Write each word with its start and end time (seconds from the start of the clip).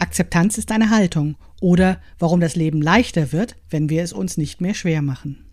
Akzeptanz 0.00 0.58
ist 0.58 0.72
eine 0.72 0.90
Haltung 0.90 1.36
oder 1.60 2.00
warum 2.18 2.40
das 2.40 2.56
Leben 2.56 2.80
leichter 2.80 3.32
wird, 3.32 3.56
wenn 3.68 3.90
wir 3.90 4.02
es 4.02 4.12
uns 4.12 4.36
nicht 4.36 4.60
mehr 4.60 4.74
schwer 4.74 5.02
machen. 5.02 5.44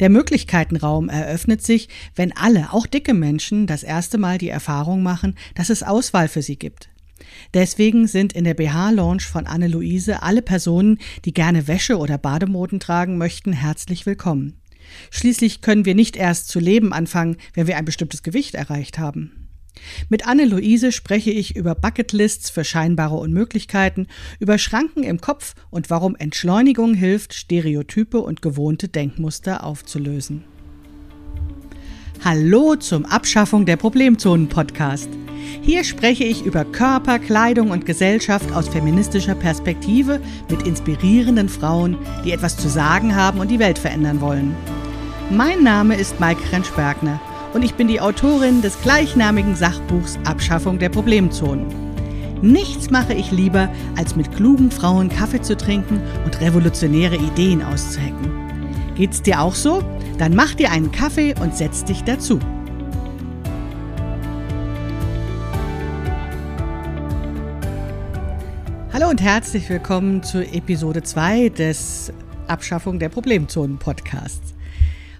Der 0.00 0.10
Möglichkeitenraum 0.10 1.08
eröffnet 1.08 1.62
sich, 1.62 1.88
wenn 2.14 2.36
alle, 2.36 2.72
auch 2.72 2.86
dicke 2.86 3.14
Menschen, 3.14 3.66
das 3.66 3.82
erste 3.82 4.18
Mal 4.18 4.38
die 4.38 4.48
Erfahrung 4.48 5.02
machen, 5.02 5.34
dass 5.54 5.70
es 5.70 5.82
Auswahl 5.82 6.28
für 6.28 6.42
sie 6.42 6.58
gibt. 6.58 6.90
Deswegen 7.54 8.06
sind 8.06 8.32
in 8.32 8.44
der 8.44 8.54
BH-Lounge 8.54 9.22
von 9.22 9.46
Anne-Luise 9.46 10.22
alle 10.22 10.42
Personen, 10.42 10.98
die 11.24 11.34
gerne 11.34 11.66
Wäsche 11.66 11.98
oder 11.98 12.18
Bademoden 12.18 12.80
tragen 12.80 13.18
möchten, 13.18 13.52
herzlich 13.52 14.06
willkommen. 14.06 14.60
Schließlich 15.10 15.60
können 15.60 15.84
wir 15.84 15.94
nicht 15.94 16.16
erst 16.16 16.48
zu 16.48 16.60
leben 16.60 16.92
anfangen, 16.92 17.36
wenn 17.54 17.66
wir 17.66 17.76
ein 17.76 17.84
bestimmtes 17.84 18.22
Gewicht 18.22 18.54
erreicht 18.54 18.98
haben. 18.98 19.47
Mit 20.08 20.26
Anne-Luise 20.26 20.92
spreche 20.92 21.30
ich 21.30 21.56
über 21.56 21.74
Bucketlists 21.74 22.50
für 22.50 22.64
scheinbare 22.64 23.16
Unmöglichkeiten, 23.16 24.06
über 24.38 24.58
Schranken 24.58 25.02
im 25.02 25.20
Kopf 25.20 25.54
und 25.70 25.90
warum 25.90 26.16
Entschleunigung 26.16 26.94
hilft, 26.94 27.34
Stereotype 27.34 28.18
und 28.18 28.42
gewohnte 28.42 28.88
Denkmuster 28.88 29.64
aufzulösen. 29.64 30.44
Hallo 32.24 32.74
zum 32.74 33.04
Abschaffung 33.04 33.64
der 33.64 33.76
Problemzonen 33.76 34.48
Podcast. 34.48 35.08
Hier 35.62 35.84
spreche 35.84 36.24
ich 36.24 36.44
über 36.44 36.64
Körper, 36.64 37.20
Kleidung 37.20 37.70
und 37.70 37.86
Gesellschaft 37.86 38.52
aus 38.52 38.68
feministischer 38.68 39.36
Perspektive 39.36 40.20
mit 40.50 40.66
inspirierenden 40.66 41.48
Frauen, 41.48 41.96
die 42.24 42.32
etwas 42.32 42.56
zu 42.56 42.68
sagen 42.68 43.14
haben 43.14 43.38
und 43.38 43.50
die 43.50 43.60
Welt 43.60 43.78
verändern 43.78 44.20
wollen. 44.20 44.56
Mein 45.30 45.62
Name 45.62 45.94
ist 45.94 46.18
Maike 46.18 46.42
Rentsch-Bergner 46.52 47.20
und 47.54 47.62
ich 47.62 47.74
bin 47.74 47.88
die 47.88 48.00
Autorin 48.00 48.62
des 48.62 48.80
gleichnamigen 48.82 49.54
Sachbuchs 49.54 50.18
Abschaffung 50.24 50.78
der 50.78 50.88
Problemzonen. 50.88 51.66
Nichts 52.42 52.90
mache 52.90 53.14
ich 53.14 53.32
lieber, 53.32 53.68
als 53.96 54.14
mit 54.14 54.34
klugen 54.36 54.70
Frauen 54.70 55.08
Kaffee 55.08 55.40
zu 55.40 55.56
trinken 55.56 56.00
und 56.24 56.40
revolutionäre 56.40 57.16
Ideen 57.16 57.62
auszuhacken. 57.62 58.30
Geht's 58.94 59.22
dir 59.22 59.40
auch 59.40 59.54
so? 59.54 59.82
Dann 60.18 60.34
mach 60.34 60.54
dir 60.54 60.70
einen 60.70 60.92
Kaffee 60.92 61.34
und 61.40 61.56
setz 61.56 61.84
dich 61.84 62.04
dazu. 62.04 62.38
Hallo 68.92 69.08
und 69.10 69.22
herzlich 69.22 69.68
willkommen 69.68 70.22
zu 70.22 70.44
Episode 70.44 71.02
2 71.02 71.50
des 71.50 72.12
Abschaffung 72.46 72.98
der 72.98 73.08
Problemzonen 73.08 73.78
Podcasts. 73.78 74.57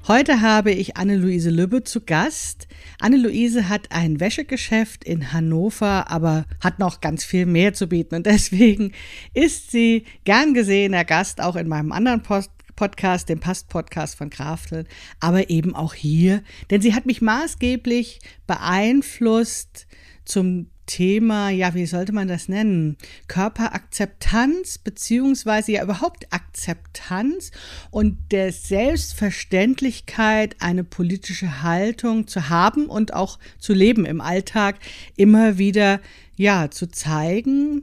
Heute 0.09 0.41
habe 0.41 0.71
ich 0.71 0.97
Anne-Luise 0.97 1.51
Lübbe 1.51 1.85
zu 1.85 2.01
Gast. 2.01 2.67
Anne-Luise 2.99 3.69
hat 3.69 3.93
ein 3.93 4.21
Wäschegeschäft 4.21 5.05
in 5.05 5.35
Hannover, 5.35 6.11
aber 6.11 6.47
hat 6.65 6.79
noch 6.79 7.03
ganz 7.03 7.25
viel 7.25 7.45
mehr 7.45 7.75
zu 7.75 7.89
bieten 7.89 8.15
und 8.15 8.25
deswegen 8.25 8.93
ist 9.35 9.71
sie 9.71 10.07
gern 10.25 10.55
gesehener 10.55 11.05
Gast 11.05 11.43
auch 11.43 11.57
in 11.57 11.69
meinem 11.69 11.93
anderen 11.93 12.23
Post 12.23 12.51
Podcast, 12.75 13.29
dem 13.29 13.41
Past-Podcast 13.41 14.17
von 14.17 14.31
Krafteln, 14.31 14.87
aber 15.21 15.51
eben 15.51 15.75
auch 15.75 15.93
hier, 15.93 16.43
denn 16.71 16.81
sie 16.81 16.95
hat 16.95 17.05
mich 17.05 17.21
maßgeblich 17.21 18.21
beeinflusst 18.47 19.87
zum 20.25 20.71
Thema, 20.89 21.51
ja, 21.51 21.75
wie 21.75 21.87
sollte 21.87 22.13
man 22.13 22.27
das 22.27 22.49
nennen? 22.49 22.97
Körperakzeptanz, 23.29 24.79
beziehungsweise 24.79 25.73
ja 25.73 25.85
überhaupt 25.85 26.33
Akzeptanz 26.33 27.53
und 27.93 28.19
der 28.33 28.53
Selbstverständlichkeit, 28.53 30.57
eine 30.59 30.83
politische 30.83 31.63
Haltung 31.63 32.27
zu 32.27 32.49
haben 32.49 32.87
und 32.87 33.15
auch 33.15 33.39
zu 33.61 33.73
leben 33.73 34.05
im 34.05 34.21
Alltag, 34.21 34.81
immer 35.15 35.59
wieder, 35.59 36.01
ja, 36.35 36.71
zu 36.71 36.91
zeigen, 36.91 37.83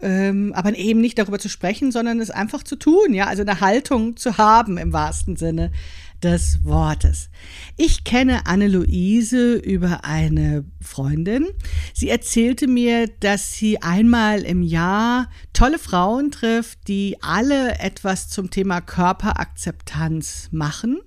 ähm, 0.00 0.52
aber 0.54 0.76
eben 0.76 1.00
nicht 1.00 1.18
darüber 1.18 1.38
zu 1.38 1.48
sprechen, 1.48 1.92
sondern 1.92 2.20
es 2.20 2.30
einfach 2.30 2.62
zu 2.62 2.76
tun, 2.76 3.12
ja, 3.12 3.26
also 3.26 3.42
eine 3.42 3.60
Haltung 3.60 4.16
zu 4.16 4.38
haben 4.38 4.78
im 4.78 4.92
wahrsten 4.92 5.36
Sinne 5.36 5.70
des 6.22 6.64
Wortes. 6.64 7.30
Ich 7.76 8.04
kenne 8.04 8.46
Anne-Luise 8.46 9.54
über 9.56 10.04
eine 10.04 10.64
Freundin. 10.80 11.46
Sie 11.92 12.08
erzählte 12.08 12.66
mir, 12.66 13.08
dass 13.20 13.54
sie 13.54 13.82
einmal 13.82 14.42
im 14.42 14.62
Jahr 14.62 15.30
tolle 15.52 15.78
Frauen 15.78 16.30
trifft, 16.30 16.88
die 16.88 17.16
alle 17.20 17.78
etwas 17.78 18.28
zum 18.28 18.50
Thema 18.50 18.80
Körperakzeptanz 18.80 20.48
machen 20.52 21.00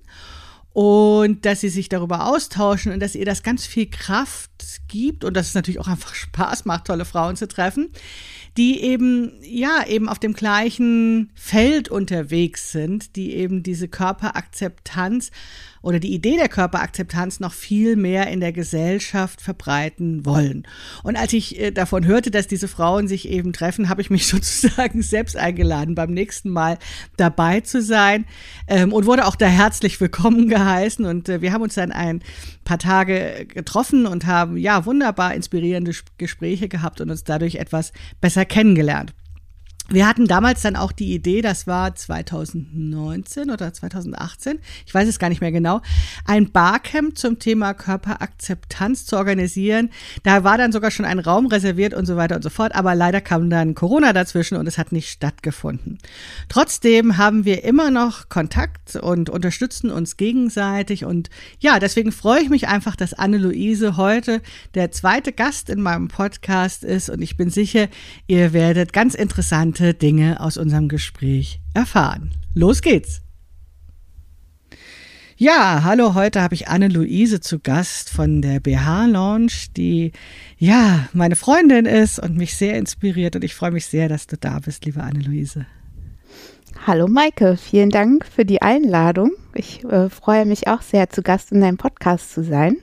und 0.72 1.44
dass 1.44 1.60
sie 1.60 1.70
sich 1.70 1.88
darüber 1.88 2.26
austauschen 2.26 2.92
und 2.92 3.00
dass 3.00 3.16
ihr 3.16 3.24
das 3.24 3.42
ganz 3.42 3.66
viel 3.66 3.90
Kraft 3.90 4.50
gibt 4.86 5.24
und 5.24 5.34
dass 5.34 5.48
es 5.48 5.54
natürlich 5.54 5.80
auch 5.80 5.88
einfach 5.88 6.14
Spaß 6.14 6.66
macht, 6.66 6.86
tolle 6.86 7.04
Frauen 7.04 7.34
zu 7.34 7.48
treffen 7.48 7.90
die 8.58 8.80
eben, 8.82 9.38
ja, 9.40 9.86
eben 9.86 10.08
auf 10.08 10.18
dem 10.18 10.32
gleichen 10.34 11.30
Feld 11.34 11.88
unterwegs 11.88 12.72
sind, 12.72 13.14
die 13.14 13.34
eben 13.34 13.62
diese 13.62 13.86
Körperakzeptanz 13.86 15.30
oder 15.82 15.98
die 15.98 16.14
Idee 16.14 16.36
der 16.36 16.48
Körperakzeptanz 16.48 17.40
noch 17.40 17.52
viel 17.52 17.96
mehr 17.96 18.28
in 18.28 18.40
der 18.40 18.52
Gesellschaft 18.52 19.40
verbreiten 19.40 20.24
wollen. 20.24 20.66
Und 21.02 21.16
als 21.16 21.32
ich 21.32 21.58
äh, 21.60 21.70
davon 21.70 22.06
hörte, 22.06 22.30
dass 22.30 22.46
diese 22.46 22.68
Frauen 22.68 23.08
sich 23.08 23.28
eben 23.28 23.52
treffen, 23.52 23.88
habe 23.88 24.00
ich 24.00 24.10
mich 24.10 24.26
sozusagen 24.28 25.02
selbst 25.02 25.36
eingeladen, 25.36 25.94
beim 25.94 26.12
nächsten 26.12 26.50
Mal 26.50 26.78
dabei 27.16 27.60
zu 27.60 27.82
sein 27.82 28.24
ähm, 28.66 28.92
und 28.92 29.06
wurde 29.06 29.26
auch 29.26 29.36
da 29.36 29.46
herzlich 29.46 30.00
willkommen 30.00 30.48
geheißen. 30.48 31.04
Und 31.04 31.28
äh, 31.28 31.40
wir 31.42 31.52
haben 31.52 31.62
uns 31.62 31.74
dann 31.74 31.92
ein 31.92 32.22
paar 32.64 32.78
Tage 32.78 33.46
getroffen 33.46 34.06
und 34.06 34.26
haben 34.26 34.56
ja 34.56 34.84
wunderbar 34.84 35.34
inspirierende 35.34 35.92
Gespräche 36.18 36.68
gehabt 36.68 37.00
und 37.00 37.10
uns 37.10 37.24
dadurch 37.24 37.56
etwas 37.56 37.92
besser 38.20 38.44
kennengelernt. 38.44 39.14
Wir 39.90 40.06
hatten 40.06 40.26
damals 40.26 40.60
dann 40.60 40.76
auch 40.76 40.92
die 40.92 41.14
Idee, 41.14 41.40
das 41.40 41.66
war 41.66 41.94
2019 41.94 43.50
oder 43.50 43.72
2018, 43.72 44.58
ich 44.84 44.92
weiß 44.92 45.08
es 45.08 45.18
gar 45.18 45.30
nicht 45.30 45.40
mehr 45.40 45.50
genau, 45.50 45.80
ein 46.26 46.52
Barcamp 46.52 47.16
zum 47.16 47.38
Thema 47.38 47.72
Körperakzeptanz 47.72 49.06
zu 49.06 49.16
organisieren. 49.16 49.88
Da 50.24 50.44
war 50.44 50.58
dann 50.58 50.72
sogar 50.72 50.90
schon 50.90 51.06
ein 51.06 51.18
Raum 51.18 51.46
reserviert 51.46 51.94
und 51.94 52.04
so 52.04 52.16
weiter 52.16 52.36
und 52.36 52.42
so 52.42 52.50
fort, 52.50 52.74
aber 52.74 52.94
leider 52.94 53.22
kam 53.22 53.48
dann 53.48 53.74
Corona 53.74 54.12
dazwischen 54.12 54.58
und 54.58 54.66
es 54.66 54.76
hat 54.76 54.92
nicht 54.92 55.08
stattgefunden. 55.08 55.96
Trotzdem 56.50 57.16
haben 57.16 57.46
wir 57.46 57.64
immer 57.64 57.90
noch 57.90 58.28
Kontakt 58.28 58.96
und 58.96 59.30
unterstützen 59.30 59.90
uns 59.90 60.18
gegenseitig 60.18 61.06
und 61.06 61.30
ja, 61.60 61.78
deswegen 61.78 62.12
freue 62.12 62.42
ich 62.42 62.50
mich 62.50 62.68
einfach, 62.68 62.94
dass 62.94 63.14
Anne-Luise 63.14 63.96
heute 63.96 64.42
der 64.74 64.90
zweite 64.90 65.32
Gast 65.32 65.70
in 65.70 65.80
meinem 65.80 66.08
Podcast 66.08 66.84
ist 66.84 67.08
und 67.08 67.22
ich 67.22 67.38
bin 67.38 67.48
sicher, 67.48 67.88
ihr 68.26 68.52
werdet 68.52 68.92
ganz 68.92 69.14
interessant 69.14 69.77
interessante 69.78 69.94
Dinge 69.94 70.40
aus 70.40 70.56
unserem 70.56 70.88
Gespräch 70.88 71.60
erfahren. 71.74 72.32
Los 72.54 72.82
geht's! 72.82 73.22
Ja, 75.36 75.82
hallo, 75.84 76.14
heute 76.14 76.42
habe 76.42 76.56
ich 76.56 76.66
Anne-Luise 76.66 77.38
zu 77.40 77.60
Gast 77.60 78.10
von 78.10 78.42
der 78.42 78.58
BH 78.58 79.06
Lounge, 79.06 79.52
die 79.76 80.10
ja 80.56 81.08
meine 81.12 81.36
Freundin 81.36 81.86
ist 81.86 82.18
und 82.18 82.36
mich 82.36 82.56
sehr 82.56 82.76
inspiriert 82.76 83.36
und 83.36 83.44
ich 83.44 83.54
freue 83.54 83.70
mich 83.70 83.86
sehr, 83.86 84.08
dass 84.08 84.26
du 84.26 84.36
da 84.36 84.58
bist, 84.58 84.84
liebe 84.84 85.00
Anne-Luise. 85.00 85.66
Hallo 86.84 87.06
Maike, 87.06 87.56
vielen 87.56 87.90
Dank 87.90 88.26
für 88.26 88.44
die 88.44 88.62
Einladung. 88.62 89.30
Ich 89.54 89.84
äh, 89.84 90.10
freue 90.10 90.44
mich 90.44 90.66
auch 90.66 90.82
sehr, 90.82 91.08
zu 91.08 91.22
Gast 91.22 91.52
in 91.52 91.60
deinem 91.60 91.76
Podcast 91.76 92.32
zu 92.32 92.42
sein. 92.42 92.78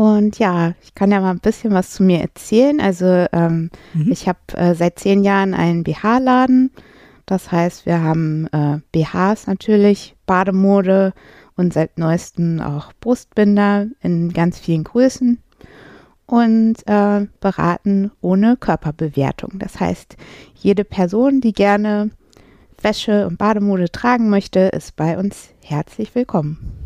Und 0.00 0.38
ja, 0.38 0.72
ich 0.82 0.94
kann 0.94 1.10
ja 1.10 1.20
mal 1.20 1.30
ein 1.30 1.40
bisschen 1.40 1.74
was 1.74 1.90
zu 1.90 2.02
mir 2.02 2.22
erzählen. 2.22 2.80
Also 2.80 3.04
ähm, 3.32 3.70
mhm. 3.92 4.10
ich 4.10 4.28
habe 4.28 4.38
äh, 4.54 4.74
seit 4.74 4.98
zehn 4.98 5.22
Jahren 5.24 5.52
einen 5.52 5.84
BH-Laden. 5.84 6.70
Das 7.26 7.52
heißt, 7.52 7.84
wir 7.84 8.00
haben 8.00 8.46
äh, 8.46 8.78
BHs 8.92 9.46
natürlich, 9.46 10.16
Bademode 10.24 11.12
und 11.54 11.74
seit 11.74 11.98
neuestem 11.98 12.62
auch 12.62 12.94
Brustbinder 13.00 13.88
in 14.00 14.32
ganz 14.32 14.58
vielen 14.58 14.84
Größen 14.84 15.38
und 16.24 16.76
äh, 16.86 17.26
beraten 17.40 18.10
ohne 18.22 18.56
Körperbewertung. 18.56 19.58
Das 19.58 19.80
heißt, 19.80 20.16
jede 20.54 20.84
Person, 20.84 21.42
die 21.42 21.52
gerne 21.52 22.08
Wäsche 22.80 23.26
und 23.26 23.36
Bademode 23.36 23.92
tragen 23.92 24.30
möchte, 24.30 24.60
ist 24.60 24.96
bei 24.96 25.18
uns 25.18 25.50
herzlich 25.62 26.14
willkommen. 26.14 26.79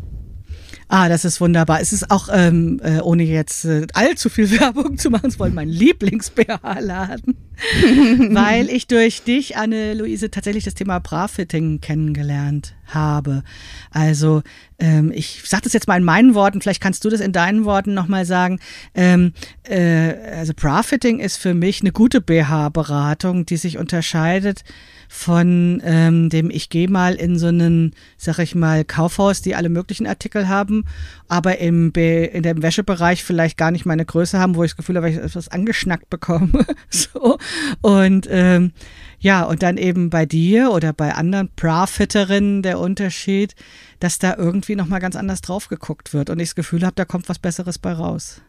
Ah, 0.87 1.09
das 1.09 1.25
ist 1.25 1.41
wunderbar. 1.41 1.81
Es 1.81 1.93
ist 1.93 2.11
auch, 2.11 2.29
ähm, 2.31 2.79
äh, 2.83 2.99
ohne 2.99 3.23
jetzt 3.23 3.65
äh, 3.65 3.87
allzu 3.93 4.29
viel 4.29 4.51
Werbung 4.59 4.97
zu 4.97 5.09
machen, 5.09 5.29
es 5.29 5.39
wollen 5.39 5.55
mein 5.55 5.67
Lieblings-BH-Laden, 5.67 7.35
weil 8.35 8.69
ich 8.69 8.85
durch 8.85 9.23
dich, 9.23 9.57
Anne-Luise, 9.57 10.29
tatsächlich 10.29 10.63
das 10.63 10.75
Thema 10.75 10.99
Bra-Fitting 10.99 11.81
kennengelernt 11.81 12.75
habe. 12.85 13.43
Also 13.89 14.43
ähm, 14.77 15.11
ich 15.13 15.41
sage 15.45 15.63
das 15.63 15.73
jetzt 15.73 15.87
mal 15.87 15.97
in 15.97 16.03
meinen 16.03 16.35
Worten, 16.35 16.61
vielleicht 16.61 16.81
kannst 16.81 17.03
du 17.03 17.09
das 17.09 17.19
in 17.19 17.31
deinen 17.31 17.65
Worten 17.65 17.95
nochmal 17.95 18.25
sagen. 18.25 18.59
Ähm, 18.93 19.33
äh, 19.63 20.13
also 20.37 20.53
Profiting 20.53 21.19
ist 21.19 21.37
für 21.37 21.55
mich 21.55 21.81
eine 21.81 21.93
gute 21.93 22.21
BH-Beratung, 22.21 23.47
die 23.47 23.57
sich 23.57 23.79
unterscheidet 23.79 24.63
von 25.07 25.81
ähm, 25.83 26.29
dem, 26.29 26.49
ich 26.49 26.69
gehe 26.69 26.89
mal 26.89 27.15
in 27.15 27.37
so 27.37 27.47
einen, 27.47 27.93
sag 28.17 28.39
ich 28.39 28.55
mal, 28.55 28.83
Kaufhaus, 28.85 29.41
die 29.41 29.55
alle 29.55 29.69
möglichen 29.69 30.07
Artikel 30.07 30.47
haben, 30.47 30.85
aber 31.27 31.59
im 31.59 31.91
Be 31.91 32.25
in 32.25 32.43
dem 32.43 32.61
Wäschebereich 32.61 33.23
vielleicht 33.23 33.57
gar 33.57 33.71
nicht 33.71 33.85
meine 33.85 34.05
Größe 34.05 34.39
haben, 34.39 34.55
wo 34.55 34.63
ich 34.63 34.71
das 34.71 34.77
Gefühl 34.77 34.97
habe, 34.97 35.09
ich 35.09 35.17
etwas 35.17 35.47
angeschnackt 35.47 36.09
bekomme. 36.09 36.65
so. 36.89 37.37
Und 37.81 38.27
ähm, 38.29 38.71
ja, 39.19 39.43
und 39.43 39.63
dann 39.63 39.77
eben 39.77 40.09
bei 40.09 40.25
dir 40.25 40.71
oder 40.71 40.93
bei 40.93 41.13
anderen 41.13 41.49
Profiterinnen 41.55 42.61
der 42.61 42.79
Unterschied, 42.79 43.55
dass 43.99 44.19
da 44.19 44.35
irgendwie 44.37 44.75
nochmal 44.75 44.99
ganz 44.99 45.15
anders 45.15 45.41
drauf 45.41 45.67
geguckt 45.67 46.13
wird 46.13 46.29
und 46.29 46.39
ich 46.39 46.49
das 46.49 46.55
Gefühl 46.55 46.83
habe, 46.83 46.95
da 46.95 47.05
kommt 47.05 47.29
was 47.29 47.39
Besseres 47.39 47.79
bei 47.79 47.93
raus. 47.93 48.41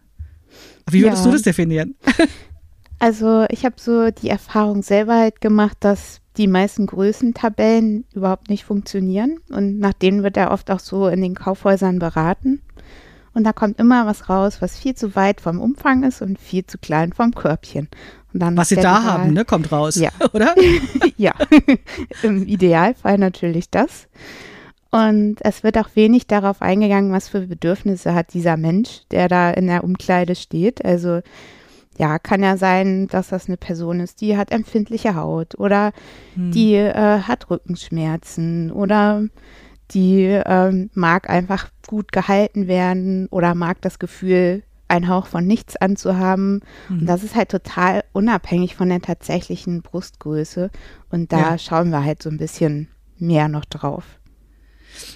Wie 0.91 1.03
würdest 1.03 1.25
ja. 1.25 1.31
du 1.31 1.37
das 1.37 1.43
definieren? 1.43 1.95
Also 2.99 3.45
ich 3.51 3.65
habe 3.65 3.77
so 3.79 4.11
die 4.11 4.31
Erfahrung 4.31 4.83
selber 4.83 5.17
halt 5.19 5.41
gemacht, 5.41 5.77
dass 5.81 6.21
die 6.37 6.47
meisten 6.47 6.87
Größentabellen 6.87 8.05
überhaupt 8.15 8.49
nicht 8.51 8.65
funktionieren. 8.65 9.39
Und 9.51 9.79
nach 9.79 9.93
denen 9.93 10.23
wird 10.23 10.37
er 10.37 10.51
oft 10.51 10.71
auch 10.71 10.81
so 10.81 11.09
in 11.09 11.23
den 11.23 11.35
Kaufhäusern 11.35 11.99
beraten. 11.99 12.61
Und 13.35 13.45
da 13.45 13.53
kommt 13.53 13.79
immer 13.79 14.07
was 14.07 14.31
raus, 14.31 14.63
was 14.63 14.79
viel 14.79 14.95
zu 14.95 15.15
weit 15.15 15.43
vom 15.43 15.61
Umfang 15.61 16.05
ist 16.05 16.23
und 16.23 16.39
viel 16.39 16.65
zu 16.65 16.79
klein 16.79 17.13
vom 17.13 17.35
Körbchen. 17.35 17.89
was 18.33 18.71
sie 18.71 18.77
da 18.77 19.03
haben, 19.03 19.35
ne, 19.35 19.45
kommt 19.45 19.71
raus, 19.71 19.97
ja. 19.97 20.11
oder? 20.33 20.55
ja, 21.19 21.35
im 22.23 22.47
Idealfall 22.47 23.19
natürlich 23.19 23.71
das. 23.71 24.09
Und 24.91 25.37
es 25.41 25.63
wird 25.63 25.77
auch 25.77 25.91
wenig 25.95 26.27
darauf 26.27 26.63
eingegangen, 26.63 27.13
was 27.13 27.29
für 27.29 27.41
Bedürfnisse 27.43 28.15
hat 28.15 28.33
dieser 28.33 28.57
Mensch, 28.57 29.03
der 29.11 29.29
da 29.29 29.51
in 29.51 29.67
der 29.67 29.85
Umkleide 29.85 30.35
steht. 30.35 30.83
Also 30.83 31.21
ja, 31.99 32.19
kann 32.19 32.43
ja 32.43 32.57
sein, 32.57 33.09
dass 33.09 33.29
das 33.29 33.47
eine 33.47 33.57
Person 33.57 34.01
ist, 34.01 34.21
die 34.21 34.37
hat 34.37 34.53
empfindliche 34.53 35.15
Haut 35.15 35.59
oder 35.59 35.93
hm. 36.35 36.51
die 36.53 36.75
äh, 36.75 37.21
hat 37.21 37.51
Rückenschmerzen 37.51 38.71
oder 38.71 39.25
die 39.93 40.23
ähm, 40.25 40.91
mag 40.95 41.31
einfach 41.31 41.71
gut 41.87 42.13
gehalten 42.13 42.67
werden 42.67 43.29
oder 43.31 43.55
mag 43.55 43.81
das 43.81 43.99
Gefühl, 43.99 44.63
ein 44.89 45.09
Hauch 45.09 45.27
von 45.27 45.47
nichts 45.47 45.77
anzuhaben. 45.77 46.61
Mhm. 46.89 47.01
Und 47.01 47.07
das 47.07 47.25
ist 47.25 47.35
halt 47.35 47.51
total 47.51 48.05
unabhängig 48.13 48.77
von 48.77 48.89
der 48.89 49.01
tatsächlichen 49.01 49.83
Brustgröße. 49.83 50.71
Und 51.11 51.33
da 51.33 51.39
ja. 51.39 51.59
schauen 51.59 51.91
wir 51.91 52.05
halt 52.05 52.23
so 52.23 52.31
ein 52.31 52.39
bisschen 52.39 52.89
mehr 53.19 53.49
noch 53.49 53.65
drauf. 53.65 54.05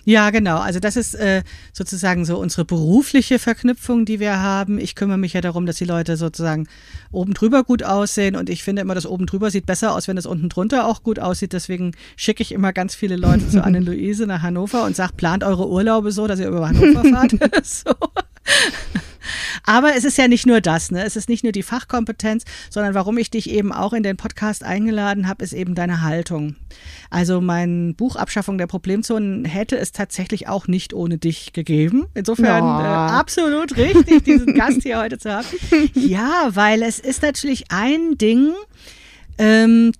Ja, 0.04 0.30
genau. 0.30 0.58
Also 0.58 0.80
das 0.80 0.96
ist 0.96 1.14
äh, 1.14 1.42
sozusagen 1.72 2.24
so 2.24 2.38
unsere 2.38 2.64
berufliche 2.64 3.38
Verknüpfung, 3.38 4.04
die 4.04 4.20
wir 4.20 4.40
haben. 4.40 4.78
Ich 4.78 4.94
kümmere 4.94 5.18
mich 5.18 5.32
ja 5.32 5.40
darum, 5.40 5.66
dass 5.66 5.76
die 5.76 5.84
Leute 5.84 6.16
sozusagen 6.16 6.68
oben 7.12 7.34
drüber 7.34 7.64
gut 7.64 7.82
aussehen 7.82 8.36
und 8.36 8.50
ich 8.50 8.62
finde 8.62 8.82
immer, 8.82 8.94
das 8.94 9.06
oben 9.06 9.26
drüber 9.26 9.50
sieht 9.50 9.66
besser 9.66 9.94
aus, 9.94 10.08
wenn 10.08 10.16
das 10.16 10.26
unten 10.26 10.48
drunter 10.48 10.86
auch 10.86 11.02
gut 11.02 11.18
aussieht. 11.18 11.52
Deswegen 11.52 11.92
schicke 12.16 12.42
ich 12.42 12.52
immer 12.52 12.72
ganz 12.72 12.94
viele 12.94 13.16
Leute 13.16 13.48
zu 13.48 13.62
Anne-Luise 13.64 14.26
nach 14.26 14.42
Hannover 14.42 14.84
und 14.84 14.96
sage, 14.96 15.12
plant 15.16 15.44
eure 15.44 15.68
Urlaube 15.68 16.12
so, 16.12 16.26
dass 16.26 16.40
ihr 16.40 16.48
über 16.48 16.68
Hannover 16.68 17.04
fahrt. 17.04 17.32
so. 17.64 17.94
Aber 19.64 19.94
es 19.96 20.04
ist 20.04 20.18
ja 20.18 20.28
nicht 20.28 20.46
nur 20.46 20.60
das, 20.60 20.90
ne? 20.90 21.04
Es 21.04 21.16
ist 21.16 21.28
nicht 21.28 21.44
nur 21.44 21.52
die 21.52 21.62
Fachkompetenz, 21.62 22.44
sondern 22.70 22.94
warum 22.94 23.18
ich 23.18 23.30
dich 23.30 23.50
eben 23.50 23.72
auch 23.72 23.92
in 23.92 24.02
den 24.02 24.16
Podcast 24.16 24.64
eingeladen 24.64 25.28
habe, 25.28 25.44
ist 25.44 25.52
eben 25.52 25.74
deine 25.74 26.02
Haltung. 26.02 26.56
Also 27.10 27.40
mein 27.40 27.94
Buch 27.94 28.16
Abschaffung 28.16 28.58
der 28.58 28.66
Problemzonen 28.66 29.44
hätte 29.44 29.76
es 29.76 29.92
tatsächlich 29.92 30.48
auch 30.48 30.68
nicht 30.68 30.94
ohne 30.94 31.18
dich 31.18 31.52
gegeben. 31.52 32.06
Insofern 32.14 32.62
oh. 32.62 32.80
äh, 32.80 32.86
absolut 32.86 33.76
richtig, 33.76 34.24
diesen 34.24 34.54
Gast 34.54 34.82
hier 34.82 34.98
heute 34.98 35.18
zu 35.18 35.32
haben. 35.32 35.46
Ja, 35.94 36.48
weil 36.52 36.82
es 36.82 36.98
ist 36.98 37.22
natürlich 37.22 37.70
ein 37.70 38.16
Ding, 38.16 38.52
ähm, 39.38 39.92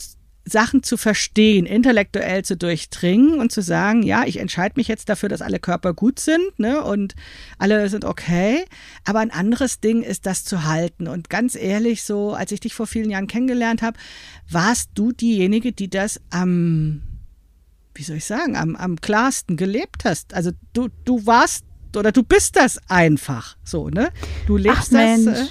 Sachen 0.50 0.82
zu 0.82 0.96
verstehen, 0.96 1.66
intellektuell 1.66 2.44
zu 2.44 2.56
durchdringen 2.56 3.40
und 3.40 3.52
zu 3.52 3.62
sagen, 3.62 4.02
ja, 4.02 4.24
ich 4.24 4.38
entscheide 4.38 4.74
mich 4.76 4.88
jetzt 4.88 5.08
dafür, 5.08 5.28
dass 5.28 5.42
alle 5.42 5.58
Körper 5.58 5.94
gut 5.94 6.18
sind 6.18 6.58
ne, 6.58 6.82
und 6.82 7.14
alle 7.58 7.88
sind 7.88 8.04
okay. 8.04 8.64
Aber 9.04 9.20
ein 9.20 9.30
anderes 9.30 9.80
Ding 9.80 10.02
ist, 10.02 10.26
das 10.26 10.44
zu 10.44 10.64
halten. 10.64 11.08
Und 11.08 11.30
ganz 11.30 11.54
ehrlich, 11.54 12.02
so 12.02 12.34
als 12.34 12.52
ich 12.52 12.60
dich 12.60 12.74
vor 12.74 12.86
vielen 12.86 13.10
Jahren 13.10 13.26
kennengelernt 13.26 13.82
habe, 13.82 13.98
warst 14.48 14.90
du 14.94 15.12
diejenige, 15.12 15.72
die 15.72 15.88
das 15.88 16.20
am, 16.30 17.02
wie 17.94 18.02
soll 18.02 18.16
ich 18.16 18.24
sagen, 18.24 18.56
am, 18.56 18.76
am 18.76 19.00
klarsten 19.00 19.56
gelebt 19.56 20.04
hast. 20.04 20.34
Also 20.34 20.50
du, 20.72 20.88
du 21.04 21.26
warst 21.26 21.64
oder 21.96 22.12
du 22.12 22.22
bist 22.22 22.56
das 22.56 22.78
einfach 22.88 23.56
so, 23.64 23.88
ne? 23.88 24.10
Du 24.46 24.56
lebst 24.56 24.94
Ach, 24.94 25.24
das. 25.24 25.26
Äh, 25.26 25.46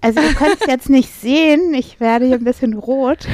also 0.00 0.20
ihr 0.20 0.34
könnt 0.34 0.60
es 0.60 0.66
jetzt 0.66 0.88
nicht 0.88 1.10
sehen, 1.12 1.74
ich 1.74 2.00
werde 2.00 2.26
hier 2.26 2.36
ein 2.36 2.44
bisschen 2.44 2.74
rot. 2.74 3.26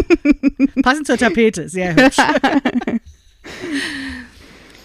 Passend 0.82 1.06
zur 1.06 1.16
Tapete, 1.16 1.68
sehr 1.68 1.94
hübsch. 1.94 2.16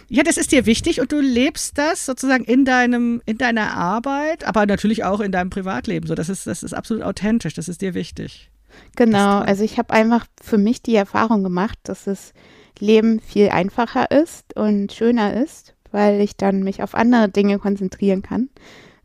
Ja, 0.10 0.24
das 0.24 0.38
ist 0.38 0.54
dir 0.54 0.66
wichtig 0.66 1.02
und 1.02 1.12
du 1.12 1.20
lebst 1.20 1.78
das 1.78 2.06
sozusagen 2.06 2.46
in 2.46 2.64
deinem, 2.64 3.22
in 3.26 3.38
deiner 3.38 3.74
Arbeit, 3.74 4.48
aber 4.48 4.66
natürlich 4.66 5.04
auch 5.04 5.20
in 5.20 5.34
deinem 5.34 5.50
Privatleben. 5.50 6.08
So, 6.08 6.16
das 6.16 6.30
ist, 6.30 6.48
das 6.48 6.64
ist 6.64 6.74
absolut 6.74 7.04
authentisch, 7.04 7.54
das 7.56 7.68
ist 7.68 7.82
dir 7.82 7.94
wichtig. 7.94 8.50
Genau, 8.96 9.40
also 9.40 9.66
ich 9.66 9.78
habe 9.78 9.94
einfach 9.94 10.26
für 10.42 10.58
mich 10.58 10.82
die 10.82 10.96
Erfahrung 10.96 11.44
gemacht, 11.44 11.78
dass 11.84 12.06
das 12.06 12.32
Leben 12.80 13.20
viel 13.20 13.50
einfacher 13.50 14.10
ist 14.10 14.56
und 14.56 14.94
schöner 14.94 15.34
ist, 15.44 15.74
weil 15.92 16.22
ich 16.22 16.38
dann 16.38 16.64
mich 16.64 16.82
auf 16.84 16.96
andere 16.96 17.28
Dinge 17.28 17.60
konzentrieren 17.60 18.22
kann 18.22 18.48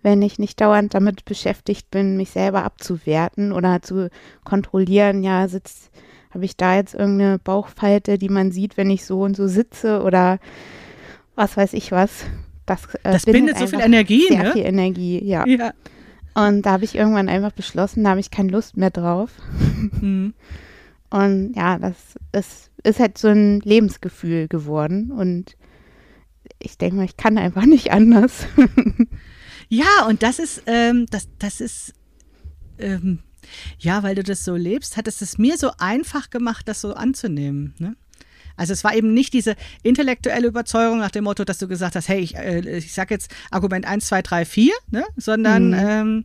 wenn 0.03 0.23
ich 0.23 0.39
nicht 0.39 0.61
dauernd 0.61 0.95
damit 0.95 1.25
beschäftigt 1.25 1.91
bin, 1.91 2.17
mich 2.17 2.31
selber 2.31 2.65
abzuwerten 2.65 3.53
oder 3.53 3.83
zu 3.83 4.11
kontrollieren, 4.45 5.23
ja, 5.23 5.47
sitzt, 5.49 5.91
habe 6.31 6.45
ich 6.45 6.57
da 6.57 6.77
jetzt 6.77 6.95
irgendeine 6.95 7.39
Bauchfalte, 7.39 8.19
die 8.19 8.29
man 8.29 8.53
sieht, 8.53 8.77
wenn 8.77 8.91
ich 8.91 9.05
so 9.05 9.21
und 9.23 9.37
so 9.37 9.47
sitze 9.47 10.03
oder 10.03 10.39
was 11.35 11.57
weiß 11.57 11.73
ich 11.75 11.93
was. 11.93 12.25
Das, 12.67 12.87
äh, 12.97 13.13
das 13.13 13.25
bindet 13.25 13.59
so 13.59 13.67
viel 13.67 13.81
Energie, 13.81 14.27
sehr 14.29 14.45
ne? 14.45 14.53
viel 14.53 14.65
Energie, 14.65 15.25
ja. 15.25 15.47
ja. 15.47 15.73
Und 16.35 16.63
da 16.63 16.73
habe 16.73 16.85
ich 16.85 16.95
irgendwann 16.95 17.29
einfach 17.29 17.53
beschlossen, 17.53 18.05
da 18.05 18.11
habe 18.11 18.21
ich 18.21 18.31
keine 18.31 18.51
Lust 18.51 18.77
mehr 18.77 18.91
drauf. 18.91 19.31
Mhm. 20.01 20.35
Und 21.11 21.53
ja, 21.55 21.79
das 21.79 21.97
ist, 22.33 22.71
ist 22.83 22.99
halt 22.99 23.19
so 23.19 23.29
ein 23.29 23.61
Lebensgefühl 23.61 24.49
geworden. 24.49 25.11
Und 25.11 25.59
ich 26.59 26.79
denke 26.79 26.97
mal, 26.97 27.05
ich 27.05 27.19
kann 27.19 27.37
einfach 27.37 27.67
nicht 27.67 27.93
anders. 27.93 28.47
Ja, 29.73 30.05
und 30.07 30.23
das 30.23 30.39
ist, 30.39 30.65
ähm, 30.67 31.07
das, 31.09 31.29
das 31.39 31.63
ist, 31.63 31.95
ähm, 32.79 33.21
ja, 33.79 34.03
weil 34.03 34.15
du 34.15 34.23
das 34.23 34.45
so 34.45 34.55
lebst, 34.55 34.99
hat 34.99 35.09
es 35.09 35.23
es 35.23 35.39
mir 35.39 35.57
so 35.57 35.71
einfach 35.79 36.29
gemacht, 36.29 36.69
das 36.69 36.83
so 36.83 36.93
anzunehmen. 36.93 37.73
Ne? 37.79 37.97
Also 38.55 38.75
es 38.75 38.85
war 38.85 38.95
eben 38.95 39.15
nicht 39.15 39.33
diese 39.33 39.57
intellektuelle 39.83 40.47
Überzeugung 40.47 40.99
nach 40.99 41.11
dem 41.11 41.25
Motto, 41.25 41.47
dass 41.47 41.57
du 41.57 41.69
gesagt 41.69 41.97
hast, 41.97 42.07
hey, 42.11 42.21
ich, 42.21 42.37
äh, 42.37 42.61
ich 42.77 42.93
sag 42.93 43.11
jetzt 43.11 43.35
Argument 43.51 43.87
1, 43.87 44.05
2, 44.05 44.21
3, 44.21 44.45
4, 44.45 44.75
ne? 44.91 45.05
sondern 45.17 45.69
mhm. 45.69 45.75
ähm, 45.79 46.25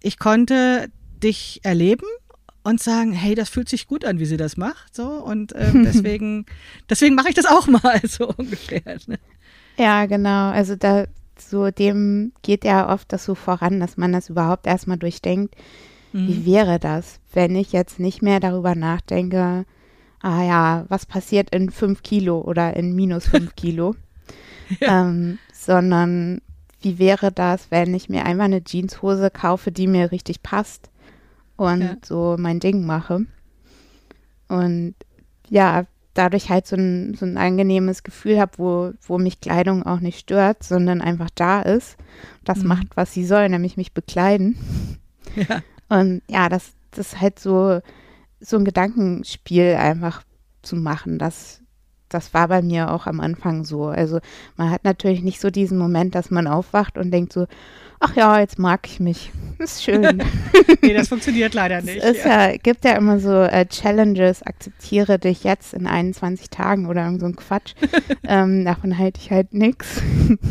ich 0.00 0.20
konnte 0.20 0.88
dich 1.20 1.58
erleben 1.64 2.06
und 2.62 2.80
sagen, 2.80 3.12
hey, 3.12 3.34
das 3.34 3.48
fühlt 3.48 3.68
sich 3.68 3.88
gut 3.88 4.04
an, 4.04 4.20
wie 4.20 4.24
sie 4.24 4.36
das 4.36 4.56
macht, 4.56 4.94
so 4.94 5.08
und 5.08 5.52
ähm, 5.56 5.82
deswegen, 5.92 6.46
deswegen 6.88 7.16
mache 7.16 7.30
ich 7.30 7.34
das 7.34 7.46
auch 7.46 7.66
mal 7.66 8.00
so 8.06 8.28
ungefähr. 8.28 8.98
Ne? 9.08 9.18
Ja, 9.76 10.06
genau. 10.06 10.50
Also 10.50 10.76
da 10.76 11.06
so 11.50 11.70
dem 11.70 12.32
geht 12.42 12.64
ja 12.64 12.92
oft 12.92 13.12
das 13.12 13.24
so 13.24 13.34
voran, 13.34 13.80
dass 13.80 13.96
man 13.96 14.12
das 14.12 14.28
überhaupt 14.28 14.66
erstmal 14.66 14.98
durchdenkt. 14.98 15.54
Mhm. 16.12 16.28
Wie 16.28 16.46
wäre 16.46 16.78
das, 16.78 17.20
wenn 17.32 17.56
ich 17.56 17.72
jetzt 17.72 17.98
nicht 17.98 18.22
mehr 18.22 18.40
darüber 18.40 18.74
nachdenke, 18.74 19.64
ah 20.20 20.42
ja, 20.42 20.84
was 20.88 21.06
passiert 21.06 21.50
in 21.54 21.70
fünf 21.70 22.02
Kilo 22.02 22.40
oder 22.40 22.76
in 22.76 22.94
minus 22.94 23.26
fünf 23.26 23.54
Kilo, 23.56 23.94
ja. 24.80 25.02
ähm, 25.02 25.38
sondern 25.52 26.40
wie 26.80 26.98
wäre 26.98 27.32
das, 27.32 27.70
wenn 27.70 27.94
ich 27.94 28.08
mir 28.08 28.24
einfach 28.24 28.44
eine 28.44 28.64
Jeanshose 28.64 29.30
kaufe, 29.30 29.70
die 29.72 29.86
mir 29.86 30.10
richtig 30.10 30.42
passt 30.42 30.90
und 31.56 31.80
ja. 31.80 31.96
so 32.04 32.36
mein 32.38 32.60
Ding 32.60 32.84
mache. 32.84 33.26
Und 34.48 34.94
ja, 35.48 35.86
dadurch 36.14 36.50
halt 36.50 36.66
so 36.66 36.76
ein, 36.76 37.14
so 37.14 37.24
ein 37.24 37.36
angenehmes 37.36 38.02
Gefühl 38.02 38.38
habe, 38.38 38.52
wo, 38.58 38.92
wo 39.06 39.18
mich 39.18 39.40
Kleidung 39.40 39.84
auch 39.84 40.00
nicht 40.00 40.20
stört, 40.20 40.62
sondern 40.62 41.00
einfach 41.00 41.30
da 41.34 41.62
ist. 41.62 41.96
Das 42.44 42.58
mhm. 42.58 42.68
macht, 42.68 42.86
was 42.94 43.12
sie 43.12 43.24
soll, 43.24 43.48
nämlich 43.48 43.76
mich 43.76 43.92
bekleiden. 43.92 44.56
Ja. 45.34 45.62
Und 45.88 46.20
ja, 46.28 46.50
das, 46.50 46.72
das 46.90 47.14
ist 47.14 47.20
halt 47.22 47.38
so, 47.38 47.80
so 48.38 48.56
ein 48.58 48.66
Gedankenspiel 48.66 49.76
einfach 49.76 50.24
zu 50.60 50.76
machen. 50.76 51.18
Das, 51.18 51.62
das 52.10 52.34
war 52.34 52.48
bei 52.48 52.60
mir 52.60 52.90
auch 52.90 53.06
am 53.06 53.20
Anfang 53.20 53.64
so. 53.64 53.86
Also 53.86 54.20
man 54.56 54.70
hat 54.70 54.84
natürlich 54.84 55.22
nicht 55.22 55.40
so 55.40 55.48
diesen 55.48 55.78
Moment, 55.78 56.14
dass 56.14 56.30
man 56.30 56.46
aufwacht 56.46 56.98
und 56.98 57.12
denkt 57.12 57.32
so, 57.32 57.46
ach 58.02 58.16
ja, 58.16 58.40
jetzt 58.40 58.58
mag 58.58 58.86
ich 58.86 59.00
mich. 59.00 59.32
Ist 59.58 59.84
schön. 59.84 60.22
nee, 60.82 60.92
das 60.92 61.08
funktioniert 61.08 61.54
leider 61.54 61.80
nicht. 61.82 62.02
Es 62.02 62.24
ja. 62.24 62.56
gibt 62.56 62.84
ja 62.84 62.96
immer 62.96 63.20
so 63.20 63.42
äh, 63.42 63.64
Challenges, 63.66 64.42
akzeptiere 64.42 65.18
dich 65.18 65.44
jetzt 65.44 65.72
in 65.72 65.86
21 65.86 66.50
Tagen 66.50 66.86
oder 66.86 67.16
so 67.18 67.26
ein 67.26 67.36
Quatsch. 67.36 67.74
ähm, 68.24 68.64
davon 68.64 68.98
halte 68.98 69.20
ich 69.20 69.30
halt 69.30 69.54
nichts. 69.54 70.02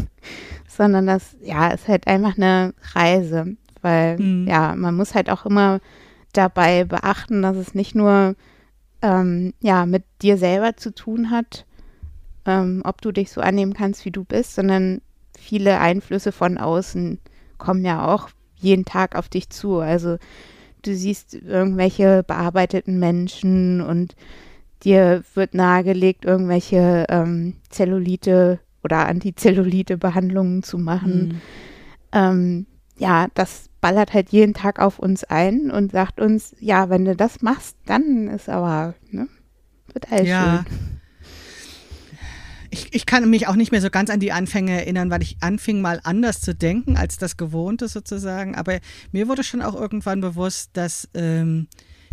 Sondern 0.67 1.08
das, 1.08 1.36
ja, 1.43 1.70
ist 1.70 1.89
halt 1.89 2.08
einfach 2.08 2.38
eine 2.38 2.74
Reise. 2.93 3.58
Weil, 3.81 4.17
mhm. 4.17 4.48
ja, 4.48 4.74
man 4.75 4.96
muss 4.96 5.13
halt 5.13 5.29
auch 5.29 5.46
immer 5.46 5.81
dabei 6.31 6.86
beachten, 6.86 7.41
dass 7.41 7.58
es 7.58 7.75
nicht 7.75 7.93
nur 7.93 8.36
ähm, 9.01 9.53
ja, 9.60 9.86
mit 9.86 10.03
dir 10.22 10.38
selber 10.38 10.77
zu 10.77 10.93
tun 10.93 11.31
hat, 11.31 11.65
ähm, 12.46 12.81
ob 12.86 13.01
du 13.01 13.12
dich 13.12 13.31
so 13.31 13.41
annehmen 13.41 13.74
kannst, 13.74 14.05
wie 14.05 14.12
du 14.12 14.24
bist, 14.24 14.55
sondern 14.55 15.01
viele 15.38 15.79
Einflüsse 15.79 16.31
von 16.31 16.58
außen 16.58 17.20
kommen 17.62 17.86
ja 17.86 18.13
auch 18.13 18.30
jeden 18.56 18.84
Tag 18.84 19.15
auf 19.15 19.30
dich 19.30 19.50
zu. 19.50 19.77
Also 19.77 20.18
du 20.82 20.94
siehst 20.94 21.36
irgendwelche 21.36 22.24
bearbeiteten 22.24 23.00
Menschen 23.00 23.82
und 23.82 24.15
dir 24.84 25.24
wird 25.36 25.53
nahegelegt, 25.53 26.25
irgendwelche 26.25 27.06
ähm, 27.08 27.53
Zellulite 27.70 28.60
oder 28.84 29.08
Antizellulite-Behandlungen 29.08 30.63
zu 30.63 30.80
machen. 30.80 31.27
Mhm. 31.27 31.41
Ähm, 32.12 32.65
ja, 32.98 33.27
das 33.36 33.70
ballert 33.80 34.13
halt 34.13 34.30
jeden 34.30 34.56
Tag 34.56 34.80
auf 34.80 34.98
uns 34.98 35.24
ein 35.24 35.70
und 35.72 35.91
sagt 35.91 36.20
uns, 36.20 36.56
ja, 36.60 36.89
wenn 36.89 37.06
du 37.06 37.15
das 37.15 37.41
machst, 37.41 37.77
dann 37.86 38.27
ist 38.27 38.50
aber, 38.50 38.96
ne, 39.12 39.27
wird 39.94 40.12
alles 40.12 40.30
ja. 40.30 40.63
schön 40.65 40.90
ich, 42.72 42.94
ich 42.94 43.06
kann 43.06 43.30
mich 43.30 43.48
auch 43.48 43.56
nicht 43.56 43.72
mehr 43.72 43.82
so 43.82 43.90
ganz 43.90 44.10
an 44.10 44.22
die 44.22 44.32
Anfänge 44.32 44.72
erinnern, 44.72 45.12
weil 45.12 45.22
ich 45.22 45.38
anfing 45.42 45.82
mal 45.82 46.00
anders 46.04 46.40
zu 46.40 46.56
denken 46.56 46.96
als 46.98 47.18
das 47.18 47.36
Gewohnte 47.36 47.90
sozusagen. 47.90 48.56
Aber 48.56 48.80
mir 49.12 49.28
wurde 49.28 49.44
schon 49.44 49.62
auch 49.62 49.75
irgendwann 49.75 50.22
bewusst, 50.22 50.72
dass 50.74 51.10
ähm, 51.13 51.68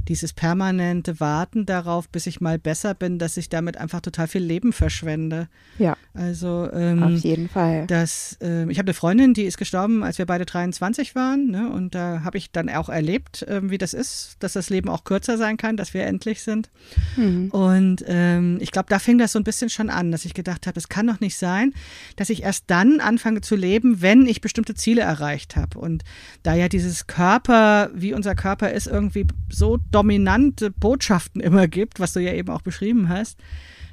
dieses 0.06 0.32
permanente 0.32 1.20
Warten 1.20 1.66
darauf, 1.66 2.08
bis 2.08 2.26
ich 2.26 2.40
mal 2.40 2.58
besser 2.58 2.94
bin, 2.94 3.18
dass 3.18 3.36
ich 3.36 3.48
damit 3.48 3.76
einfach 3.76 4.00
total 4.00 4.28
viel 4.28 4.42
Leben 4.42 4.72
verschwende. 4.72 5.48
Ja. 5.78 5.96
Also 6.14 6.68
ähm, 6.72 7.02
auf 7.02 7.20
jeden 7.20 7.48
Fall. 7.48 7.86
Das, 7.86 8.38
äh, 8.42 8.70
ich 8.70 8.78
habe 8.78 8.88
eine 8.88 8.94
Freundin, 8.94 9.34
die 9.34 9.44
ist 9.44 9.58
gestorben, 9.58 10.02
als 10.02 10.18
wir 10.18 10.26
beide 10.26 10.46
23 10.46 11.14
waren, 11.14 11.50
ne? 11.50 11.70
und 11.70 11.94
da 11.94 12.22
habe 12.24 12.38
ich 12.38 12.50
dann 12.50 12.68
auch 12.68 12.88
erlebt, 12.88 13.42
äh, 13.42 13.70
wie 13.70 13.78
das 13.78 13.94
ist, 13.94 14.36
dass 14.40 14.54
das 14.54 14.70
Leben 14.70 14.88
auch 14.88 15.04
kürzer 15.04 15.36
sein 15.38 15.56
kann, 15.56 15.76
dass 15.76 15.94
wir 15.94 16.04
endlich 16.04 16.42
sind. 16.42 16.70
Mhm. 17.16 17.50
Und 17.50 18.04
ähm, 18.06 18.58
ich 18.60 18.70
glaube, 18.70 18.88
da 18.88 18.98
fing 18.98 19.18
das 19.18 19.32
so 19.32 19.38
ein 19.38 19.44
bisschen 19.44 19.70
schon 19.70 19.90
an, 19.90 20.10
dass 20.10 20.24
ich 20.24 20.34
gedacht 20.34 20.66
habe, 20.66 20.78
es 20.78 20.88
kann 20.88 21.06
doch 21.06 21.20
nicht 21.20 21.36
sein, 21.36 21.72
dass 22.16 22.30
ich 22.30 22.42
erst 22.42 22.64
dann 22.68 23.00
anfange 23.00 23.40
zu 23.40 23.56
leben, 23.56 24.02
wenn 24.02 24.26
ich 24.26 24.40
bestimmte 24.40 24.74
Ziele 24.74 25.02
erreicht 25.02 25.56
habe. 25.56 25.78
Und 25.78 26.04
da 26.42 26.54
ja 26.54 26.68
dieses 26.68 27.06
Körper, 27.06 27.90
wie 27.94 28.12
unser 28.12 28.34
Körper 28.34 28.72
ist, 28.72 28.86
irgendwie 28.86 29.26
so 29.50 29.78
dominante 29.98 30.70
Botschaften 30.70 31.40
immer 31.40 31.68
gibt, 31.68 32.00
was 32.00 32.12
du 32.12 32.20
ja 32.20 32.32
eben 32.32 32.50
auch 32.50 32.62
beschrieben 32.62 33.08
hast, 33.08 33.38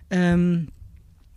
ähm, 0.10 0.70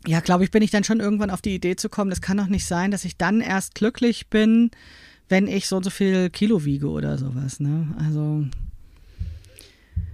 ja, 0.06 0.20
glaube 0.20 0.44
ich, 0.44 0.50
bin 0.50 0.62
ich 0.62 0.70
dann 0.70 0.84
schon 0.84 1.00
irgendwann 1.00 1.30
auf 1.30 1.42
die 1.42 1.54
Idee 1.54 1.76
zu 1.76 1.88
kommen, 1.88 2.10
das 2.10 2.20
kann 2.20 2.36
doch 2.36 2.46
nicht 2.46 2.66
sein, 2.66 2.90
dass 2.90 3.04
ich 3.04 3.16
dann 3.16 3.40
erst 3.40 3.74
glücklich 3.74 4.28
bin, 4.28 4.70
wenn 5.28 5.46
ich 5.46 5.68
so 5.68 5.76
und 5.76 5.84
so 5.84 5.90
viel 5.90 6.30
Kilo 6.30 6.64
wiege 6.64 6.88
oder 6.88 7.18
sowas. 7.18 7.60
Ne? 7.60 7.94
Also 7.98 8.46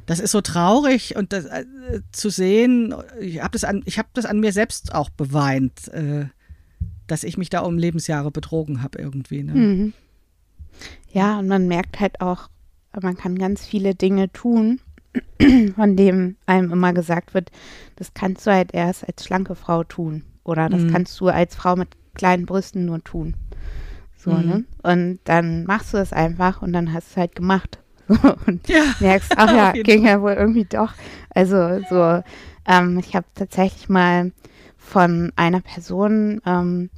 das 0.06 0.20
ist 0.20 0.32
so 0.32 0.40
traurig 0.40 1.16
und 1.16 1.32
das, 1.32 1.44
äh, 1.46 1.64
zu 2.12 2.30
sehen, 2.30 2.94
ich 3.20 3.40
habe 3.40 3.52
das, 3.52 3.64
an, 3.64 3.82
hab 3.86 4.12
das 4.14 4.26
an 4.26 4.40
mir 4.40 4.52
selbst 4.52 4.94
auch 4.94 5.10
beweint, 5.10 5.88
äh, 5.88 6.26
dass 7.06 7.24
ich 7.24 7.36
mich 7.36 7.50
da 7.50 7.60
um 7.60 7.78
Lebensjahre 7.78 8.30
betrogen 8.30 8.82
habe 8.82 8.98
irgendwie. 8.98 9.42
Ne? 9.42 9.54
Mhm. 9.54 9.92
Ja, 11.12 11.38
und 11.38 11.46
man 11.46 11.68
merkt 11.68 12.00
halt 12.00 12.20
auch, 12.20 12.48
man 13.02 13.16
kann 13.16 13.38
ganz 13.38 13.64
viele 13.64 13.94
Dinge 13.94 14.32
tun, 14.32 14.80
von 15.76 15.96
dem 15.96 16.36
einem 16.46 16.72
immer 16.72 16.92
gesagt 16.92 17.34
wird, 17.34 17.50
das 17.96 18.14
kannst 18.14 18.46
du 18.46 18.52
halt 18.52 18.74
erst 18.74 19.06
als 19.06 19.24
schlanke 19.24 19.54
Frau 19.54 19.84
tun. 19.84 20.24
Oder 20.44 20.68
das 20.68 20.82
mhm. 20.82 20.92
kannst 20.92 21.18
du 21.20 21.28
als 21.28 21.54
Frau 21.54 21.76
mit 21.76 21.88
kleinen 22.14 22.46
Brüsten 22.46 22.84
nur 22.84 23.02
tun. 23.02 23.34
So, 24.16 24.32
mhm. 24.32 24.46
ne? 24.46 24.64
Und 24.82 25.18
dann 25.24 25.64
machst 25.64 25.94
du 25.94 25.98
es 25.98 26.12
einfach 26.12 26.62
und 26.62 26.72
dann 26.72 26.92
hast 26.92 27.08
du 27.08 27.12
es 27.12 27.16
halt 27.16 27.34
gemacht. 27.34 27.78
und 28.46 28.68
ja, 28.68 28.82
merkst, 29.00 29.32
ach 29.36 29.52
ja, 29.52 29.72
ging 29.72 30.06
ja 30.06 30.20
wohl 30.20 30.32
irgendwie 30.32 30.64
doch. 30.64 30.92
Also 31.30 31.80
so, 31.88 32.22
ähm, 32.66 32.98
ich 32.98 33.14
habe 33.14 33.26
tatsächlich 33.34 33.88
mal 33.88 34.32
von 34.76 35.32
einer 35.36 35.60
Person 35.60 36.40
ähm, 36.46 36.90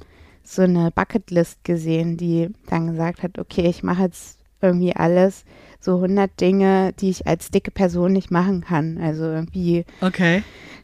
so 0.43 0.61
eine 0.61 0.91
Bucketlist 0.91 1.63
gesehen, 1.63 2.17
die 2.17 2.49
dann 2.67 2.87
gesagt 2.87 3.23
hat, 3.23 3.39
okay, 3.39 3.67
ich 3.67 3.83
mache 3.83 4.03
jetzt 4.03 4.39
irgendwie 4.61 4.95
alles, 4.95 5.45
so 5.79 5.95
100 5.95 6.39
Dinge, 6.39 6.93
die 6.99 7.09
ich 7.09 7.27
als 7.27 7.51
dicke 7.51 7.71
Person 7.71 8.13
nicht 8.13 8.31
machen 8.31 8.61
kann. 8.61 8.97
Also 9.01 9.23
irgendwie, 9.23 9.85
okay. 10.01 10.43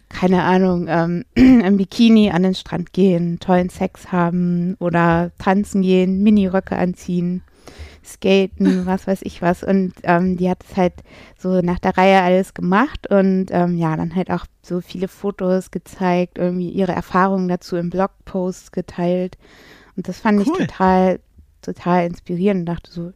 keine 0.10 0.44
Ahnung, 0.44 0.88
ähm, 0.88 1.26
im 1.36 1.78
Bikini 1.78 2.32
an 2.32 2.44
den 2.44 2.56
Strand 2.56 2.94
gehen, 2.94 3.40
tollen 3.40 3.70
Sex 3.70 4.12
haben 4.12 4.76
oder 4.80 5.32
tanzen 5.40 5.82
gehen, 5.82 6.24
Miniröcke 6.24 6.76
anziehen, 6.76 7.44
skaten, 8.06 8.86
was 8.86 9.08
weiß 9.08 9.22
ich 9.24 9.42
was. 9.42 9.64
Und 9.64 9.94
ähm, 10.04 10.38
die 10.38 10.50
hat 10.50 10.64
es 10.70 10.78
halt 10.78 10.94
so 11.38 11.62
nach 11.62 11.80
der 11.80 11.98
Reihe 11.98 12.22
alles 12.22 12.54
gemacht 12.54 13.08
und 13.10 13.48
ähm, 13.50 13.78
ja, 13.78 13.96
dann 13.96 14.16
halt 14.16 14.32
auch 14.32 14.46
so 14.62 14.82
viele 14.82 15.08
Fotos 15.08 15.72
gezeigt, 15.72 16.38
irgendwie 16.38 16.70
ihre 16.70 16.94
Erfahrungen 16.94 17.48
dazu 17.48 17.76
im 17.76 17.90
Blogpost 17.90 18.72
geteilt. 18.72 19.38
Und 19.96 20.08
das 20.08 20.20
fand 20.20 20.40
cool. 20.40 20.46
ich 20.48 20.68
total, 20.68 21.20
total 21.62 22.06
inspirierend 22.06 22.68
dachte 22.68 22.92
so, 22.92 23.14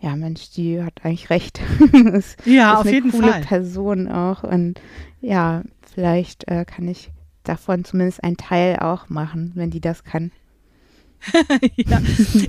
ja, 0.00 0.14
Mensch, 0.14 0.50
die 0.50 0.82
hat 0.82 1.04
eigentlich 1.04 1.30
recht. 1.30 1.60
ist, 2.12 2.36
ja, 2.44 2.74
ist 2.74 2.80
auf 2.80 2.92
jeden 2.92 3.12
Fall. 3.12 3.32
Eine 3.32 3.44
Person 3.44 4.08
auch. 4.08 4.42
Und 4.42 4.80
ja, 5.20 5.62
vielleicht 5.94 6.48
äh, 6.48 6.64
kann 6.64 6.86
ich 6.86 7.10
davon 7.44 7.84
zumindest 7.84 8.22
einen 8.22 8.36
Teil 8.36 8.78
auch 8.78 9.08
machen, 9.08 9.52
wenn 9.54 9.70
die 9.70 9.80
das 9.80 10.04
kann. 10.04 10.32
ja. 11.76 12.00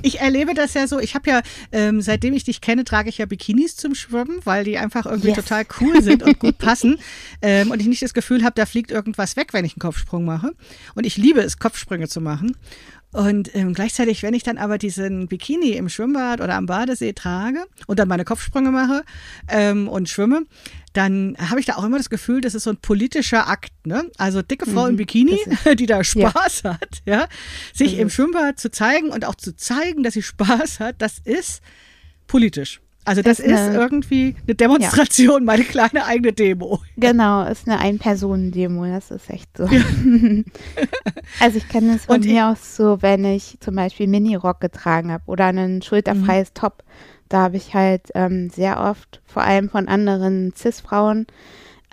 Ich 0.02 0.20
erlebe 0.20 0.54
das 0.54 0.74
ja 0.74 0.88
so. 0.88 1.00
Ich 1.00 1.16
habe 1.16 1.30
ja, 1.30 1.42
ähm, 1.72 2.02
seitdem 2.02 2.34
ich 2.34 2.44
dich 2.44 2.62
kenne, 2.62 2.84
trage 2.84 3.10
ich 3.10 3.18
ja 3.18 3.26
Bikinis 3.26 3.76
zum 3.76 3.96
Schwimmen, 3.96 4.40
weil 4.44 4.64
die 4.64 4.78
einfach 4.78 5.06
irgendwie 5.06 5.30
yes. 5.30 5.38
total 5.38 5.66
cool 5.80 6.02
sind 6.02 6.24
und 6.24 6.40
gut 6.40 6.58
passen. 6.60 7.00
Ähm, 7.42 7.72
und 7.72 7.80
ich 7.80 7.88
nicht 7.88 8.02
das 8.02 8.14
Gefühl 8.14 8.44
habe, 8.44 8.54
da 8.56 8.66
fliegt 8.66 8.92
irgendwas 8.92 9.36
weg, 9.36 9.54
wenn 9.54 9.66
ich 9.66 9.74
einen 9.74 9.82
Kopfsprung 9.82 10.26
mache. 10.26 10.52
Und 10.96 11.06
ich 11.06 11.18
liebe 11.18 11.42
es, 11.42 11.60
Kopfsprünge 11.60 12.08
zu 12.08 12.22
machen. 12.22 12.56
Und 13.14 13.56
ähm, 13.56 13.74
gleichzeitig, 13.74 14.22
wenn 14.22 14.34
ich 14.34 14.44
dann 14.44 14.58
aber 14.58 14.78
diesen 14.78 15.28
Bikini 15.28 15.72
im 15.72 15.88
Schwimmbad 15.88 16.42
oder 16.42 16.56
am 16.56 16.66
Badesee 16.66 17.14
trage 17.14 17.66
und 17.88 18.00
dann 18.00 18.08
meine 18.08 18.26
Kopfsprünge 18.26 18.70
mache 18.70 19.04
ähm, 19.48 19.88
und 19.88 20.10
schwimme, 20.10 20.44
dann 20.92 21.38
habe 21.40 21.60
ich 21.60 21.66
da 21.66 21.76
auch 21.76 21.84
immer 21.84 21.98
das 21.98 22.10
Gefühl, 22.10 22.42
das 22.42 22.54
ist 22.54 22.64
so 22.64 22.70
ein 22.70 22.78
politischer 22.78 23.48
Akt. 23.48 23.72
Ne? 23.86 24.12
Also 24.18 24.42
dicke 24.42 24.70
Frau 24.70 24.84
mhm, 24.84 24.90
im 24.90 24.96
Bikini, 24.98 25.40
die 25.80 25.86
da 25.86 26.04
Spaß 26.04 26.64
ja. 26.64 26.74
hat, 26.74 27.02
ja, 27.06 27.28
sich 27.74 27.94
mhm. 27.94 28.02
im 28.02 28.10
Schwimmbad 28.10 28.60
zu 28.60 28.72
zeigen 28.72 29.10
und 29.10 29.24
auch 29.24 29.36
zu 29.36 29.56
zeigen, 29.56 30.04
dass 30.04 30.14
sie 30.14 30.24
Spaß 30.24 30.80
hat, 30.82 30.96
das 31.02 31.20
ist 31.24 31.62
politisch. 32.28 32.82
Also 33.08 33.22
das, 33.22 33.38
das 33.38 33.46
ist, 33.46 33.54
eine, 33.54 33.78
irgendwie 33.78 34.36
eine 34.46 34.56
Demonstration, 34.56 35.40
ja. 35.40 35.46
meine 35.46 35.64
kleine 35.64 36.04
eigene 36.04 36.34
Demo. 36.34 36.82
Genau, 36.98 37.46
ist 37.46 37.66
eine 37.66 37.80
Ein-Personen-Demo, 37.80 38.86
das 38.86 39.12
ist 39.12 39.30
echt 39.30 39.56
so. 39.56 39.66
Ja. 39.66 39.82
also 41.40 41.58
ich 41.58 41.70
kenne 41.70 41.96
es 41.96 42.04
von 42.04 42.18
Und 42.18 42.26
mir 42.26 42.48
aus 42.48 42.76
so, 42.76 43.02
wenn 43.02 43.24
ich 43.24 43.58
zum 43.62 43.76
Beispiel 43.76 44.08
Mini-Rock 44.08 44.60
getragen 44.60 45.14
habe 45.14 45.24
oder 45.26 45.46
ein 45.46 45.82
schulterfreies 45.82 46.50
mhm. 46.50 46.54
Top, 46.54 46.84
da 47.30 47.44
habe 47.44 47.56
ich 47.56 47.74
halt 47.74 48.10
ähm, 48.14 48.50
sehr 48.50 48.82
oft, 48.82 49.22
vor 49.26 49.44
allem 49.44 49.70
von 49.70 49.88
anderen 49.88 50.54
Cis-Frauen, 50.54 51.28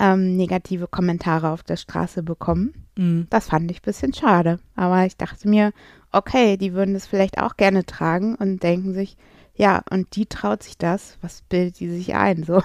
ähm, 0.00 0.36
negative 0.36 0.88
Kommentare 0.88 1.50
auf 1.50 1.62
der 1.62 1.76
Straße 1.76 2.24
bekommen. 2.24 2.74
Mhm. 2.96 3.28
Das 3.30 3.50
fand 3.50 3.70
ich 3.70 3.78
ein 3.78 3.84
bisschen 3.84 4.14
schade. 4.14 4.58
Aber 4.74 5.06
ich 5.06 5.16
dachte 5.16 5.48
mir, 5.48 5.72
okay, 6.10 6.56
die 6.56 6.72
würden 6.72 6.94
das 6.94 7.06
vielleicht 7.06 7.38
auch 7.38 7.56
gerne 7.56 7.86
tragen 7.86 8.34
und 8.34 8.64
denken 8.64 8.94
sich, 8.94 9.16
ja, 9.56 9.82
und 9.90 10.16
die 10.16 10.26
traut 10.26 10.62
sich 10.62 10.76
das. 10.76 11.16
Was 11.20 11.42
bildet 11.42 11.80
die 11.80 11.88
sich 11.88 12.14
ein? 12.14 12.44
So. 12.44 12.62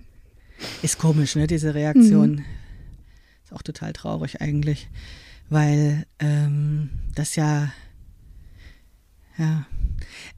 Ist 0.82 0.98
komisch, 0.98 1.36
ne, 1.36 1.46
diese 1.46 1.74
Reaktion. 1.74 2.32
Mhm. 2.32 2.44
Ist 3.44 3.52
auch 3.52 3.62
total 3.62 3.92
traurig 3.92 4.40
eigentlich, 4.40 4.88
weil 5.48 6.04
ähm, 6.18 6.90
das 7.14 7.36
ja, 7.36 7.72
ja. 9.38 9.66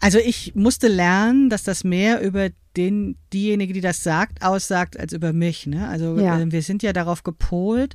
Also 0.01 0.19
ich 0.19 0.55
musste 0.55 0.89
lernen, 0.89 1.49
dass 1.49 1.63
das 1.65 1.85
mehr 1.85 2.21
über 2.21 2.51
den, 2.77 3.17
diejenige, 3.33 3.73
die 3.73 3.81
das 3.81 4.03
sagt, 4.03 4.43
aussagt, 4.43 4.99
als 4.99 5.13
über 5.13 5.33
mich. 5.33 5.67
Ne? 5.67 5.89
Also 5.89 6.19
ja. 6.19 6.41
äh, 6.41 6.51
wir 6.51 6.63
sind 6.63 6.83
ja 6.83 6.93
darauf 6.93 7.23
gepolt, 7.23 7.95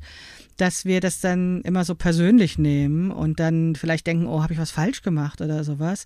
dass 0.58 0.86
wir 0.86 1.02
das 1.02 1.20
dann 1.20 1.62
immer 1.62 1.84
so 1.86 1.96
persönlich 1.96 2.58
nehmen 2.58 3.12
und 3.12 3.40
dann 3.40 3.76
vielleicht 3.76 4.08
denken, 4.08 4.28
oh, 4.28 4.44
habe 4.44 4.54
ich 4.54 4.60
was 4.60 4.72
falsch 4.72 5.02
gemacht 5.02 5.42
oder 5.42 5.64
sowas. 5.64 6.06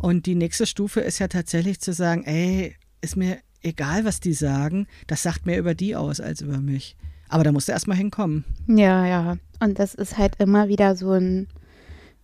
Und 0.00 0.24
die 0.24 0.34
nächste 0.34 0.66
Stufe 0.66 1.00
ist 1.00 1.18
ja 1.18 1.28
tatsächlich 1.28 1.80
zu 1.80 1.92
sagen, 1.92 2.24
ey, 2.24 2.74
ist 3.02 3.16
mir 3.16 3.38
egal, 3.62 4.04
was 4.04 4.18
die 4.18 4.32
sagen, 4.32 4.86
das 5.06 5.22
sagt 5.22 5.46
mehr 5.46 5.58
über 5.58 5.74
die 5.74 5.94
aus 5.94 6.20
als 6.20 6.40
über 6.40 6.58
mich. 6.58 6.96
Aber 7.28 7.44
da 7.44 7.52
musst 7.52 7.68
du 7.68 7.72
erstmal 7.72 7.98
hinkommen. 7.98 8.44
Ja, 8.66 9.06
ja. 9.06 9.36
Und 9.60 9.78
das 9.78 9.94
ist 9.94 10.16
halt 10.16 10.36
immer 10.38 10.68
wieder 10.68 10.96
so, 10.96 11.12
ein, 11.12 11.48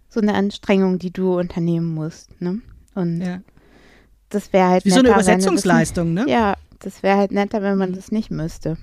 so 0.08 0.20
eine 0.20 0.34
Anstrengung, 0.34 0.98
die 0.98 1.12
du 1.12 1.38
unternehmen 1.38 1.94
musst. 1.94 2.40
Ne? 2.40 2.62
Und 2.94 3.20
ja. 3.20 3.42
das 4.30 4.52
wäre 4.54 4.68
halt 4.68 4.84
Wie 4.86 4.90
so 4.90 5.00
eine 5.00 5.10
Übersetzungsleistung, 5.10 6.14
ne? 6.14 6.24
Ja, 6.28 6.56
das 6.80 7.02
wäre 7.02 7.18
halt 7.18 7.30
netter, 7.30 7.62
wenn 7.62 7.76
man 7.76 7.92
das 7.92 8.10
nicht 8.10 8.30
müsste. 8.30 8.78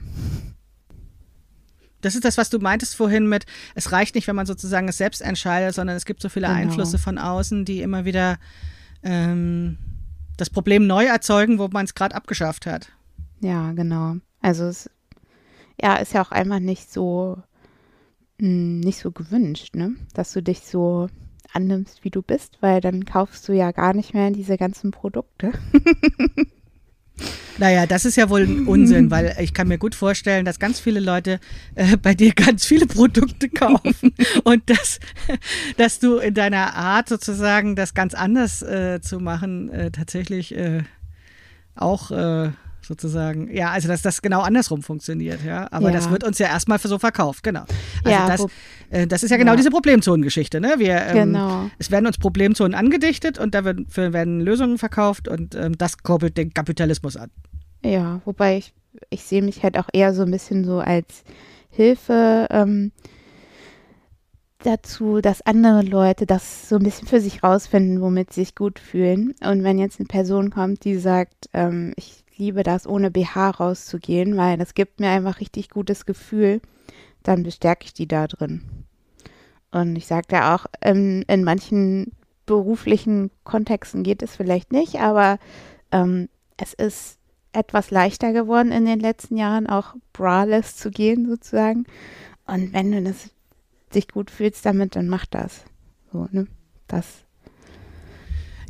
Das 2.02 2.16
ist 2.16 2.26
das, 2.26 2.38
was 2.38 2.50
du 2.50 2.60
meintest 2.60 2.96
vorhin 2.96 3.28
mit, 3.28 3.46
es 3.76 3.92
reicht 3.92 4.14
nicht, 4.14 4.28
wenn 4.28 4.36
man 4.36 4.46
sozusagen 4.46 4.88
es 4.88 4.98
selbst 4.98 5.22
entscheidet, 5.22 5.74
sondern 5.74 5.96
es 5.96 6.06
gibt 6.06 6.22
so 6.22 6.30
viele 6.30 6.48
genau. 6.48 6.60
Einflüsse 6.60 7.00
von 7.00 7.18
außen, 7.18 7.66
die 7.66 7.82
immer 7.82 8.06
wieder 8.06 8.38
ähm, 9.04 9.78
das 10.38 10.50
Problem 10.50 10.88
neu 10.88 11.06
erzeugen, 11.06 11.60
wo 11.60 11.68
man 11.68 11.86
es 11.86 11.96
gerade 11.96 12.16
abgeschafft 12.16 12.66
hat. 12.66 12.92
Ja, 13.40 13.72
genau. 13.74 14.16
Also 14.42 14.66
es 14.66 14.90
ja, 15.82 15.96
ist 15.96 16.14
ja 16.14 16.24
auch 16.24 16.32
einfach 16.32 16.60
nicht 16.60 16.92
so 16.92 17.38
mh, 18.40 18.48
hm, 18.48 18.80
nicht 18.82 19.00
so 19.00 19.12
gewünscht, 19.12 19.76
ne? 19.76 19.96
Dass 20.14 20.34
du 20.34 20.42
dich 20.42 20.62
so 20.62 21.08
annimmst, 21.52 22.04
wie 22.04 22.10
du 22.10 22.22
bist, 22.22 22.58
weil 22.62 22.82
dann 22.82 23.06
kaufst 23.06 23.48
du 23.48 23.54
ja 23.54 23.72
gar 23.72 23.94
nicht 23.94 24.14
mehr 24.14 24.32
diese 24.32 24.58
ganzen 24.58 24.92
Produkte. 24.92 25.52
Naja, 27.58 27.86
das 27.86 28.06
ist 28.06 28.16
ja 28.16 28.30
wohl 28.30 28.42
ein 28.42 28.68
Unsinn, 28.68 29.12
weil 29.12 29.36
ich 29.40 29.54
kann 29.54 29.68
mir 29.68 29.78
gut 29.78 29.94
vorstellen, 29.94 30.44
dass 30.44 30.60
ganz 30.60 30.80
viele 30.80 31.00
Leute 31.00 31.40
äh, 31.76 31.98
bei 31.98 32.16
dir 32.16 32.34
ganz 32.34 32.66
viele 32.66 32.88
Produkte 32.88 33.50
kaufen 33.50 34.14
und 34.44 34.70
dass, 34.70 35.00
dass 35.78 36.00
du 36.00 36.18
in 36.18 36.34
deiner 36.34 36.76
Art 36.76 37.10
sozusagen 37.10 37.76
das 37.76 37.94
ganz 37.94 38.16
anders 38.16 38.62
äh, 38.64 39.02
zu 39.02 39.20
machen 39.20 39.70
äh, 39.70 39.92
tatsächlich 39.92 40.56
äh, 40.56 40.84
auch 41.76 42.12
äh, 42.12 42.52
sozusagen. 42.86 43.54
Ja, 43.54 43.72
also 43.72 43.88
dass 43.88 44.02
das 44.02 44.22
genau 44.22 44.42
andersrum 44.42 44.82
funktioniert, 44.82 45.44
ja. 45.44 45.68
Aber 45.72 45.90
ja. 45.90 45.96
das 45.96 46.10
wird 46.10 46.24
uns 46.24 46.40
ja 46.40 46.48
erstmal 46.48 46.80
so 46.80 47.00
verkauft, 47.00 47.44
genau. 47.44 47.64
Also 48.04 48.10
ja, 48.10 48.28
das, 48.28 48.46
äh, 48.90 49.08
das 49.08 49.24
ist 49.24 49.32
ja 49.32 49.38
genau 49.38 49.54
ja. 49.54 49.58
diese 49.58 49.70
Problemzonengeschichte, 49.70 50.60
ne? 50.62 50.76
Wir, 50.78 51.02
ähm, 51.08 51.34
genau. 51.34 51.70
Es 51.80 51.92
werden 51.92 52.08
uns 52.08 52.18
Problemzonen 52.18 52.76
angedichtet 52.76 53.40
und 53.40 53.56
da 53.56 53.66
werden, 53.66 53.88
werden 53.96 54.42
Lösungen 54.42 54.78
verkauft 54.78 55.28
und 55.28 55.56
ähm, 55.56 55.78
das 55.78 55.98
koppelt 56.00 56.38
den 56.38 56.54
Kapitalismus 56.54 57.18
an. 57.18 57.30
Ja, 57.84 58.22
wobei 58.26 58.58
ich, 58.58 58.74
ich 59.10 59.24
sehe 59.24 59.42
mich 59.42 59.64
halt 59.64 59.78
auch 59.78 59.90
eher 59.92 60.14
so 60.14 60.24
ein 60.24 60.32
bisschen 60.32 60.64
so 60.64 60.80
als 60.80 61.24
Hilfe. 61.70 62.48
Ähm, 62.50 62.92
dazu, 64.66 65.22
dass 65.22 65.42
andere 65.42 65.82
Leute 65.82 66.26
das 66.26 66.70
so 66.70 66.78
ein 66.78 66.84
bisschen 66.84 67.08
für 67.08 67.20
sich 67.20 67.44
rausfinden, 67.44 68.02
womit 68.02 68.34
sie 68.34 68.42
sich 68.42 68.56
gut 68.56 68.80
fühlen. 68.80 69.36
Und 69.46 69.64
wenn 69.64 69.78
jetzt 69.78 70.00
eine 70.00 70.08
Person 70.08 70.50
kommt, 70.50 70.86
die 70.86 70.98
sagt, 70.98 71.50
ähm, 71.54 71.94
ich 71.96 72.23
liebe 72.38 72.64
das, 72.64 72.88
ohne 72.88 73.12
BH 73.12 73.52
rauszugehen, 73.52 74.38
weil 74.38 74.58
das 74.58 74.74
gibt 74.74 75.00
mir 75.00 75.10
einfach 75.10 75.40
richtig 75.40 75.70
gutes 75.70 76.06
Gefühl. 76.06 76.62
Dann 77.24 77.44
bestärke 77.44 77.86
ich 77.86 77.94
die 77.94 78.08
da 78.08 78.28
drin. 78.28 78.64
Und 79.72 79.96
ich 79.96 80.06
sagte 80.06 80.46
auch, 80.46 80.66
in, 80.84 81.24
in, 81.24 81.44
manchen 81.44 82.12
beruflichen 82.46 83.32
Kontexten 83.44 84.04
geht 84.04 84.22
es 84.22 84.36
vielleicht 84.36 84.72
nicht, 84.72 85.00
aber 85.00 85.40
ähm, 85.92 86.30
es 86.58 86.74
ist 86.74 87.18
etwas 87.54 87.92
leichter 87.92 88.34
geworden 88.34 88.72
in 88.72 88.86
den 88.86 89.00
letzten 89.00 89.38
Jahren, 89.38 89.68
auch 89.68 89.96
braless 90.12 90.76
zu 90.76 90.92
gehen 90.92 91.28
sozusagen. 91.28 91.86
Und 92.46 92.74
wenn 92.74 92.92
du 92.92 93.02
das, 93.02 93.32
dich 93.96 94.08
gut 94.08 94.30
fühlst 94.30 94.66
damit, 94.66 94.96
dann 94.96 95.08
mach 95.08 95.26
das. 95.26 95.64
So, 96.12 96.28
ne? 96.32 96.48
Das 96.88 97.24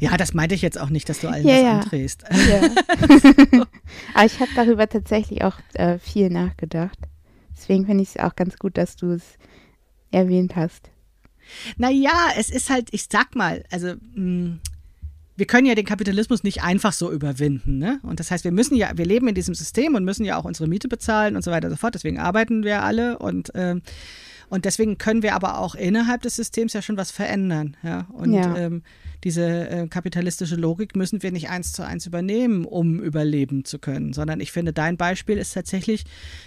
ja, 0.04 0.18
das 0.18 0.34
meinte 0.34 0.54
ich 0.54 0.62
jetzt 0.62 0.80
auch 0.80 0.90
nicht, 0.90 1.08
dass 1.08 1.20
du 1.20 1.30
allen 1.30 1.48
ja, 1.48 1.54
das 1.54 1.64
ja. 1.64 1.80
andrehst. 1.80 2.24
Ja. 2.32 2.62
Aber 4.14 4.26
ich 4.26 4.40
habe 4.40 4.52
darüber 4.56 4.88
tatsächlich 4.88 5.44
auch 5.44 5.58
äh, 5.74 5.98
viel 5.98 6.30
nachgedacht. 6.30 6.98
Deswegen 7.56 7.86
finde 7.86 8.04
ich 8.04 8.10
es 8.10 8.18
auch 8.18 8.36
ganz 8.36 8.58
gut, 8.58 8.78
dass 8.78 8.96
du 8.96 9.12
es 9.12 9.24
erwähnt 10.12 10.56
hast. 10.56 10.90
Naja, 11.78 12.12
es 12.38 12.50
ist 12.50 12.70
halt, 12.70 12.90
ich 12.92 13.08
sag 13.10 13.36
mal, 13.36 13.64
also 13.72 13.88
mh, 13.88 13.98
hm, 14.16 14.60
wir 15.36 15.48
können 15.48 15.66
ja 15.66 15.74
den 15.74 15.86
Kapitalismus 15.86 16.44
nicht 16.44 16.64
einfach 16.64 16.94
so 16.94 17.12
überwinden. 17.12 17.78
Ne? 17.78 18.00
Und 18.04 18.20
das 18.20 18.30
heißt, 18.30 18.44
wir 18.44 18.52
müssen 18.52 18.76
ja, 18.76 18.92
wir 18.96 19.06
leben 19.06 19.28
in 19.28 19.36
diesem 19.36 19.56
System 19.56 19.96
und 19.96 20.04
müssen 20.04 20.26
ja 20.26 20.38
auch 20.38 20.46
unsere 20.46 20.68
Miete 20.68 20.88
bezahlen 20.88 21.36
und 21.36 21.44
so 21.44 21.50
weiter 21.50 21.68
und 21.68 21.74
so 21.74 21.78
fort. 21.78 21.96
Deswegen 21.96 22.20
arbeiten 22.20 22.64
wir 22.64 22.84
alle 22.84 23.18
und 23.18 23.52
ähm, 23.56 23.82
und 24.50 24.66
deswegen 24.66 25.00
können 25.00 25.24
wir 25.24 25.34
aber 25.34 25.58
auch 25.58 25.74
innerhalb 25.74 26.22
des 26.22 26.36
Systems 26.36 26.74
ja 26.74 26.84
schon 26.84 26.96
was 26.96 27.10
verändern. 27.10 27.76
Ja? 27.82 28.06
Und 28.14 28.34
ja. 28.34 28.56
Ähm, 28.56 28.84
diese 29.24 29.70
äh, 29.70 29.88
kapitalistische 29.88 30.56
Logik 30.56 30.96
müssen 30.96 31.24
wir 31.24 31.32
nicht 31.32 31.50
eins 31.50 31.72
zu 31.72 31.86
eins 31.86 32.06
übernehmen, 32.06 32.66
um 32.66 33.00
überleben 33.00 33.66
zu 33.66 33.80
können, 33.80 34.14
sondern 34.14 34.40
ich 34.40 34.52
finde, 34.52 34.74
dein 34.74 34.98
Beispiel 34.98 35.38
ist 35.38 35.54
tatsächlich 35.54 36.04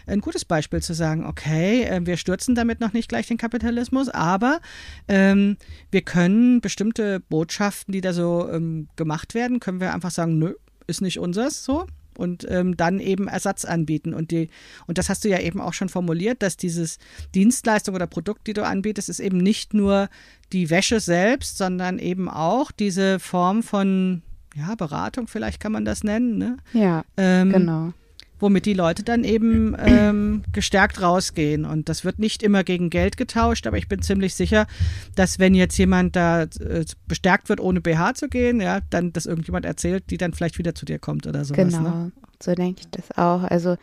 ein 0.06 0.20
gutes 0.20 0.44
Beispiel 0.44 0.82
zu 0.82 0.94
sagen, 0.94 1.24
okay, 1.26 1.84
äh, 1.84 2.00
wir 2.04 2.16
stürzen 2.16 2.54
damit 2.54 2.80
noch 2.80 2.92
nicht 2.92 3.08
gleich 3.08 3.26
den 3.26 3.38
Kapitalismus, 3.38 4.08
aber 4.08 4.60
ähm, 5.08 5.56
wir 5.90 6.02
können 6.02 6.60
bestimmte 6.60 7.20
Botschaften, 7.20 7.92
die 7.92 8.00
da 8.00 8.12
so 8.12 8.48
ähm, 8.50 8.88
gemacht 8.96 9.34
werden, 9.34 9.60
können 9.60 9.80
wir 9.80 9.94
einfach 9.94 10.10
sagen, 10.10 10.38
nö, 10.38 10.54
ist 10.86 11.00
nicht 11.00 11.18
unseres 11.18 11.64
so 11.64 11.86
und 12.16 12.46
ähm, 12.48 12.76
dann 12.76 13.00
eben 13.00 13.28
Ersatz 13.28 13.64
anbieten. 13.64 14.14
Und, 14.14 14.30
die, 14.30 14.48
und 14.86 14.98
das 14.98 15.08
hast 15.08 15.24
du 15.24 15.28
ja 15.28 15.40
eben 15.40 15.60
auch 15.60 15.72
schon 15.72 15.88
formuliert, 15.88 16.42
dass 16.42 16.56
dieses 16.56 16.98
Dienstleistung 17.34 17.94
oder 17.94 18.06
Produkt, 18.06 18.46
die 18.46 18.52
du 18.52 18.64
anbietest, 18.64 19.08
ist 19.08 19.20
eben 19.20 19.38
nicht 19.38 19.74
nur 19.74 20.08
die 20.52 20.70
Wäsche 20.70 21.00
selbst, 21.00 21.58
sondern 21.58 21.98
eben 21.98 22.28
auch 22.28 22.70
diese 22.70 23.18
Form 23.18 23.62
von 23.62 24.22
ja, 24.54 24.74
Beratung, 24.74 25.28
vielleicht 25.28 25.60
kann 25.60 25.72
man 25.72 25.84
das 25.84 26.02
nennen. 26.02 26.38
Ne? 26.38 26.56
Ja, 26.72 27.04
ähm, 27.16 27.52
genau 27.52 27.92
womit 28.38 28.66
die 28.66 28.74
Leute 28.74 29.02
dann 29.02 29.24
eben 29.24 29.74
ähm, 29.78 30.42
gestärkt 30.52 31.00
rausgehen. 31.00 31.64
Und 31.64 31.88
das 31.88 32.04
wird 32.04 32.18
nicht 32.18 32.42
immer 32.42 32.64
gegen 32.64 32.90
Geld 32.90 33.16
getauscht, 33.16 33.66
aber 33.66 33.78
ich 33.78 33.88
bin 33.88 34.02
ziemlich 34.02 34.34
sicher, 34.34 34.66
dass 35.14 35.38
wenn 35.38 35.54
jetzt 35.54 35.76
jemand 35.78 36.16
da 36.16 36.42
äh, 36.42 36.84
bestärkt 37.06 37.48
wird, 37.48 37.60
ohne 37.60 37.80
BH 37.80 38.14
zu 38.14 38.28
gehen, 38.28 38.60
ja, 38.60 38.80
dann 38.90 39.12
das 39.12 39.26
irgendjemand 39.26 39.64
erzählt, 39.64 40.10
die 40.10 40.18
dann 40.18 40.32
vielleicht 40.32 40.58
wieder 40.58 40.74
zu 40.74 40.84
dir 40.84 40.98
kommt 40.98 41.26
oder 41.26 41.44
sowas. 41.44 41.74
Genau, 41.74 41.82
ne? 41.82 42.12
so 42.42 42.54
denke 42.54 42.80
ich 42.80 42.90
das 42.90 43.16
auch. 43.16 43.42
Also 43.42 43.76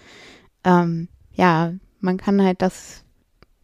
ähm, 0.63 1.07
ja, 1.33 1.73
man 1.99 2.17
kann 2.17 2.41
halt 2.41 2.61
das 2.61 3.03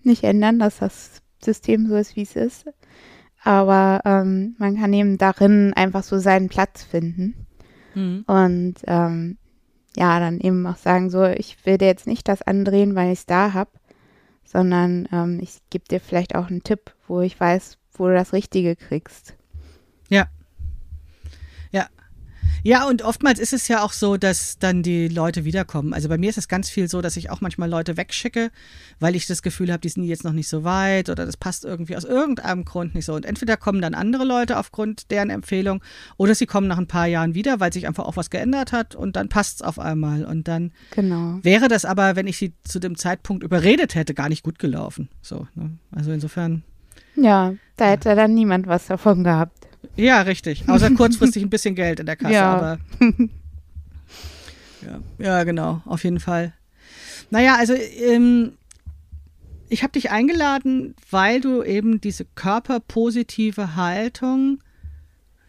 nicht 0.04 0.23
ändern, 0.23 0.60
dass 0.60 0.80
das 0.80 1.21
System 1.43 1.88
so 1.88 1.95
ist, 1.95 2.15
wie 2.15 2.23
es 2.23 2.36
ist. 2.36 2.65
Aber 3.43 4.02
ähm, 4.06 4.56
man 4.58 4.78
kann 4.78 4.91
eben 4.93 5.17
darin 5.17 5.73
einfach 5.73 6.04
so 6.04 6.17
seinen 6.17 6.49
Platz 6.49 6.84
finden. 6.84 7.47
Mhm. 7.95 8.23
Und 8.28 8.75
ähm, 8.86 9.38
ja, 10.00 10.18
dann 10.22 10.40
eben 10.40 10.66
auch 10.66 10.78
sagen, 10.78 11.10
so, 11.10 11.26
ich 11.26 11.58
will 11.66 11.78
dir 11.78 11.88
jetzt 11.88 12.08
nicht 12.08 12.30
das 12.30 12.42
andrehen, 12.42 12.96
weil 12.96 13.12
ich 13.12 13.20
es 13.20 13.26
da 13.26 13.52
habe, 13.52 13.72
sondern 14.46 15.10
ähm, 15.12 15.42
ich 15.42 15.58
gebe 15.70 15.84
dir 15.90 16.00
vielleicht 16.00 16.36
auch 16.36 16.48
einen 16.48 16.64
Tipp, 16.64 16.94
wo 17.10 17.20
ich 17.20 17.38
weiß, 17.38 17.78
wo 17.96 18.08
du 18.08 18.14
das 18.14 18.32
Richtige 18.32 18.78
kriegst. 18.78 19.36
Ja. 20.08 20.30
Ja. 21.72 21.88
Ja, 22.63 22.88
und 22.88 23.02
oftmals 23.02 23.39
ist 23.39 23.54
es 23.54 23.67
ja 23.67 23.84
auch 23.84 23.93
so, 23.93 24.17
dass 24.17 24.60
dann 24.60 24.84
die 24.84 25.08
Leute 25.08 25.45
wiederkommen. 25.45 25.93
Also 25.93 26.10
bei 26.10 26.17
mir 26.17 26.30
ist 26.30 26.38
es 26.38 26.48
ganz 26.48 26.69
viel 26.69 26.89
so, 26.89 27.02
dass 27.02 27.17
ich 27.17 27.30
auch 27.30 27.41
manchmal 27.41 27.69
Leute 27.69 27.98
wegschicke, 27.98 28.52
weil 29.00 29.15
ich 29.15 29.28
das 29.28 29.41
Gefühl 29.41 29.72
habe, 29.72 29.80
die 29.80 29.89
sind 29.89 30.04
jetzt 30.04 30.24
noch 30.24 30.34
nicht 30.34 30.48
so 30.48 30.63
weit 30.63 31.10
oder 31.10 31.26
das 31.26 31.38
passt 31.38 31.65
irgendwie 31.65 31.95
aus 31.95 32.04
irgendeinem 32.04 32.65
Grund 32.65 32.95
nicht 32.95 33.06
so. 33.06 33.13
Und 33.13 33.26
entweder 33.26 33.58
kommen 33.58 33.82
dann 33.82 33.93
andere 33.93 34.26
Leute 34.26 34.58
aufgrund 34.58 35.12
deren 35.12 35.30
Empfehlung 35.30 35.82
oder 36.17 36.36
sie 36.36 36.45
kommen 36.45 36.67
nach 36.67 36.78
ein 36.78 36.88
paar 36.88 37.08
Jahren 37.08 37.34
wieder, 37.34 37.60
weil 37.60 37.72
sich 37.72 37.88
einfach 37.88 38.06
auch 38.06 38.17
was 38.17 38.30
geändert 38.30 38.72
hat 38.72 38.95
und 38.95 39.15
dann 39.15 39.30
passt 39.30 39.58
es 39.58 39.62
auf 39.62 39.80
einmal. 39.80 40.26
Und 40.26 40.48
dann 40.48 40.72
genau. 40.91 41.39
wäre 41.41 41.67
das 41.67 41.86
aber, 41.86 42.15
wenn 42.15 42.28
ich 42.28 42.38
sie 42.38 42.54
zu 42.63 42.80
dem 42.80 42.98
Zeitpunkt 42.98 43.43
überredet 43.43 43.95
hätte, 43.95 44.13
gar 44.13 44.30
nicht 44.30 44.43
gut 44.43 44.60
gelaufen. 44.60 45.10
So, 45.22 45.48
ne? 45.56 45.78
Also 45.91 46.12
insofern. 46.12 46.63
Ja, 47.15 47.54
da 47.78 47.86
hätte 47.86 48.10
ja. 48.10 48.15
dann 48.15 48.34
niemand 48.34 48.67
was 48.67 48.88
davon 48.88 49.24
gehabt. 49.24 49.59
Ja, 49.96 50.22
richtig. 50.22 50.68
Außer 50.68 50.92
kurzfristig 50.96 51.44
ein 51.44 51.50
bisschen 51.50 51.76
Geld 51.76 52.00
in 52.00 52.06
der 52.06 52.15
Kasse, 52.15 52.34
ja. 52.34 52.54
aber. 52.54 52.80
ja. 54.86 55.00
ja, 55.18 55.44
genau, 55.44 55.82
auf 55.86 56.04
jeden 56.04 56.20
Fall. 56.20 56.54
Naja, 57.30 57.56
also 57.58 57.74
ähm, 57.74 58.54
ich 59.70 59.84
habe 59.84 59.94
dich 59.94 60.10
eingeladen, 60.10 60.96
weil 61.12 61.42
du 61.42 61.63
eben 61.63 62.02
diese 62.02 62.26
körperpositive 62.26 63.76
Haltung, 63.76 64.60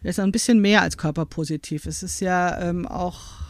das 0.02 0.10
ist 0.16 0.20
ein 0.20 0.32
bisschen 0.32 0.60
mehr 0.60 0.82
als 0.82 0.96
körperpositiv. 0.96 1.86
Es 1.86 2.02
ist 2.02 2.20
ja 2.20 2.60
ähm, 2.60 2.86
auch 2.86 3.40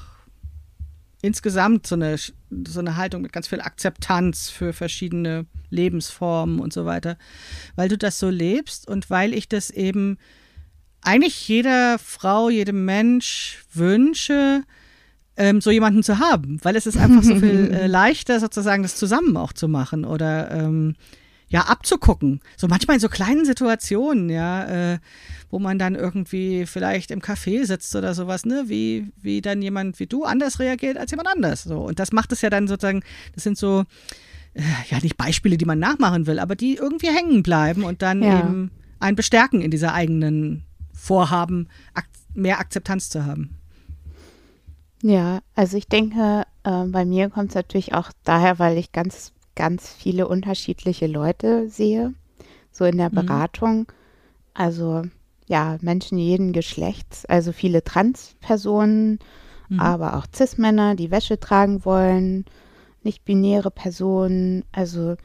insgesamt 1.23 1.87
so 1.87 1.97
eine, 1.97 2.17
so 2.17 2.81
eine 2.81 2.97
Haltung 2.97 3.23
mit 3.23 3.33
ganz 3.33 3.49
viel 3.49 3.61
Akzeptanz 3.61 4.49
für 4.49 4.73
verschiedene 4.73 5.47
Lebensformen 5.69 6.61
und 6.61 6.73
so 6.73 6.85
weiter, 6.85 7.19
weil 7.77 7.89
du 7.89 7.99
das 7.99 8.19
so 8.19 8.31
lebst 8.31 8.89
und 8.89 9.11
weil 9.11 9.35
ich 9.35 9.49
das 9.49 9.71
eben 9.71 10.19
eigentlich 11.03 11.49
jeder 11.49 11.99
Frau, 11.99 12.51
jedem 12.51 12.85
Mensch 12.85 13.65
wünsche, 13.73 14.63
ähm, 15.37 15.61
so 15.61 15.71
jemanden 15.71 16.03
zu 16.03 16.19
haben, 16.19 16.59
weil 16.63 16.77
es 16.77 16.87
ist 16.87 16.99
einfach 16.99 17.23
so 17.23 17.37
viel 17.37 17.71
äh, 17.75 17.87
leichter, 17.87 18.41
sozusagen 18.41 18.83
das 18.83 18.97
zusammen 18.97 19.37
auch 19.37 19.53
zu 19.53 19.69
machen 19.69 20.05
oder 20.05 20.51
ähm, 20.51 20.95
ja, 21.49 21.63
abzugucken. 21.63 22.41
So 22.57 22.69
manchmal 22.69 22.97
in 22.97 23.01
so 23.01 23.09
kleinen 23.09 23.45
Situationen, 23.45 24.31
ja, 24.31 24.93
äh, 24.93 24.99
wo 25.51 25.59
man 25.59 25.79
dann 25.79 25.97
irgendwie 25.97 26.65
vielleicht 26.65 27.11
im 27.11 27.21
Café 27.21 27.65
sitzt 27.65 27.97
oder 27.97 28.15
sowas, 28.15 28.45
ne, 28.45 28.65
wie, 28.67 29.09
wie 29.21 29.41
dann 29.41 29.61
jemand 29.61 29.99
wie 29.99 30.07
du 30.07 30.25
anders 30.25 30.61
reagiert 30.61 30.97
als 30.97 31.11
jemand 31.11 31.29
anders. 31.29 31.65
So. 31.65 31.81
Und 31.81 31.99
das 31.99 32.13
macht 32.13 32.31
es 32.33 32.41
ja 32.41 32.51
dann 32.51 32.69
sozusagen, 32.69 33.03
das 33.35 33.43
sind 33.43 33.59
so, 33.59 33.85
äh, 34.55 34.63
ja, 34.91 34.99
nicht 35.03 35.17
Beispiele, 35.17 35.57
die 35.57 35.65
man 35.65 35.81
nachmachen 35.81 36.27
will, 36.27 36.39
aber 36.39 36.55
die 36.55 36.77
irgendwie 36.77 37.09
hängen 37.09 37.43
bleiben 37.43 37.83
und 37.83 38.03
dann 38.03 38.23
ja. 38.23 38.41
eben 38.41 38.71
einen 39.01 39.17
bestärken 39.17 39.61
in 39.61 39.73
dieser 39.73 39.93
eigenen 39.93 40.65
Vorhaben, 41.01 41.69
mehr 42.35 42.61
Akzeptanz 42.61 43.09
zu 43.09 43.25
haben. 43.25 43.57
Ja, 45.03 45.41
also 45.55 45.79
ich 45.79 45.89
denke, 45.89 46.43
äh, 46.63 46.85
bei 46.85 47.07
mir 47.07 47.31
kommt 47.31 47.49
es 47.51 47.55
natürlich 47.55 47.95
auch 47.95 48.11
daher, 48.23 48.59
weil 48.59 48.77
ich 48.77 48.93
ganz, 48.93 49.33
ganz 49.57 49.89
viele 49.89 50.29
unterschiedliche 50.29 51.07
Leute 51.07 51.71
sehe, 51.71 52.13
so 52.71 52.85
in 52.85 52.99
der 52.99 53.09
Mhm. 53.09 53.15
Beratung. 53.15 53.87
Also 54.53 55.05
ja, 55.47 55.79
Menschen 55.81 56.19
jeden 56.19 56.53
Geschlechts, 56.53 57.25
also 57.25 57.53
viele 57.53 57.83
Transpersonen, 57.83 59.21
Mhm. 59.71 59.81
aber 59.81 60.17
auch 60.19 60.27
Cis-Männer, 60.35 60.97
die 60.97 61.11
Wäsche 61.11 61.41
tragen 61.41 61.85
wollen, 61.87 62.45
nicht-binäre 63.03 63.71
Personen, 63.71 64.65
also 64.71 65.17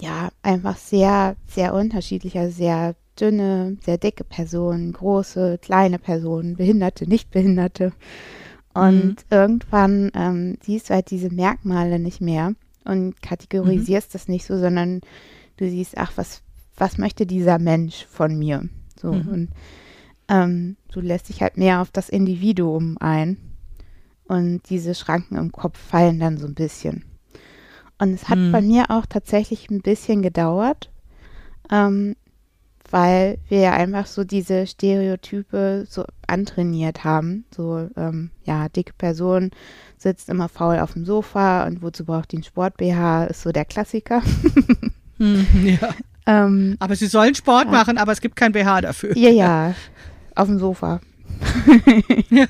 ja, 0.00 0.28
einfach 0.42 0.76
sehr, 0.76 1.34
sehr 1.48 1.74
unterschiedlicher, 1.74 2.50
sehr 2.50 2.94
dünne, 3.20 3.76
sehr 3.84 3.98
dicke 3.98 4.24
Personen, 4.24 4.92
große, 4.92 5.58
kleine 5.58 5.98
Personen, 5.98 6.56
Behinderte, 6.56 7.08
Nichtbehinderte. 7.08 7.92
Und 8.74 9.16
Mhm. 9.16 9.16
irgendwann 9.30 10.10
ähm, 10.14 10.58
siehst 10.62 10.88
du 10.90 10.94
halt 10.94 11.10
diese 11.10 11.30
Merkmale 11.32 11.98
nicht 11.98 12.20
mehr 12.20 12.54
und 12.84 13.20
kategorisierst 13.22 14.14
das 14.14 14.28
nicht 14.28 14.46
so, 14.46 14.58
sondern 14.58 15.00
du 15.56 15.68
siehst, 15.68 15.96
ach, 15.98 16.12
was, 16.16 16.42
was 16.76 16.98
möchte 16.98 17.26
dieser 17.26 17.58
Mensch 17.58 18.06
von 18.06 18.38
mir? 18.38 18.68
So, 19.00 19.08
Mhm. 19.12 19.28
und 19.28 19.48
ähm, 20.28 20.76
du 20.92 21.00
lässt 21.00 21.28
dich 21.28 21.42
halt 21.42 21.56
mehr 21.56 21.80
auf 21.80 21.90
das 21.90 22.08
Individuum 22.08 22.96
ein. 23.00 23.36
Und 24.26 24.68
diese 24.68 24.94
Schranken 24.94 25.36
im 25.36 25.52
Kopf 25.52 25.78
fallen 25.78 26.20
dann 26.20 26.36
so 26.36 26.46
ein 26.46 26.54
bisschen. 26.54 27.04
Und 27.98 28.12
es 28.12 28.28
hat 28.28 28.38
Mhm. 28.38 28.52
bei 28.52 28.60
mir 28.60 28.90
auch 28.90 29.06
tatsächlich 29.06 29.70
ein 29.70 29.80
bisschen 29.80 30.22
gedauert, 30.22 30.90
ähm, 31.70 32.14
weil 32.90 33.38
wir 33.48 33.60
ja 33.60 33.72
einfach 33.72 34.06
so 34.06 34.24
diese 34.24 34.66
Stereotype 34.66 35.84
so 35.88 36.04
antrainiert 36.26 37.04
haben. 37.04 37.44
So, 37.54 37.88
ähm, 37.96 38.30
ja, 38.44 38.68
dicke 38.68 38.92
Person 38.96 39.50
sitzt 39.96 40.28
immer 40.28 40.48
faul 40.48 40.78
auf 40.78 40.92
dem 40.94 41.04
Sofa 41.04 41.66
und 41.66 41.82
wozu 41.82 42.04
braucht 42.04 42.32
die 42.32 42.36
einen 42.36 42.44
Sport-BH, 42.44 43.24
ist 43.24 43.42
so 43.42 43.50
der 43.52 43.64
Klassiker. 43.64 44.22
Mhm, 45.18 45.46
ja. 45.80 45.94
ähm, 46.26 46.76
Aber 46.78 46.94
sie 46.96 47.06
sollen 47.06 47.34
Sport 47.34 47.66
Ja. 47.66 47.70
machen, 47.72 47.98
aber 47.98 48.12
es 48.12 48.20
gibt 48.20 48.36
kein 48.36 48.52
BH 48.52 48.80
dafür. 48.82 49.16
ja, 49.16 49.30
ja, 49.30 49.74
auf 50.34 50.46
dem 50.48 50.58
Sofa. 50.58 51.00
Ja. 52.30 52.46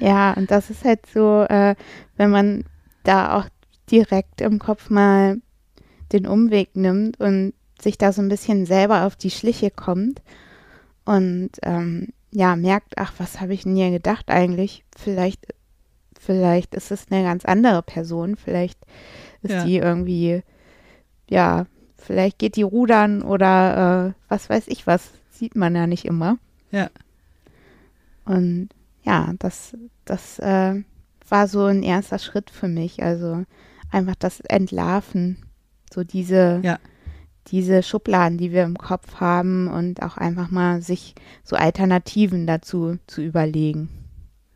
Ja, 0.00 0.32
und 0.32 0.50
das 0.50 0.70
ist 0.70 0.84
halt 0.84 1.00
so, 1.12 1.42
äh, 1.48 1.74
wenn 2.16 2.30
man 2.30 2.64
da 3.04 3.36
auch 3.38 3.46
direkt 3.90 4.40
im 4.40 4.58
Kopf 4.58 4.90
mal 4.90 5.38
den 6.12 6.26
Umweg 6.26 6.74
nimmt 6.76 7.18
und 7.20 7.52
sich 7.82 7.98
da 7.98 8.12
so 8.12 8.22
ein 8.22 8.28
bisschen 8.28 8.66
selber 8.66 9.06
auf 9.06 9.16
die 9.16 9.30
Schliche 9.30 9.70
kommt 9.70 10.22
und 11.04 11.50
ähm, 11.62 12.08
ja, 12.30 12.54
merkt, 12.56 12.94
ach, 12.96 13.12
was 13.18 13.40
habe 13.40 13.54
ich 13.54 13.62
denn 13.64 13.74
hier 13.76 13.90
gedacht 13.90 14.30
eigentlich? 14.30 14.84
Vielleicht, 14.96 15.46
vielleicht 16.18 16.74
ist 16.74 16.90
es 16.90 17.06
eine 17.10 17.24
ganz 17.24 17.44
andere 17.44 17.82
Person, 17.82 18.36
vielleicht 18.36 18.78
ist 19.42 19.52
Ja. 19.52 19.64
die 19.64 19.76
irgendwie, 19.78 20.42
ja, 21.28 21.66
vielleicht 21.96 22.38
geht 22.38 22.56
die 22.56 22.62
rudern 22.62 23.22
oder 23.22 24.08
äh, 24.08 24.12
was 24.28 24.48
weiß 24.48 24.68
ich 24.68 24.86
was, 24.86 25.10
sieht 25.30 25.56
man 25.56 25.74
ja 25.74 25.86
nicht 25.86 26.04
immer. 26.04 26.38
Ja. 26.70 26.90
Und 28.24 28.68
ja, 29.02 29.32
das, 29.38 29.76
das 30.04 30.38
äh, 30.38 30.82
war 31.28 31.48
so 31.48 31.64
ein 31.64 31.82
erster 31.82 32.18
Schritt 32.18 32.50
für 32.50 32.68
mich. 32.68 33.02
Also 33.02 33.44
einfach 33.90 34.14
das 34.16 34.40
Entlarven, 34.40 35.38
so 35.92 36.04
diese, 36.04 36.60
Ja. 36.62 36.78
Diese 37.50 37.82
Schubladen, 37.82 38.38
die 38.38 38.52
wir 38.52 38.62
im 38.64 38.76
Kopf 38.78 39.16
haben 39.16 39.68
und 39.68 40.02
auch 40.02 40.16
einfach 40.16 40.50
mal 40.50 40.82
sich 40.82 41.14
so 41.44 41.56
Alternativen 41.56 42.46
dazu 42.46 42.98
zu 43.06 43.22
überlegen. 43.22 43.88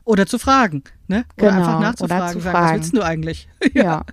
Oder 0.05 0.27
zu 0.27 0.39
fragen, 0.39 0.85
ne? 1.09 1.25
Oder 1.39 1.49
Genau, 1.51 1.57
einfach 1.59 1.79
oder 1.79 1.89
nachzufragen, 1.89 2.33
zu 2.35 2.41
sagen, 2.41 2.55
was 2.55 2.61
fragen. 2.61 2.75
willst 2.83 2.97
du 2.97 3.03
eigentlich? 3.03 3.49
Ja, 3.75 4.05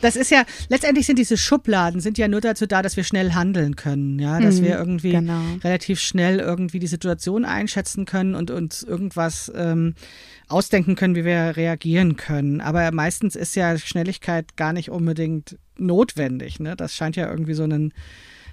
Das 0.00 0.14
ist 0.14 0.30
ja, 0.30 0.44
letztendlich 0.68 1.04
sind 1.04 1.18
diese 1.18 1.36
Schubladen 1.36 2.00
sind 2.00 2.16
ja 2.16 2.28
nur 2.28 2.40
dazu 2.40 2.66
da, 2.66 2.80
dass 2.80 2.96
wir 2.96 3.02
schnell 3.02 3.32
handeln 3.32 3.74
können, 3.74 4.20
ja, 4.20 4.40
dass 4.40 4.60
Mhm, 4.60 4.64
wir 4.64 4.78
irgendwie 4.78 5.10
genau. 5.10 5.42
relativ 5.64 5.98
schnell 6.00 6.38
irgendwie 6.38 6.78
die 6.78 6.86
Situation 6.86 7.44
einschätzen 7.44 8.04
können 8.06 8.36
und 8.36 8.52
uns 8.52 8.84
irgendwas 8.84 9.50
ähm, 9.54 9.94
ausdenken 10.50 10.96
können, 10.96 11.14
wie 11.14 11.24
wir 11.24 11.56
reagieren 11.56 12.16
können. 12.16 12.60
Aber 12.60 12.90
meistens 12.92 13.36
ist 13.36 13.54
ja 13.54 13.76
Schnelligkeit 13.78 14.56
gar 14.56 14.72
nicht 14.72 14.90
unbedingt 14.90 15.58
notwendig. 15.78 16.60
Ne? 16.60 16.76
Das 16.76 16.94
scheint 16.94 17.16
ja 17.16 17.30
irgendwie 17.30 17.54
so, 17.54 17.62
einen, 17.64 17.92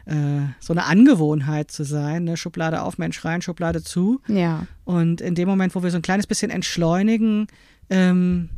äh, 0.05 0.41
so 0.59 0.73
eine 0.73 0.85
Angewohnheit 0.85 1.71
zu 1.71 1.83
sein. 1.83 2.23
Ne? 2.25 2.37
Schublade 2.37 2.81
auf, 2.83 2.97
Mensch 2.97 3.23
rein, 3.25 3.41
Schublade 3.41 3.81
zu. 3.83 4.21
ja, 4.27 4.65
Und 4.85 5.21
in 5.21 5.35
dem 5.35 5.47
Moment, 5.49 5.75
wo 5.75 5.83
wir 5.83 5.89
so 5.91 5.97
ein 5.97 6.01
kleines 6.03 6.27
bisschen 6.27 6.51
entschleunigen, 6.51 7.47
ähm, 7.89 8.49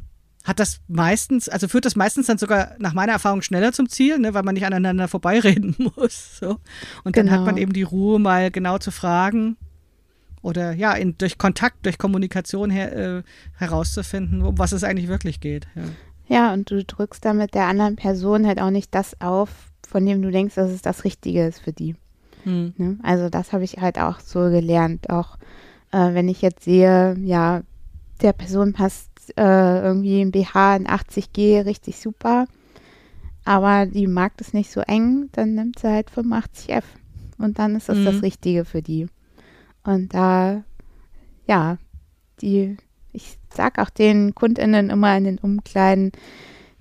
hat 0.44 0.60
das 0.60 0.80
meistens, 0.88 1.50
also 1.50 1.68
führt 1.68 1.86
das 1.86 1.96
meistens 1.96 2.28
dann 2.28 2.38
sogar 2.38 2.76
nach 2.80 2.94
meiner 2.94 3.12
Erfahrung 3.12 3.42
schneller 3.42 3.72
zum 3.74 3.90
Ziel, 3.90 4.20
ne, 4.20 4.34
weil 4.34 4.44
man 4.44 4.54
nicht 4.56 4.66
aneinander 4.66 5.08
vorbeireden 5.08 5.76
muss. 5.96 6.40
So. 6.40 6.58
Und 7.04 7.18
dann 7.18 7.30
hat 7.30 7.40
Genau. 7.40 7.46
man 7.46 7.58
eben 7.58 7.74
die 7.74 7.84
Ruhe, 7.84 8.20
mal 8.20 8.50
genau 8.52 8.78
zu 8.78 8.92
fragen 8.92 9.58
oder 10.42 10.74
ja, 10.74 10.94
in, 10.94 11.18
durch 11.18 11.38
Kontakt, 11.38 11.86
durch 11.86 11.98
Kommunikation 11.98 12.70
her, 12.70 12.96
äh, 12.96 13.24
herauszufinden, 13.58 14.42
um 14.42 14.58
was 14.58 14.72
es 14.72 14.84
eigentlich 14.84 15.08
wirklich 15.08 15.40
geht. 15.40 15.68
Ja. 15.76 15.84
ja, 16.28 16.54
und 16.54 16.72
du 16.72 16.84
drückst 16.84 17.24
damit 17.24 17.54
der 17.54 17.66
anderen 17.66 17.96
Person 17.96 18.48
halt 18.48 18.62
auch 18.62 18.70
nicht 18.72 18.94
das 18.96 19.20
auf, 19.22 19.50
von 19.88 20.06
dem 20.06 20.22
du 20.22 20.32
denkst, 20.32 20.56
dass 20.56 20.72
es 20.72 20.82
das 20.82 21.04
Richtige 21.04 21.46
ist 21.46 21.60
für 21.60 21.74
die. 21.74 21.96
Hm. 22.44 22.74
Ne? 22.78 22.98
Also 23.04 23.30
das 23.30 23.52
habe 23.52 23.64
ich 23.64 23.78
halt 23.78 24.00
auch 24.00 24.20
so 24.20 24.40
gelernt. 24.50 25.10
Auch 25.10 25.38
äh, 25.92 26.14
wenn 26.14 26.30
ich 26.30 26.42
jetzt 26.42 26.64
sehe, 26.64 27.18
ja, 27.20 27.62
der 28.22 28.34
Person 28.34 28.74
passt 28.74 29.10
äh, 29.38 29.82
irgendwie 29.82 30.22
ein 30.22 30.32
BH 30.32 30.76
in 30.78 30.88
80G 30.88 31.66
richtig 31.66 32.00
super, 32.00 32.48
aber 33.46 33.86
die 33.86 34.08
mag 34.08 34.38
das 34.38 34.54
nicht 34.54 34.72
so 34.72 34.82
eng, 34.82 35.30
dann 35.32 35.56
nimmt 35.56 35.80
sie 35.80 35.88
halt 35.88 36.10
85F 36.12 36.84
und 37.38 37.58
dann 37.60 37.76
ist 37.76 37.90
das 37.90 37.98
Mhm. 37.98 38.06
das 38.06 38.22
Richtige 38.22 38.66
für 38.66 38.82
die. 38.82 39.08
Und 39.90 40.14
da, 40.14 40.64
ja, 41.48 41.80
die, 42.42 42.78
ich 43.12 43.40
sag 43.52 43.80
auch 43.80 43.90
den 43.90 44.36
KundInnen 44.36 44.92
immer 44.92 45.18
in 45.18 45.24
den 45.24 45.40
Umkleiden, 45.40 46.12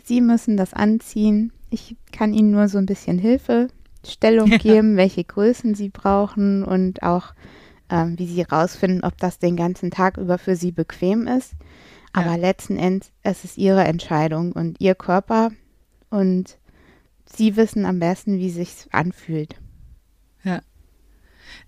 sie 0.04 0.20
müssen 0.20 0.58
das 0.58 0.74
anziehen. 0.74 1.50
Ich 1.70 1.96
kann 2.12 2.34
ihnen 2.34 2.50
nur 2.50 2.68
so 2.68 2.76
ein 2.76 2.84
bisschen 2.84 3.18
Hilfestellung 3.18 4.50
Ja. 4.50 4.58
geben, 4.58 4.98
welche 4.98 5.24
Größen 5.24 5.74
sie 5.74 5.88
brauchen 5.88 6.64
und 6.64 7.02
auch 7.02 7.32
ähm, 7.88 8.18
wie 8.18 8.26
sie 8.26 8.42
rausfinden, 8.42 9.02
ob 9.02 9.16
das 9.16 9.38
den 9.38 9.56
ganzen 9.56 9.90
Tag 9.90 10.18
über 10.18 10.36
für 10.36 10.54
sie 10.54 10.72
bequem 10.72 11.26
ist. 11.26 11.54
Aber 12.12 12.32
Ja. 12.32 12.36
letzten 12.36 12.76
Endes, 12.76 13.10
es 13.22 13.42
ist 13.44 13.56
ihre 13.56 13.84
Entscheidung 13.84 14.52
und 14.52 14.82
ihr 14.82 14.94
Körper 14.94 15.50
und 16.10 16.58
sie 17.24 17.56
wissen 17.56 17.86
am 17.86 18.00
besten, 18.00 18.36
wie 18.36 18.50
sich's 18.50 18.86
anfühlt. 18.92 19.56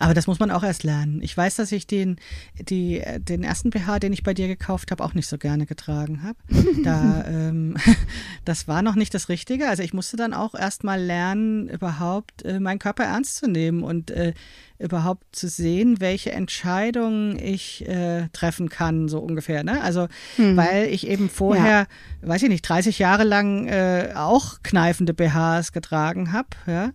Aber 0.01 0.15
das 0.15 0.27
muss 0.27 0.39
man 0.41 0.51
auch 0.51 0.63
erst 0.63 0.83
lernen. 0.83 1.21
Ich 1.23 1.37
weiß, 1.37 1.57
dass 1.57 1.71
ich 1.73 1.87
den, 1.87 2.17
die, 2.59 3.01
äh, 3.01 3.21
den 3.21 3.43
ersten 3.45 3.69
BH, 3.69 3.99
den 3.99 4.15
ich 4.15 4.23
bei 4.23 4.33
dir 4.33 4.49
gekauft 4.49 4.91
habe, 4.91 5.05
auch 5.05 5.13
nicht 5.13 5.29
so 5.29 5.37
gerne 5.39 5.67
getragen 5.67 6.23
habe. 6.23 6.39
Da, 6.85 7.25
ähm, 7.27 7.77
das 8.47 8.67
war 8.67 8.81
noch 8.81 8.95
nicht 8.95 9.13
das 9.13 9.29
Richtige. 9.29 9.69
Also 9.69 9.83
ich 9.83 9.93
musste 9.93 10.17
dann 10.17 10.33
auch 10.33 10.55
erst 10.55 10.83
mal 10.83 10.99
lernen, 11.01 11.69
überhaupt 11.69 12.43
äh, 12.45 12.59
meinen 12.59 12.79
Körper 12.79 13.05
ernst 13.05 13.37
zu 13.37 13.49
nehmen 13.49 13.83
und 13.83 14.11
äh, 14.11 14.33
überhaupt 14.79 15.37
zu 15.37 15.49
sehen, 15.49 16.01
welche 16.01 16.33
Entscheidungen 16.33 17.39
ich 17.39 17.87
äh, 17.87 18.29
treffen 18.33 18.71
kann, 18.71 19.09
so 19.09 19.19
ungefähr. 19.19 19.63
Ne? 19.63 19.83
Also, 19.83 20.09
Hm. 20.37 20.57
weil 20.57 20.87
ich 20.87 21.07
eben 21.07 21.29
vorher, 21.29 21.87
weiß 22.23 22.43
ich 22.45 22.49
nicht, 22.49 22.63
30 22.63 22.99
Jahre 22.99 23.25
lang 23.25 23.67
äh, 23.69 24.13
auch 24.15 24.63
kneifende 24.63 25.13
BHs 25.13 25.73
getragen 25.73 26.33
habe, 26.33 26.49
ja. 26.67 26.91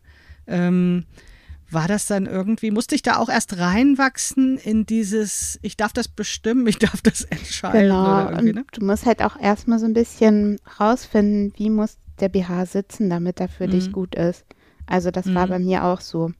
Ähm, 0.48 1.06
war 1.71 1.88
das 1.88 2.06
dann 2.08 2.25
irgendwie, 2.25 2.71
musste 2.71 2.95
ich 2.95 3.01
da 3.01 3.17
auch 3.17 3.30
erst 3.30 3.58
reinwachsen 3.58 4.58
in 4.58 4.86
dieses, 4.86 5.60
ich 5.62 5.78
darf 5.78 5.93
das 5.93 6.08
bestimmen, 6.08 6.67
ich 6.67 6.78
darf 6.80 7.01
das 7.01 7.23
entscheiden 7.23 7.89
Genau, 7.89 8.30
ne? 8.32 8.65
du 8.71 8.86
musst 8.86 9.06
halt 9.06 9.21
auch 9.23 9.39
erstmal 9.39 9.80
so 9.80 9.86
ein 9.86 9.93
bisschen 9.93 10.60
rausfinden, 10.80 11.54
wie 11.58 11.69
muss 11.69 11.97
der 12.19 12.30
BH 12.30 12.65
sitzen, 12.67 13.10
damit 13.10 13.39
er 13.39 13.49
für 13.49 13.67
dich 13.67 13.89
Mhm. 13.89 13.93
gut 13.93 14.15
ist. 14.15 14.45
Also 14.86 15.12
das 15.12 15.34
war 15.34 15.47
Mhm. 15.47 15.49
bei 15.49 15.60
mir 15.60 15.84
auch 15.86 16.01
so. 16.01 16.32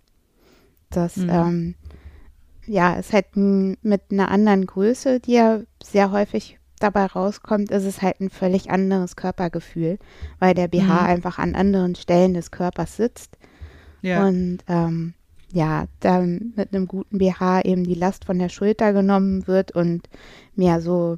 Das, 0.90 1.18
Mhm. 1.18 1.30
ähm, 1.30 1.76
ja, 2.68 2.94
ist 2.96 3.14
halt 3.14 3.36
mit 3.36 4.02
einer 4.12 4.30
anderen 4.30 4.66
Größe, 4.66 5.20
die 5.20 5.34
ja 5.34 5.62
sehr 5.84 6.12
häufig 6.12 6.60
dabei 6.80 7.06
rauskommt, 7.06 7.72
ist 7.72 7.84
es 7.86 8.02
halt 8.02 8.20
ein 8.22 8.30
völlig 8.30 8.70
anderes 8.70 9.16
Körpergefühl, 9.16 9.98
weil 10.40 10.54
der 10.54 10.68
BH 10.68 10.84
Mhm. 11.02 11.08
einfach 11.08 11.38
an 11.40 11.56
anderen 11.56 11.96
Stellen 11.96 12.34
des 12.34 12.52
Körpers 12.52 12.98
sitzt. 12.98 13.38
Ja, 14.06 14.26
Und 14.26 14.60
ähm, 14.68 15.14
ja, 15.52 15.86
dann 16.00 16.54
mit 16.56 16.74
einem 16.74 16.88
guten 16.88 17.18
BH 17.18 17.62
eben 17.62 17.84
die 17.84 17.96
Last 17.96 18.26
von 18.26 18.38
der 18.40 18.50
Schulter 18.50 18.94
genommen 18.94 19.48
wird 19.48 19.72
und 19.72 20.08
mehr 20.56 20.80
so 20.82 21.18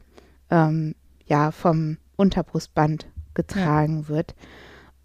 ähm, 0.50 0.95
ja 1.26 1.52
vom 1.52 1.97
Unterbrustband 2.15 3.08
getragen 3.34 4.08
wird. 4.08 4.36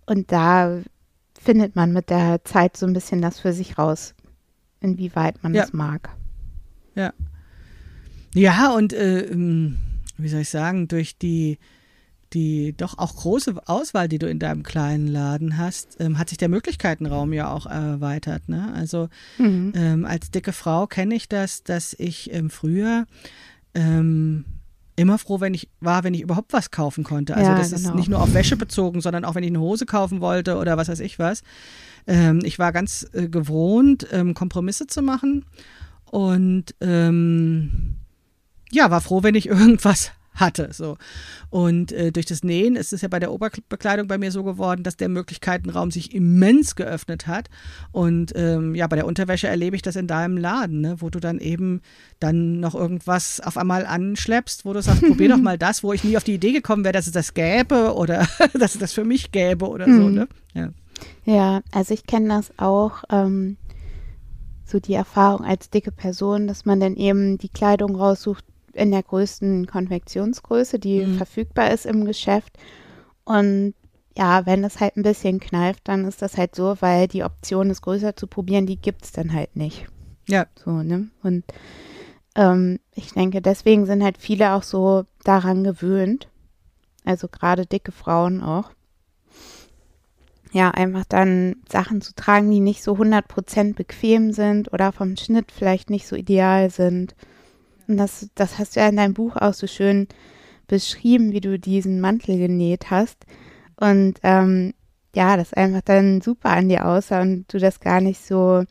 Und 0.06 0.30
da 0.32 0.78
findet 1.38 1.74
man 1.76 1.92
mit 1.92 2.08
der 2.10 2.44
Zeit 2.44 2.76
so 2.76 2.86
ein 2.86 2.92
bisschen 2.92 3.20
das 3.20 3.40
für 3.40 3.52
sich 3.52 3.78
raus, 3.78 4.14
inwieweit 4.80 5.42
man 5.42 5.54
Ja. 5.54 5.62
das 5.62 5.72
mag. 5.72 6.10
Ja. 6.94 7.12
Ja, 8.34 8.72
und 8.74 8.92
äh, 8.92 9.22
ähm, 9.22 9.76
wie 10.16 10.28
soll 10.28 10.40
ich 10.40 10.50
sagen, 10.50 10.88
durch 10.88 11.18
die, 11.18 11.58
die 12.34 12.74
doch 12.76 12.98
auch 12.98 13.14
große 13.16 13.54
Auswahl, 13.66 14.08
die 14.08 14.18
du 14.18 14.28
in 14.28 14.38
deinem 14.38 14.62
kleinen 14.62 15.06
Laden 15.06 15.58
hast, 15.58 15.96
ähm, 16.00 16.18
hat 16.18 16.28
sich 16.30 16.38
der 16.38 16.48
Möglichkeitenraum 16.48 17.32
ja 17.32 17.50
auch 17.50 17.66
erweitert. 17.66 18.48
Ne? 18.48 18.72
Also 18.74 19.08
Mhm. 19.38 19.72
ähm, 19.76 20.04
als 20.06 20.30
dicke 20.30 20.52
Frau 20.52 20.86
kenne 20.86 21.14
ich 21.14 21.28
das, 21.28 21.62
dass 21.62 21.94
ich 21.98 22.32
ähm, 22.32 22.50
früher 22.50 23.06
ähm, 23.74 24.44
immer 24.96 25.16
froh 25.18 25.40
wenn 25.40 25.54
ich 25.54 25.68
war, 25.80 26.04
wenn 26.04 26.14
ich 26.14 26.20
überhaupt 26.20 26.52
was 26.52 26.70
kaufen 26.70 27.02
konnte. 27.04 27.34
Also 27.36 27.50
Ja, 27.52 27.56
das 27.56 27.72
ist 27.72 27.84
genau. 27.84 27.94
nicht 27.96 28.08
nur 28.08 28.20
auf 28.20 28.34
Wäsche 28.34 28.56
bezogen, 28.56 29.00
sondern 29.00 29.24
auch 29.24 29.34
wenn 29.34 29.42
ich 29.44 29.50
eine 29.50 29.60
Hose 29.60 29.86
kaufen 29.86 30.20
wollte 30.20 30.56
oder 30.58 30.76
was 30.76 30.88
weiß 30.88 31.00
ich 31.00 31.18
was. 31.18 31.42
Ähm, 32.06 32.40
ich 32.44 32.58
war 32.58 32.72
ganz 32.72 33.06
äh, 33.12 33.28
gewohnt, 33.28 34.06
ähm, 34.12 34.34
Kompromisse 34.34 34.86
zu 34.86 35.02
machen 35.02 35.44
und 36.04 36.74
ja, 38.70 38.90
war 38.90 39.00
froh, 39.00 39.22
wenn 39.22 39.34
ich 39.34 39.46
irgendwas 39.48 40.12
hatte. 40.34 40.70
So. 40.72 40.96
Und 41.50 41.92
äh, 41.92 42.12
durch 42.12 42.26
das 42.26 42.42
Nähen 42.42 42.76
ist 42.76 42.92
es 42.92 43.02
ja 43.02 43.08
bei 43.08 43.18
der 43.18 43.32
Oberbekleidung 43.32 44.08
bei 44.08 44.18
mir 44.18 44.32
so 44.32 44.44
geworden, 44.44 44.82
dass 44.82 44.96
der 44.96 45.08
Möglichkeitenraum 45.08 45.90
sich 45.90 46.14
immens 46.14 46.74
geöffnet 46.74 47.26
hat. 47.26 47.50
Und 47.90 48.32
ähm, 48.34 48.74
ja, 48.74 48.86
bei 48.86 48.96
der 48.96 49.06
Unterwäsche 49.06 49.48
erlebe 49.48 49.76
ich 49.76 49.82
das 49.82 49.96
in 49.96 50.06
deinem 50.06 50.36
Laden, 50.36 50.80
ne, 50.80 50.96
wo 50.98 51.10
du 51.10 51.20
dann 51.20 51.38
eben 51.38 51.82
dann 52.20 52.60
noch 52.60 52.74
irgendwas 52.74 53.40
auf 53.40 53.56
einmal 53.56 53.86
anschleppst, 53.86 54.64
wo 54.64 54.72
du 54.72 54.82
sagst, 54.82 55.02
probier 55.06 55.30
doch 55.30 55.38
mal 55.38 55.58
das, 55.58 55.82
wo 55.82 55.92
ich 55.92 56.04
nie 56.04 56.16
auf 56.16 56.24
die 56.24 56.34
Idee 56.34 56.52
gekommen 56.52 56.84
wäre, 56.84 56.92
dass 56.92 57.06
es 57.06 57.12
das 57.12 57.34
gäbe 57.34 57.94
oder 57.94 58.26
dass 58.54 58.74
es 58.74 58.80
das 58.80 58.92
für 58.92 59.04
mich 59.04 59.32
gäbe 59.32 59.68
oder 59.68 59.86
so. 59.86 59.90
Mhm. 59.90 60.14
Ne? 60.14 60.28
Ja. 60.54 60.68
Ja, 61.24 61.62
also 61.72 61.94
ich 61.94 62.06
kenne 62.06 62.28
das 62.28 62.52
auch, 62.58 63.02
ähm, 63.10 63.56
so 64.64 64.80
die 64.80 64.94
Erfahrung 64.94 65.44
als 65.44 65.70
dicke 65.70 65.92
Person, 65.92 66.46
dass 66.46 66.64
man 66.64 66.80
dann 66.80 66.96
eben 66.96 67.38
die 67.38 67.48
Kleidung 67.48 67.94
raussucht 67.94 68.44
in 68.74 68.90
der 68.90 69.02
größten 69.02 69.66
Konfektionsgröße, 69.66 70.78
die 70.78 71.06
Mhm. 71.06 71.14
verfügbar 71.14 71.70
ist 71.70 71.86
im 71.86 72.04
Geschäft. 72.04 72.56
Und 73.24 73.74
ja, 74.16 74.44
wenn 74.46 74.62
das 74.62 74.80
halt 74.80 74.96
ein 74.96 75.02
bisschen 75.02 75.40
kneift, 75.40 75.88
dann 75.88 76.04
ist 76.04 76.20
das 76.22 76.36
halt 76.36 76.54
so, 76.54 76.76
weil 76.80 77.08
die 77.08 77.24
Option, 77.24 77.70
es 77.70 77.82
größer 77.82 78.14
zu 78.16 78.26
probieren, 78.26 78.66
die 78.66 78.76
gibt 78.76 79.04
es 79.04 79.12
dann 79.12 79.32
halt 79.32 79.56
nicht. 79.56 79.86
Ja. 80.28 80.46
So, 80.62 80.70
ne? 80.70 81.08
Und 81.22 81.44
ähm, 82.34 82.78
ich 82.94 83.12
denke, 83.12 83.40
deswegen 83.40 83.86
sind 83.86 84.02
halt 84.02 84.18
viele 84.18 84.52
auch 84.52 84.62
so 84.62 85.04
daran 85.24 85.64
gewöhnt. 85.64 86.28
Also 87.04 87.28
gerade 87.28 87.66
dicke 87.66 87.92
Frauen 87.92 88.42
auch. 88.42 88.70
Ja, 90.52 90.70
einfach 90.70 91.04
dann 91.06 91.56
Sachen 91.70 92.02
zu 92.02 92.14
tragen, 92.14 92.50
die 92.50 92.60
nicht 92.60 92.82
so 92.82 92.96
100% 92.98 93.74
bequem 93.74 94.32
sind 94.32 94.72
oder 94.72 94.92
vom 94.92 95.16
Schnitt 95.16 95.50
vielleicht 95.50 95.88
nicht 95.88 96.06
so 96.06 96.14
ideal 96.14 96.68
sind. 96.68 97.14
Und 97.92 97.98
das, 97.98 98.28
das 98.34 98.58
hast 98.58 98.74
du 98.76 98.80
ja 98.80 98.88
in 98.88 98.96
deinem 98.96 99.14
Buch 99.14 99.36
auch 99.36 99.54
so 99.54 99.66
schön 99.66 100.08
beschrieben, 100.66 101.32
wie 101.32 101.40
du 101.40 101.58
diesen 101.58 102.00
Mantel 102.00 102.38
genäht 102.38 102.90
hast. 102.90 103.26
Und 103.76 104.14
ähm, 104.22 104.72
ja, 105.14 105.36
das 105.36 105.52
einfach 105.52 105.82
dann 105.82 106.20
super 106.22 106.50
an 106.50 106.68
dir 106.68 106.86
aussah 106.86 107.20
und 107.20 107.44
du 107.52 107.58
das 107.58 107.80
gar 107.80 108.00
nicht 108.00 108.24
so 108.24 108.64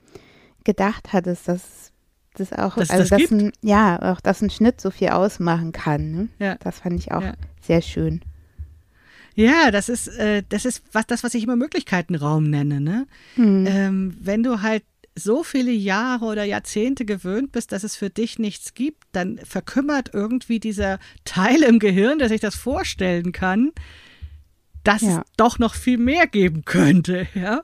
gedacht 0.64 1.14
hattest, 1.14 1.48
dass 1.48 1.92
das 2.34 2.54
auch, 2.54 2.76
Dass 2.78 2.90
also 2.90 3.04
das 3.04 3.22
dass 3.22 3.32
ein, 3.32 3.52
ja, 3.62 4.14
auch 4.14 4.22
dass 4.22 4.42
ein 4.42 4.50
Schnitt 4.50 4.82
so 4.82 4.90
viel 4.90 5.10
ausmachen 5.10 5.72
kann. 5.72 6.12
Ne? 6.12 6.28
Ja. 6.40 6.56
Das 6.62 6.80
fand 6.80 6.98
ich 7.00 7.12
auch 7.12 7.22
Ja. 7.22 7.34
sehr 7.62 7.82
schön. 7.82 8.22
Ja, 9.36 9.70
das 9.72 9.88
ist, 9.90 10.08
äh, 10.08 10.44
das 10.50 10.66
ist 10.66 10.84
was, 10.94 11.06
das, 11.08 11.24
was 11.24 11.34
ich 11.34 11.44
immer 11.44 11.56
Möglichkeitenraum 11.56 12.50
nenne. 12.50 12.82
Ne? 12.82 13.08
Hm. 13.36 13.66
Ähm, 13.68 14.18
wenn 14.20 14.44
du 14.44 14.62
halt 14.62 14.84
so 15.16 15.44
viele 15.44 15.72
Jahre 15.72 16.26
oder 16.26 16.44
Jahrzehnte 16.44 17.06
gewöhnt 17.06 17.52
bist, 17.52 17.72
dass 17.72 17.84
es 17.84 17.96
für 17.96 18.10
dich 18.10 18.40
nichts 18.40 18.74
gibt, 18.74 19.04
dann 19.12 19.40
verkümmert 19.44 20.12
irgendwie 20.14 20.60
dieser 20.60 21.00
Teil 21.26 21.64
im 21.64 21.80
Gehirn, 21.80 22.18
der 22.20 22.30
sich 22.30 22.40
das 22.42 22.56
vorstellen 22.56 23.32
kann, 23.32 23.72
dass 24.84 25.02
Ja. 25.02 25.20
es 25.20 25.32
doch 25.38 25.60
noch 25.60 25.76
viel 25.76 25.98
mehr 25.98 26.28
geben 26.28 26.64
könnte. 26.66 27.28
Ja? 27.36 27.64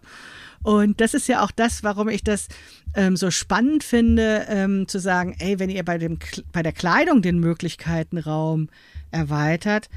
Und 0.64 1.00
das 1.00 1.14
ist 1.14 1.28
ja 1.28 1.44
auch 1.44 1.52
das, 1.52 1.84
warum 1.84 2.10
ich 2.10 2.24
das 2.24 2.48
ähm, 2.96 3.16
so 3.16 3.32
spannend 3.32 3.84
finde, 3.86 4.46
ähm, 4.50 4.88
zu 4.88 5.00
sagen, 5.00 5.36
ey, 5.40 5.60
wenn 5.60 5.70
ihr 5.70 5.86
bei, 5.86 5.98
dem, 5.98 6.18
bei 6.52 6.62
der 6.64 6.74
Kleidung 6.74 7.22
den 7.22 7.40
Möglichkeitenraum 7.40 8.68
erweitert, 9.12 9.88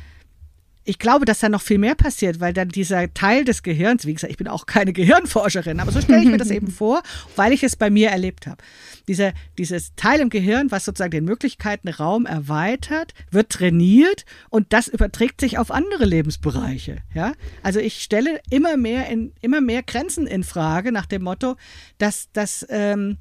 ich 0.84 0.98
glaube, 0.98 1.24
dass 1.24 1.40
da 1.40 1.48
noch 1.48 1.60
viel 1.60 1.78
mehr 1.78 1.94
passiert, 1.94 2.40
weil 2.40 2.52
dann 2.52 2.68
dieser 2.68 3.12
Teil 3.12 3.44
des 3.44 3.62
Gehirns, 3.62 4.06
wie 4.06 4.14
gesagt, 4.14 4.30
ich 4.30 4.36
bin 4.36 4.48
auch 4.48 4.66
keine 4.66 4.92
Gehirnforscherin, 4.94 5.80
aber 5.80 5.92
so 5.92 6.00
stelle 6.00 6.22
ich 6.22 6.28
mir 6.28 6.38
das 6.38 6.50
eben 6.50 6.68
vor, 6.68 7.02
weil 7.36 7.52
ich 7.52 7.62
es 7.62 7.76
bei 7.76 7.90
mir 7.90 8.10
erlebt 8.10 8.46
habe. 8.46 8.62
Dieser, 9.08 9.32
dieses 9.58 9.94
Teil 9.94 10.20
im 10.20 10.30
Gehirn, 10.30 10.70
was 10.70 10.84
sozusagen 10.84 11.10
den 11.10 11.24
Möglichkeitenraum 11.24 12.26
erweitert, 12.26 13.12
wird 13.30 13.50
trainiert 13.50 14.24
und 14.48 14.72
das 14.72 14.88
überträgt 14.88 15.40
sich 15.40 15.58
auf 15.58 15.70
andere 15.70 16.04
Lebensbereiche. 16.04 16.98
Ja? 17.14 17.32
Also 17.62 17.80
ich 17.80 18.02
stelle 18.02 18.40
immer 18.50 18.76
mehr, 18.76 19.08
in, 19.08 19.32
immer 19.40 19.60
mehr 19.60 19.82
Grenzen 19.82 20.26
in 20.26 20.44
Frage 20.44 20.92
nach 20.92 21.06
dem 21.06 21.22
Motto, 21.22 21.56
dass, 21.98 22.30
dass 22.32 22.66
ähm, 22.70 23.18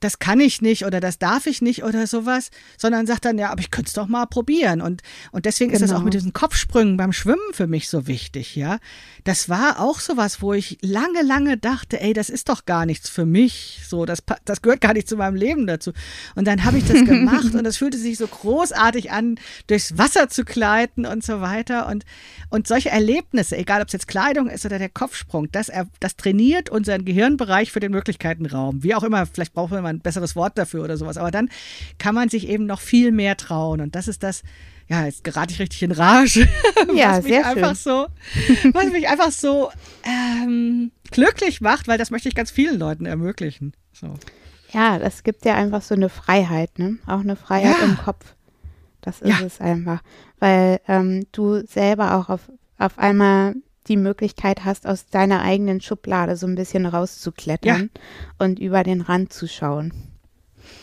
das 0.00 0.18
kann 0.18 0.40
ich 0.40 0.62
nicht 0.62 0.84
oder 0.86 0.98
das 1.00 1.18
darf 1.18 1.46
ich 1.46 1.60
nicht 1.62 1.84
oder 1.84 2.06
sowas, 2.06 2.50
sondern 2.78 3.06
sagt 3.06 3.24
dann, 3.26 3.38
ja, 3.38 3.50
aber 3.50 3.60
ich 3.60 3.70
könnte 3.70 3.88
es 3.88 3.94
doch 3.94 4.08
mal 4.08 4.26
probieren. 4.26 4.80
Und, 4.80 5.02
und 5.30 5.44
deswegen 5.44 5.70
ist 5.72 5.82
es 5.82 5.90
auch 5.90 5.96
Genau. 5.96 6.04
mit 6.06 6.14
diesen 6.14 6.32
Kopfsprüngen 6.32 6.96
beim 6.96 7.12
Schwimmen 7.12 7.52
für 7.52 7.66
mich 7.66 7.88
so 7.88 8.06
wichtig, 8.06 8.56
ja. 8.56 8.78
Das 9.24 9.48
war 9.50 9.78
auch 9.80 10.00
sowas, 10.00 10.40
wo 10.40 10.54
ich 10.54 10.78
lange, 10.80 11.22
lange 11.22 11.58
dachte, 11.58 12.00
ey, 12.00 12.12
das 12.14 12.30
ist 12.30 12.48
doch 12.48 12.64
gar 12.64 12.86
nichts 12.86 13.08
für 13.10 13.26
mich. 13.26 13.80
So, 13.86 14.06
das, 14.06 14.22
das 14.46 14.62
gehört 14.62 14.80
gar 14.80 14.94
nicht 14.94 15.08
zu 15.08 15.16
meinem 15.16 15.36
Leben 15.36 15.66
dazu. 15.66 15.92
Und 16.34 16.46
dann 16.46 16.64
habe 16.64 16.78
ich 16.78 16.86
das 16.86 17.04
gemacht 17.04 17.54
und 17.54 17.66
es 17.66 17.76
fühlte 17.76 17.98
sich 17.98 18.16
so 18.16 18.26
großartig 18.26 19.10
an, 19.12 19.36
durchs 19.66 19.98
Wasser 19.98 20.28
zu 20.30 20.44
gleiten 20.44 21.04
und 21.04 21.22
so 21.22 21.42
weiter. 21.42 21.86
Und, 21.88 22.06
und 22.48 22.66
solche 22.66 22.88
Erlebnisse, 22.88 23.56
egal 23.58 23.82
ob 23.82 23.88
es 23.88 23.92
jetzt 23.92 24.08
Kleidung 24.08 24.48
ist 24.48 24.64
oder 24.64 24.78
der 24.78 24.88
Kopfsprung, 24.88 25.52
das, 25.52 25.68
er- 25.68 25.88
das 26.00 26.16
trainiert 26.16 26.70
unseren 26.70 27.04
Gehirnbereich 27.04 27.70
für 27.70 27.80
den 27.80 27.92
Möglichkeitenraum. 27.92 28.82
Wie 28.82 28.94
auch 28.94 29.02
immer, 29.02 29.26
vielleicht 29.26 29.52
brauchen 29.52 29.72
wir 29.72 29.82
mal 29.82 29.89
ein 29.90 30.00
besseres 30.00 30.34
Wort 30.36 30.56
dafür 30.58 30.84
oder 30.84 30.96
sowas. 30.96 31.16
Aber 31.16 31.30
dann 31.30 31.48
kann 31.98 32.14
man 32.14 32.28
sich 32.28 32.48
eben 32.48 32.66
noch 32.66 32.80
viel 32.80 33.12
mehr 33.12 33.36
trauen. 33.36 33.80
Und 33.80 33.94
das 33.94 34.08
ist 34.08 34.22
das, 34.22 34.42
ja, 34.88 35.04
jetzt 35.04 35.22
gerate 35.24 35.52
ich 35.52 35.60
richtig 35.60 35.82
in 35.82 35.92
Rage. 35.92 36.48
Ja, 36.94 37.10
was 37.18 37.24
mich 37.24 37.32
sehr 37.34 37.46
einfach 37.46 37.76
schön. 37.76 38.08
so, 38.62 38.72
was 38.72 38.86
mich 38.90 39.08
einfach 39.08 39.30
so 39.30 39.70
ähm, 40.04 40.90
glücklich 41.10 41.60
macht, 41.60 41.86
weil 41.88 41.98
das 41.98 42.10
möchte 42.10 42.28
ich 42.28 42.34
ganz 42.34 42.50
vielen 42.50 42.78
Leuten 42.78 43.06
ermöglichen. 43.06 43.72
So. 43.92 44.14
Ja, 44.72 44.98
das 44.98 45.22
gibt 45.24 45.44
ja 45.44 45.54
einfach 45.56 45.82
so 45.82 45.94
eine 45.94 46.08
Freiheit, 46.08 46.78
ne? 46.78 46.98
Auch 47.06 47.20
eine 47.20 47.36
Freiheit 47.36 47.76
Ja. 47.80 47.84
im 47.84 47.96
Kopf. 47.98 48.34
Das 49.02 49.20
ist 49.20 49.28
Ja. 49.28 49.44
es 49.46 49.60
einfach. 49.60 50.02
Weil 50.38 50.80
ähm, 50.88 51.26
du 51.32 51.64
selber 51.66 52.16
auch 52.16 52.28
auf, 52.28 52.50
auf 52.78 52.98
einmal 52.98 53.54
die 53.88 53.96
Möglichkeit 53.96 54.64
hast, 54.64 54.86
aus 54.86 55.06
deiner 55.08 55.40
eigenen 55.42 55.80
Schublade 55.80 56.36
so 56.36 56.46
ein 56.46 56.54
bisschen 56.54 56.86
rauszuklettern 56.86 57.90
und 58.38 58.58
über 58.58 58.82
den 58.82 59.00
Rand 59.00 59.32
zu 59.32 59.48
schauen. 59.48 59.92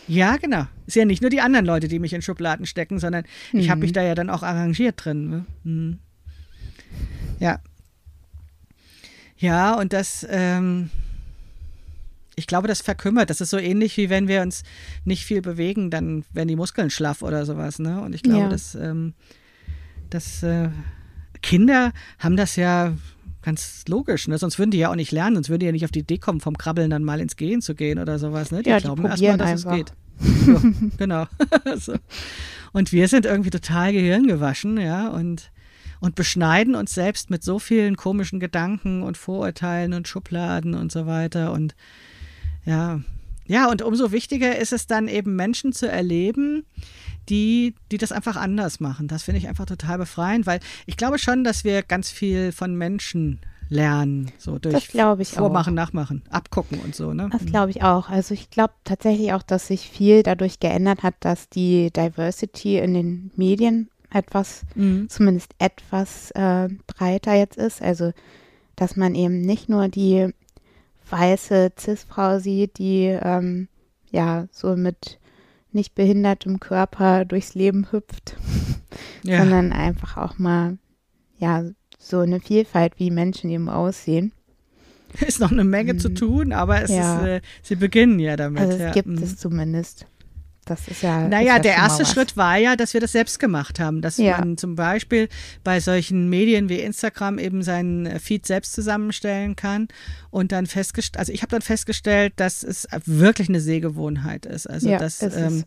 Ja, 0.08 0.36
genau. 0.36 0.66
Ist 0.86 0.96
ja 0.96 1.04
nicht 1.04 1.20
nur 1.22 1.30
die 1.30 1.40
anderen 1.40 1.64
Leute, 1.64 1.88
die 1.88 1.98
mich 1.98 2.12
in 2.12 2.22
Schubladen 2.22 2.66
stecken, 2.66 2.98
sondern 2.98 3.24
ich 3.52 3.70
habe 3.70 3.78
Mhm. 3.78 3.82
mich 3.82 3.92
da 3.92 4.02
ja 4.02 4.14
dann 4.14 4.28
auch 4.30 4.42
arrangiert 4.42 5.04
drin. 5.04 5.28
Ne? 5.30 5.46
Mhm. 5.64 5.98
Ja. 7.38 7.60
Ja, 9.36 9.74
und 9.74 9.92
das, 9.92 10.26
ähm, 10.28 10.90
ich 12.34 12.46
glaube, 12.46 12.66
das 12.68 12.80
verkümmert. 12.80 13.30
Das 13.30 13.40
ist 13.40 13.50
so 13.50 13.58
ähnlich 13.58 13.96
wie 13.96 14.10
wenn 14.10 14.26
wir 14.28 14.42
uns 14.42 14.64
nicht 15.04 15.24
viel 15.24 15.40
bewegen, 15.42 15.90
dann 15.90 16.24
werden 16.32 16.48
die 16.48 16.56
Muskeln 16.56 16.90
schlaff 16.90 17.22
oder 17.22 17.46
sowas. 17.46 17.78
Ne? 17.78 18.00
Und 18.00 18.14
ich 18.14 18.22
glaube, 18.22 18.40
Ja. 18.44 18.48
dass, 18.48 18.74
ähm, 18.74 19.14
dass 20.10 20.42
äh, 20.42 20.70
Kinder 21.42 21.92
haben 22.18 22.36
das 22.36 22.56
ja 22.56 22.94
ganz 23.42 23.84
logisch, 23.88 24.28
ne? 24.28 24.36
sonst 24.36 24.58
würden 24.58 24.70
die 24.70 24.78
ja 24.78 24.90
auch 24.90 24.96
nicht 24.96 25.12
lernen, 25.12 25.36
sonst 25.36 25.48
würden 25.48 25.60
die 25.60 25.66
ja 25.66 25.72
nicht 25.72 25.84
auf 25.84 25.90
die 25.90 26.00
Idee 26.00 26.18
kommen, 26.18 26.40
vom 26.40 26.58
Krabbeln 26.58 26.90
dann 26.90 27.04
mal 27.04 27.20
ins 27.20 27.36
Gehen 27.36 27.62
zu 27.62 27.74
gehen 27.74 27.98
oder 27.98 28.18
sowas. 28.18 28.50
Ne? 28.50 28.62
Die 28.62 28.70
Ja, 28.70 28.78
die 28.78 28.84
glauben 28.84 29.04
erst 29.06 29.22
mal, 29.22 29.36
probieren 29.36 29.38
dass 29.38 29.66
einfach. 29.66 29.72
es 29.72 29.76
geht. 29.76 29.92
Ja, 30.46 30.62
genau. 30.98 31.26
so. 31.76 31.94
Und 32.72 32.92
wir 32.92 33.08
sind 33.08 33.24
irgendwie 33.24 33.50
total 33.50 33.92
gehirngewaschen, 33.92 34.78
ja, 34.78 35.08
und, 35.08 35.50
und 36.00 36.14
beschneiden 36.14 36.74
uns 36.74 36.94
selbst 36.94 37.30
mit 37.30 37.42
so 37.42 37.58
vielen 37.58 37.96
komischen 37.96 38.40
Gedanken 38.40 39.02
und 39.02 39.16
Vorurteilen 39.16 39.94
und 39.94 40.08
Schubladen 40.08 40.74
und 40.74 40.92
so 40.92 41.06
weiter. 41.06 41.52
Und 41.52 41.74
ja, 42.66 43.00
ja, 43.46 43.70
und 43.70 43.80
umso 43.80 44.12
wichtiger 44.12 44.58
ist 44.58 44.72
es 44.72 44.86
dann 44.86 45.08
eben 45.08 45.34
Menschen 45.34 45.72
zu 45.72 45.90
erleben, 45.90 46.66
die, 47.28 47.74
die 47.90 47.98
das 47.98 48.12
einfach 48.12 48.36
anders 48.36 48.80
machen. 48.80 49.08
Das 49.08 49.22
finde 49.24 49.38
ich 49.38 49.48
einfach 49.48 49.66
total 49.66 49.98
befreiend, 49.98 50.46
weil 50.46 50.60
ich 50.86 50.96
glaube 50.96 51.18
schon, 51.18 51.44
dass 51.44 51.64
wir 51.64 51.82
ganz 51.82 52.10
viel 52.10 52.52
von 52.52 52.74
Menschen 52.74 53.40
lernen, 53.70 54.32
so 54.38 54.58
durch 54.58 54.72
Das 54.74 54.88
glaube 54.88 55.20
ich 55.20 55.32
auch. 55.34 55.40
Vormachen, 55.40 55.74
Nachmachen, 55.74 56.22
abgucken 56.30 56.78
und 56.80 56.94
so, 56.94 57.12
ne? 57.12 57.28
Das 57.30 57.44
glaube 57.44 57.70
ich 57.70 57.82
auch. 57.82 58.08
Also 58.08 58.32
ich 58.32 58.48
glaube 58.48 58.72
tatsächlich 58.84 59.34
auch, 59.34 59.42
dass 59.42 59.66
sich 59.66 59.90
viel 59.90 60.22
dadurch 60.22 60.58
geändert 60.58 61.02
hat, 61.02 61.14
dass 61.20 61.50
die 61.50 61.90
Diversity 61.92 62.78
in 62.78 62.94
den 62.94 63.30
Medien 63.36 63.90
etwas, 64.10 64.62
Mhm. 64.74 65.10
zumindest 65.10 65.52
etwas 65.58 66.30
äh, 66.30 66.68
breiter 66.86 67.34
jetzt 67.34 67.58
ist. 67.58 67.82
Also 67.82 68.12
dass 68.74 68.96
man 68.96 69.14
eben 69.14 69.42
nicht 69.42 69.68
nur 69.68 69.88
die 69.88 70.32
weiße 71.10 71.72
Cis-Frau 71.78 72.38
sieht, 72.38 72.78
die 72.78 73.04
ähm, 73.20 73.68
ja, 74.10 74.46
so 74.50 74.76
mit 74.76 75.18
nicht 75.78 75.94
behindertem 75.94 76.58
Körper 76.60 77.24
durchs 77.24 77.54
Leben 77.54 77.86
hüpft, 77.92 78.36
Ja. 79.22 79.38
sondern 79.38 79.72
einfach 79.72 80.16
auch 80.16 80.38
mal, 80.38 80.76
ja, 81.38 81.64
so 81.98 82.18
eine 82.18 82.40
Vielfalt, 82.40 82.94
wie 82.98 83.10
Menschen 83.12 83.48
eben 83.50 83.68
aussehen. 83.68 84.32
Ist 85.26 85.40
noch 85.40 85.52
eine 85.52 85.64
Menge 85.64 85.96
zu 85.96 86.10
Mhm. 86.10 86.14
tun, 86.16 86.52
aber 86.52 86.82
es 86.82 86.90
Ja. 86.90 87.20
ist, 87.20 87.26
äh, 87.26 87.40
sie 87.62 87.76
beginnen 87.76 88.18
ja 88.18 88.36
damit. 88.36 88.60
Also 88.60 88.72
es 88.74 88.80
ja. 88.80 88.90
gibt 88.92 89.06
Mhm. 89.08 89.22
es 89.22 89.36
zumindest. 89.36 90.06
Das 90.68 90.86
ist 90.88 91.02
ja. 91.02 91.24
ist 91.24 91.30
Naja, 91.30 91.56
ja 91.56 91.58
der 91.58 91.72
erste. 91.74 92.04
Schritt 92.06 92.36
war 92.36 92.56
ja, 92.56 92.76
dass 92.76 92.94
wir 92.94 93.00
das 93.00 93.12
selbst 93.12 93.38
gemacht 93.38 93.80
haben, 93.80 94.00
dass 94.02 94.18
Ja. 94.18 94.38
man 94.38 94.56
zum 94.56 94.74
Beispiel 94.74 95.28
bei 95.64 95.80
solchen 95.80 96.28
Medien 96.28 96.68
wie 96.68 96.80
Instagram 96.80 97.38
eben 97.38 97.62
seinen 97.62 98.06
äh, 98.06 98.18
Feed 98.18 98.46
selbst 98.46 98.72
zusammenstellen 98.72 99.56
kann 99.56 99.88
und 100.30 100.52
dann 100.52 100.66
festgestellt, 100.66 101.18
also 101.18 101.32
ich 101.32 101.42
habe 101.42 101.50
dann 101.50 101.62
festgestellt, 101.62 102.34
dass 102.36 102.62
es 102.62 102.86
wirklich 103.04 103.48
eine 103.48 103.60
Sehgewohnheit 103.60 104.46
ist. 104.46 104.68
Also 104.68 104.88
Ja, 104.88 104.98
dass 104.98 105.22
ist 105.22 105.36
ähm, 105.36 105.64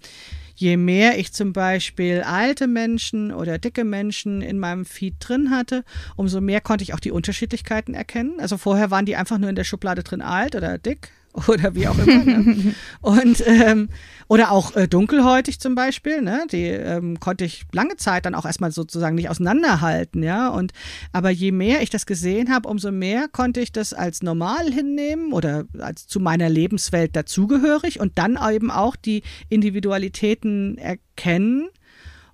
je 0.55 0.77
mehr 0.77 1.17
ich 1.17 1.33
zum 1.33 1.53
Beispiel 1.53 2.21
alte 2.21 2.67
Menschen 2.67 3.31
oder 3.33 3.57
dicke 3.57 3.83
Menschen 3.83 4.41
in 4.41 4.59
meinem 4.59 4.85
Feed 4.85 5.15
drin 5.19 5.49
hatte, 5.49 5.83
umso 6.15 6.39
mehr 6.41 6.61
konnte 6.61 6.83
ich 6.83 6.93
auch 6.93 6.99
die 6.99 7.11
Unterschiedlichkeiten 7.11 7.93
erkennen. 7.95 8.33
Also 8.39 8.57
vorher 8.57 8.91
waren 8.91 9.05
die 9.05 9.15
einfach 9.15 9.37
nur 9.39 9.49
in 9.49 9.55
der 9.55 9.63
Schublade 9.63 10.03
drin 10.03 10.21
alt 10.21 10.55
oder 10.55 10.77
dick 10.77 11.09
oder 11.47 11.75
wie 11.75 11.87
auch 11.87 11.97
immer. 11.97 12.23
ne? 12.23 12.75
Und 13.01 13.43
ähm, 13.45 13.89
oder 14.27 14.51
auch 14.51 14.75
äh, 14.77 14.87
dunkelhäutig 14.87 15.59
zum 15.59 15.75
Beispiel, 15.75 16.21
ne? 16.21 16.45
Die 16.51 16.67
ähm, 16.67 17.19
konnte 17.19 17.43
ich 17.43 17.65
lange 17.73 17.97
Zeit 17.97 18.25
dann 18.25 18.33
auch 18.33 18.45
erstmal 18.45 18.71
sozusagen 18.71 19.15
nicht 19.15 19.29
auseinanderhalten, 19.29 20.23
ja. 20.23 20.47
Und 20.47 20.71
aber 21.11 21.29
je 21.29 21.51
mehr 21.51 21.81
ich 21.81 21.89
das 21.89 22.05
gesehen 22.05 22.49
habe, 22.49 22.69
umso 22.69 22.91
mehr 22.91 23.27
konnte 23.29 23.59
ich 23.59 23.71
das 23.73 23.93
als 23.93 24.23
normal 24.23 24.71
hinnehmen 24.71 25.33
oder 25.33 25.65
als 25.79 26.07
zu 26.07 26.19
meiner 26.19 26.49
Lebenswelt 26.49 27.15
dazugehörig 27.15 27.99
und 27.99 28.17
dann 28.17 28.39
eben 28.53 28.71
auch 28.71 28.95
die 28.95 29.23
Individualitäten 29.49 30.77
erkennen. 30.77 31.67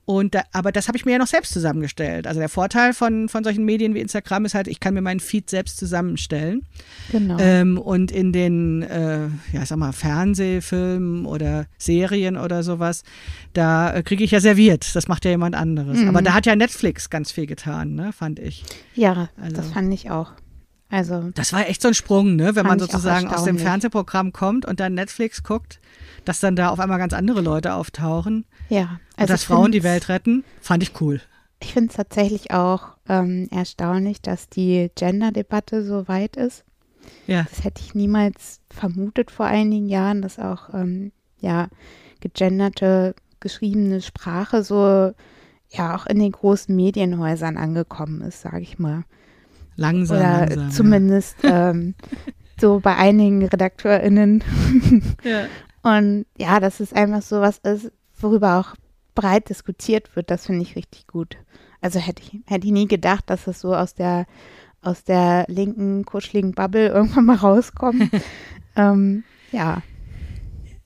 Und 0.10 0.36
da, 0.36 0.44
aber 0.54 0.72
das 0.72 0.88
habe 0.88 0.98
ich 0.98 1.04
mir 1.04 1.12
ja 1.12 1.18
noch 1.18 1.28
selbst 1.28 1.52
zusammengestellt. 1.52 2.28
Also 2.28 2.40
der 2.40 2.48
Vorteil 2.48 2.94
von, 2.94 3.28
von 3.28 3.44
solchen 3.44 3.66
Medien 3.66 3.94
wie 3.94 4.00
Instagram 4.00 4.46
ist 4.46 4.56
halt, 4.56 4.70
ich 4.70 4.80
kann 4.80 4.94
mir 4.94 5.02
meinen 5.02 5.20
Feed 5.20 5.50
selbst 5.50 5.76
zusammenstellen. 5.78 6.62
Genau. 7.12 7.36
Ähm, 7.42 7.78
und 7.78 8.14
in 8.14 8.32
den, 8.32 8.84
äh, 8.84 9.28
ja, 9.52 9.66
sag 9.66 9.78
mal, 9.78 9.92
Fernsehfilmen 9.92 11.26
oder 11.26 11.66
Serien 11.78 12.38
oder 12.38 12.64
sowas, 12.64 13.04
da 13.52 13.94
äh, 13.96 14.02
kriege 14.02 14.24
ich 14.24 14.32
ja 14.32 14.40
serviert. 14.40 14.96
Das 14.96 15.10
macht 15.10 15.26
ja 15.26 15.32
jemand 15.32 15.56
anderes. 15.56 15.98
Mhm. 16.00 16.08
Aber 16.08 16.22
da 16.22 16.34
hat 16.34 16.46
ja 16.46 16.56
Netflix 16.56 17.10
ganz 17.10 17.34
viel 17.34 17.46
getan, 17.46 17.94
ne, 17.96 18.14
fand 18.14 18.40
ich. 18.40 18.64
ja, 18.96 19.28
also- 19.42 19.58
das 19.58 19.68
fand 19.72 19.94
ich 19.94 20.10
auch. 20.10 20.32
Also, 20.90 21.32
Das 21.36 21.52
war 21.52 21.68
echt 21.68 21.82
so 21.82 21.90
ein 21.90 21.94
Sprung, 21.94 22.38
ne, 22.38 22.56
wenn 22.56 22.66
man 22.66 22.80
sozusagen 22.80 23.28
aus 23.28 23.44
dem. 23.44 23.58
Fernsehprogramm 23.60 24.32
kommt 24.32 24.66
und 24.66 24.80
dann 24.80 24.94
Netflix 24.94 25.44
guckt, 25.44 25.82
dass 26.28 26.40
dann 26.40 26.56
da 26.56 26.70
auf 26.70 26.80
einmal 26.80 26.98
ganz 26.98 27.14
andere 27.14 27.42
Leute 27.42 27.74
auftauchen 27.74 28.46
ja. 28.70 28.82
und 28.82 29.22
Also 29.22 29.34
dass 29.34 29.42
ich 29.42 29.48
Frauen 29.48 29.72
die 29.72 29.84
Welt 29.84 30.10
retten, 30.10 30.44
fand 30.62 30.84
ich 30.84 31.00
cool. 31.00 31.22
Ich 31.60 31.74
finde 31.74 31.90
es 31.90 31.96
tatsächlich 31.96 32.52
auch 32.52 32.98
ähm, 33.10 33.48
erstaunlich, 33.52 34.22
dass 34.22 34.50
die 34.50 34.92
Gender-Debatte 34.96 35.84
so 35.84 36.08
weit 36.08 36.36
ist. 36.36 36.64
Ja. 37.26 37.46
Das 37.50 37.64
hätte 37.64 37.82
ich 37.82 37.96
niemals 37.96 38.60
vermutet 38.70 39.32
vor 39.32 39.46
einigen 39.46 39.88
Jahren, 39.88 40.22
dass 40.22 40.38
auch 40.40 40.74
ähm, 40.74 41.12
ja 41.40 41.68
gegenderte 42.20 43.16
geschriebene 43.40 44.02
Sprache 44.02 44.64
so 44.64 45.14
ja 45.70 45.96
auch 45.96 46.06
in 46.06 46.20
den 46.20 46.32
großen 46.32 46.76
Medienhäusern 46.76 47.58
angekommen 47.58 48.22
ist, 48.22 48.42
sage 48.42 48.62
ich 48.62 48.80
mal. 48.80 49.04
Langsam, 49.76 50.18
Oder 50.18 50.40
langsam. 50.48 50.72
zumindest 50.72 51.38
ähm, 51.44 51.96
so 52.60 52.80
bei 52.80 52.96
einigen 52.96 53.46
RedakteurInnen. 53.46 54.44
Ja. 55.24 55.46
Und 55.88 56.26
ja, 56.38 56.60
dass 56.60 56.80
es 56.82 56.92
einfach 56.92 57.22
so 57.22 57.40
was 57.40 57.60
ist, 57.60 57.92
worüber 58.20 58.60
auch 58.60 58.76
breit 59.16 59.50
diskutiert 59.50 60.16
wird, 60.16 60.30
das 60.30 60.46
finde 60.46 60.64
ich 60.64 60.76
richtig 60.76 61.08
gut. 61.08 61.38
Also 61.82 62.00
hätte 62.00 62.22
ich, 62.24 62.40
hätte 62.46 62.68
ich 62.68 62.74
nie 62.74 62.88
gedacht, 62.88 63.24
dass 63.28 63.48
es 63.48 63.62
so 63.62 63.74
aus 63.74 63.94
der, 63.94 64.26
aus 64.82 65.04
der 65.04 65.46
linken, 65.48 66.04
kuscheligen 66.04 66.52
Bubble 66.52 66.88
irgendwann 66.94 67.26
mal 67.26 67.38
rauskommt. 67.38 68.10
ähm, 68.76 69.24
ja, 69.52 69.82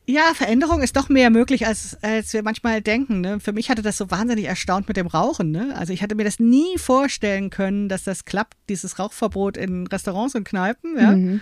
Ja, 0.06 0.34
Veränderung 0.34 0.82
ist 0.82 0.96
doch 0.98 1.10
mehr 1.10 1.30
möglich, 1.30 1.66
als, 1.66 1.98
als 2.04 2.34
wir 2.34 2.44
manchmal 2.44 2.82
denken. 2.82 3.22
Ne? 3.22 3.40
Für 3.40 3.54
mich 3.54 3.70
hatte 3.70 3.82
das 3.82 3.98
so 3.98 4.12
wahnsinnig 4.12 4.46
erstaunt 4.46 4.88
mit 4.88 4.98
dem 4.98 5.08
Rauchen. 5.08 5.52
Ne? 5.52 5.74
Also 5.78 5.94
ich 5.94 6.04
hatte 6.04 6.16
mir 6.16 6.26
das 6.26 6.40
nie 6.40 6.78
vorstellen 6.78 7.50
können, 7.50 7.90
dass 7.90 8.04
das 8.04 8.26
klappt, 8.26 8.58
dieses 8.70 9.00
Rauchverbot 9.00 9.58
in 9.58 9.88
Restaurants 9.88 10.36
und 10.36 10.44
Kneipen. 10.44 10.98
Ja? 10.98 11.12
Mhm. 11.12 11.42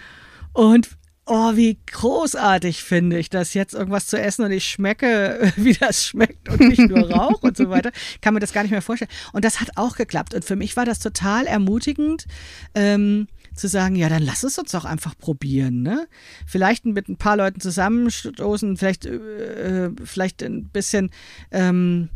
Und 0.54 0.98
oh, 1.30 1.56
wie 1.56 1.78
großartig 1.92 2.84
finde 2.84 3.20
ich 3.20 3.30
das 3.30 3.54
jetzt, 3.54 3.76
irgendwas 3.76 4.08
zu 4.08 4.20
essen 4.20 4.46
und 4.46 4.52
ich 4.52 4.66
schmecke, 4.66 5.54
wie 5.56 5.74
das 5.74 6.04
schmeckt 6.06 6.50
und 6.50 6.60
nicht 6.60 6.90
nur 6.90 7.10
Rauch 7.12 7.42
und 7.44 7.56
so 7.56 7.70
weiter. 7.70 7.92
Kann 8.22 8.34
mir 8.34 8.40
das 8.40 8.52
gar 8.52 8.64
nicht 8.64 8.72
mehr 8.72 8.82
vorstellen. 8.82 9.12
Und 9.32 9.46
das 9.46 9.62
hat 9.62 9.70
auch 9.76 9.96
geklappt. 9.96 10.34
Und 10.34 10.44
für 10.44 10.56
mich 10.56 10.76
war 10.76 10.86
das 10.86 11.00
total 11.00 11.46
ermutigend. 11.46 12.26
Ähm, 12.74 13.28
zu 13.56 13.68
sagen, 13.68 13.96
ja, 13.96 14.10
dann 14.10 14.24
lass 14.24 14.44
es 14.44 14.58
uns 14.58 14.72
doch 14.72 14.86
einfach 14.86 15.18
probieren, 15.18 15.82
ne? 15.82 16.08
Vielleicht 16.46 16.86
mit 16.86 17.10
ein 17.10 17.18
paar 17.18 17.36
Leuten 17.36 17.60
zusammenstoßen, 17.60 18.78
vielleicht, 18.78 19.06
äh, 19.06 19.90
vielleicht 20.04 20.42
ein 20.44 20.70
bisschen 20.70 21.10
ähm, 21.52 22.10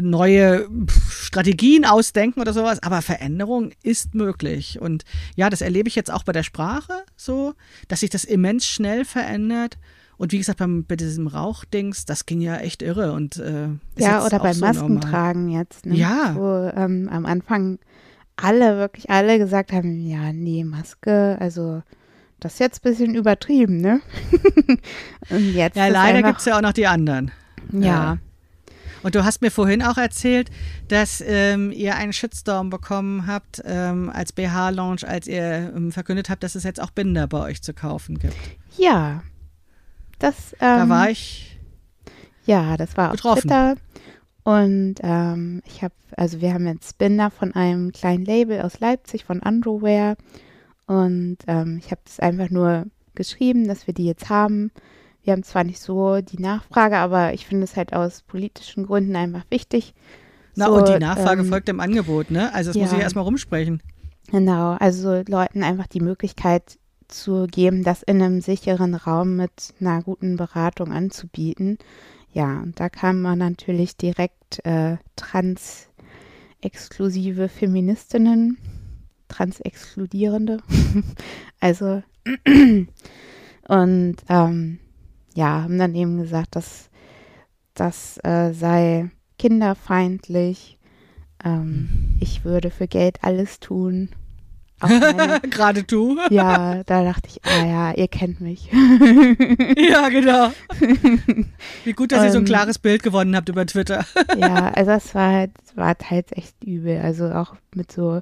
neue 0.00 0.68
Strategien 1.10 1.84
ausdenken 1.84 2.40
oder 2.40 2.52
sowas, 2.52 2.82
aber 2.82 3.02
Veränderung 3.02 3.70
ist 3.82 4.14
möglich. 4.14 4.80
Und 4.80 5.04
ja, 5.36 5.48
das 5.50 5.60
erlebe 5.60 5.88
ich 5.88 5.94
jetzt 5.94 6.12
auch 6.12 6.24
bei 6.24 6.32
der 6.32 6.42
Sprache 6.42 7.04
so, 7.16 7.54
dass 7.88 8.00
sich 8.00 8.10
das 8.10 8.24
immens 8.24 8.66
schnell 8.66 9.04
verändert. 9.04 9.78
Und 10.18 10.32
wie 10.32 10.38
gesagt, 10.38 10.58
beim, 10.58 10.84
bei 10.84 10.96
diesem 10.96 11.26
Rauchdings, 11.26 12.06
das 12.06 12.26
ging 12.26 12.40
ja 12.40 12.56
echt 12.56 12.82
irre. 12.82 13.12
Und, 13.12 13.36
äh, 13.36 13.68
ja 13.98 14.24
oder 14.24 14.38
beim 14.38 14.54
so 14.54 14.64
normal. 14.64 14.74
Maskentragen 14.74 15.48
jetzt. 15.50 15.86
Ne? 15.86 15.94
Ja. 15.94 16.34
Wo 16.34 16.72
ähm, 16.74 17.08
am 17.10 17.26
Anfang 17.26 17.78
alle, 18.36 18.78
wirklich 18.78 19.10
alle 19.10 19.38
gesagt 19.38 19.72
haben, 19.72 20.00
ja, 20.06 20.32
nee, 20.32 20.64
Maske, 20.64 21.36
also 21.38 21.82
das 22.40 22.54
ist 22.54 22.58
jetzt 22.60 22.84
ein 22.84 22.90
bisschen 22.90 23.14
übertrieben, 23.14 23.80
ne? 23.80 24.00
Und 25.30 25.54
jetzt 25.54 25.76
Ja, 25.76 25.88
leider 25.88 26.22
gibt 26.22 26.40
es 26.40 26.44
ja 26.44 26.56
auch 26.58 26.62
noch 26.62 26.72
die 26.72 26.86
anderen. 26.86 27.30
ja, 27.72 28.18
Und 29.02 29.14
du 29.14 29.24
hast 29.24 29.42
mir 29.42 29.50
vorhin 29.50 29.82
auch 29.82 29.96
erzählt, 29.96 30.50
dass 30.88 31.22
ähm, 31.26 31.70
ihr 31.72 31.96
einen 31.96 32.12
Shitstorm 32.12 32.70
bekommen 32.70 33.26
habt 33.26 33.62
ähm, 33.64 34.10
als 34.10 34.32
BH-Launch, 34.32 35.06
als 35.06 35.26
ihr 35.26 35.72
ähm, 35.74 35.92
verkündet 35.92 36.28
habt, 36.30 36.42
dass 36.42 36.54
es 36.54 36.64
jetzt 36.64 36.80
auch 36.80 36.90
Binder 36.90 37.26
bei 37.26 37.40
euch 37.40 37.62
zu 37.62 37.74
kaufen 37.74 38.18
gibt. 38.18 38.36
ja. 38.76 39.22
Das, 40.18 40.54
Da 40.58 40.82
ähm, 40.82 40.88
war 40.88 41.10
ich, 41.10 41.58
Ja, 42.46 42.78
das 42.78 42.96
war 42.96 43.08
auf 43.08 43.16
betroffen. 43.16 43.42
Twitter. 43.42 43.76
Und 44.44 44.94
ähm, 45.02 45.60
ich 45.66 45.82
habe, 45.82 45.92
also 46.16 46.40
wir 46.40 46.54
haben 46.54 46.66
jetzt 46.66 46.90
Spinner 46.90 47.30
von 47.30 47.52
einem 47.54 47.92
kleinen 47.92 48.24
Label 48.24 48.62
aus 48.62 48.80
Leipzig, 48.80 49.24
von 49.24 49.40
Underwear. 49.40 50.16
Und 50.86 51.38
ähm, 51.48 51.80
ich 51.84 51.90
habe 51.90 52.00
das 52.04 52.20
einfach 52.20 52.48
nur 52.48 52.86
geschrieben, 53.14 53.66
dass 53.66 53.86
wir 53.86 53.94
die 53.94 54.06
jetzt 54.06 54.30
haben. 54.30 54.70
Wir 55.26 55.32
haben 55.32 55.42
zwar 55.42 55.64
nicht 55.64 55.80
so 55.80 56.20
die 56.20 56.40
Nachfrage, 56.40 56.98
aber 56.98 57.34
ich 57.34 57.46
finde 57.46 57.64
es 57.64 57.76
halt 57.76 57.92
aus 57.92 58.22
politischen 58.22 58.86
Gründen 58.86 59.16
einfach 59.16 59.42
wichtig. 59.50 59.92
na 60.54 60.66
so, 60.66 60.76
und 60.76 60.88
die 60.88 61.00
Nachfrage 61.00 61.40
ähm, 61.40 61.48
folgt 61.48 61.66
dem 61.66 61.80
Angebot, 61.80 62.30
ne? 62.30 62.54
Also 62.54 62.70
das 62.70 62.80
muss 62.80 62.92
ja. 62.92 62.98
ich 62.98 63.02
erstmal 63.02 63.24
rumsprechen. 63.24 63.82
Genau, 64.30 64.76
also 64.78 65.24
Leuten 65.26 65.64
einfach 65.64 65.88
die 65.88 66.00
Möglichkeit 66.00 66.78
zu 67.08 67.48
geben, 67.50 67.82
das 67.82 68.04
in 68.04 68.22
einem 68.22 68.40
sicheren 68.40 68.94
Raum 68.94 69.34
mit 69.34 69.74
einer 69.80 70.00
guten 70.00 70.36
Beratung 70.36 70.92
anzubieten. 70.92 71.78
Ja, 72.32 72.60
und 72.60 72.78
da 72.78 72.88
kamen 72.88 73.22
wir 73.22 73.34
natürlich 73.34 73.96
direkt 73.96 74.64
äh, 74.64 74.98
trans-exklusive 75.16 77.48
Feministinnen, 77.48 78.58
trans-exkludierende. 79.26 80.58
also, 81.60 82.04
und 82.46 82.86
ähm, 84.28 84.78
ja, 85.36 85.62
haben 85.62 85.78
dann 85.78 85.94
eben 85.94 86.16
gesagt, 86.16 86.56
dass 86.56 86.88
das 87.74 88.18
äh, 88.24 88.52
sei 88.52 89.10
kinderfeindlich. 89.38 90.78
Ähm, 91.44 92.16
ich 92.20 92.44
würde 92.44 92.70
für 92.70 92.88
Geld 92.88 93.18
alles 93.22 93.60
tun. 93.60 94.08
Meine, 94.80 95.40
Gerade 95.40 95.84
du. 95.84 96.18
ja, 96.30 96.82
da 96.84 97.04
dachte 97.04 97.28
ich, 97.28 97.40
ah 97.44 97.66
ja, 97.66 97.92
ihr 97.92 98.08
kennt 98.08 98.40
mich. 98.40 98.70
ja, 98.72 100.08
genau. 100.08 100.52
Wie 101.84 101.92
gut, 101.92 102.12
dass 102.12 102.24
ihr 102.24 102.32
so 102.32 102.38
ein 102.38 102.44
klares 102.44 102.78
Bild 102.78 103.02
gewonnen 103.02 103.36
habt 103.36 103.48
über 103.48 103.64
Twitter. 103.66 104.04
ja, 104.36 104.68
also 104.70 104.90
das 104.90 105.14
war 105.14 105.32
halt, 105.32 105.52
war 105.76 105.96
teils 105.96 106.32
echt 106.32 106.62
übel. 106.64 107.00
Also 107.00 107.30
auch 107.30 107.54
mit 107.74 107.92
so 107.92 108.20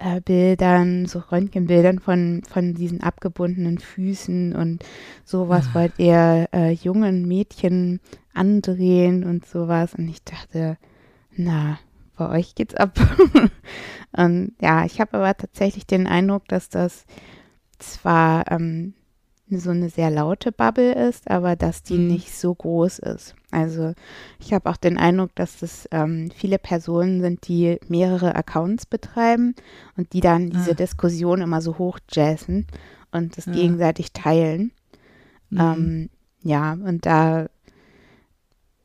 äh, 0.00 0.20
Bildern, 0.20 1.06
so 1.06 1.20
Röntgenbildern 1.20 1.98
von, 2.00 2.42
von 2.48 2.74
diesen 2.74 3.02
abgebundenen 3.02 3.78
Füßen 3.78 4.54
und 4.54 4.84
sowas 5.24 5.66
Ah. 5.70 5.74
wollt 5.74 5.98
ihr 5.98 6.48
äh, 6.52 6.72
jungen 6.72 7.28
Mädchen 7.28 8.00
andrehen 8.34 9.24
und 9.24 9.46
sowas. 9.46 9.94
Und 9.94 10.08
ich 10.08 10.24
dachte, 10.24 10.78
na, 11.36 11.78
bei 12.16 12.28
euch 12.30 12.54
geht's 12.54 12.74
ab. 12.74 12.98
und 14.12 14.52
ja, 14.60 14.84
ich 14.84 15.00
habe 15.00 15.18
aber 15.18 15.36
tatsächlich 15.36 15.86
den 15.86 16.06
Eindruck, 16.06 16.48
dass 16.48 16.68
das 16.68 17.04
zwar 17.78 18.50
ähm, 18.50 18.94
so 19.58 19.70
eine 19.70 19.88
sehr 19.90 20.10
laute 20.10 20.52
Bubble 20.52 20.92
ist, 20.92 21.30
aber 21.30 21.56
dass 21.56 21.82
die 21.82 21.98
Mhm. 21.98 22.06
nicht 22.08 22.32
so 22.34 22.54
groß 22.54 23.00
ist. 23.00 23.34
Also 23.50 23.94
ich 24.38 24.52
habe 24.52 24.70
auch 24.70 24.76
den 24.76 24.96
Eindruck, 24.96 25.34
dass 25.34 25.58
das 25.58 25.88
ähm, 25.90 26.30
viele 26.34 26.58
Personen 26.58 27.20
sind, 27.20 27.48
die 27.48 27.78
mehrere 27.88 28.34
Accounts 28.36 28.86
betreiben 28.86 29.54
und 29.96 30.12
die 30.12 30.20
dann 30.20 30.50
diese 30.50 30.70
Ah. 30.72 30.74
Diskussion 30.74 31.40
immer 31.42 31.60
so 31.60 31.78
hochjazzen 31.78 32.66
und 33.10 33.36
das 33.36 33.46
Ja. 33.46 33.52
gegenseitig 33.52 34.12
teilen. 34.12 34.70
Mhm. 35.50 35.58
Ähm, 35.60 36.10
ja, 36.42 36.72
und 36.74 37.04
da, 37.06 37.48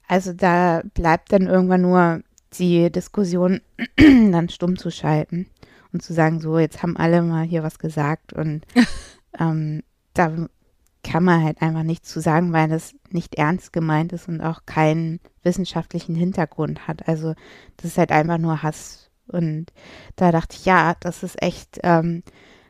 also 0.07 0.33
da 0.33 0.81
bleibt 0.93 1.31
dann 1.31 1.47
irgendwann 1.47 1.81
nur 1.81 2.21
die 2.53 2.91
Diskussion 2.91 3.61
dann 3.97 4.49
stumm 4.49 4.77
zu 4.77 4.89
schalten 4.91 5.47
und 5.93 6.01
zu 6.01 6.13
sagen, 6.13 6.39
so, 6.39 6.57
jetzt 6.57 6.81
haben 6.83 6.97
alle 6.97 7.21
mal 7.21 7.43
hier 7.45 7.63
was 7.63 7.79
gesagt 7.79 8.33
und 8.33 8.61
ähm, 9.39 9.83
da 10.13 10.47
kann 11.05 11.23
man 11.23 11.43
halt 11.43 11.61
einfach 11.61 11.83
nichts 11.83 12.09
zu 12.09 12.19
sagen, 12.19 12.51
weil 12.51 12.67
das 12.67 12.95
nicht 13.11 13.35
ernst 13.35 13.71
gemeint 13.71 14.11
ist 14.11 14.27
und 14.27 14.41
auch 14.41 14.65
keinen 14.65 15.19
wissenschaftlichen 15.43 16.15
Hintergrund 16.15 16.87
hat. 16.87 17.07
Also 17.07 17.35
das 17.77 17.91
ist 17.91 17.97
halt 17.99 18.11
einfach 18.11 18.39
nur 18.39 18.63
Hass. 18.63 19.11
Und 19.27 19.67
da 20.15 20.31
dachte 20.31 20.55
ich, 20.59 20.65
ja, 20.65 20.95
das 20.99 21.21
ist 21.21 21.41
echt 21.41 21.79
ähm, 21.83 22.23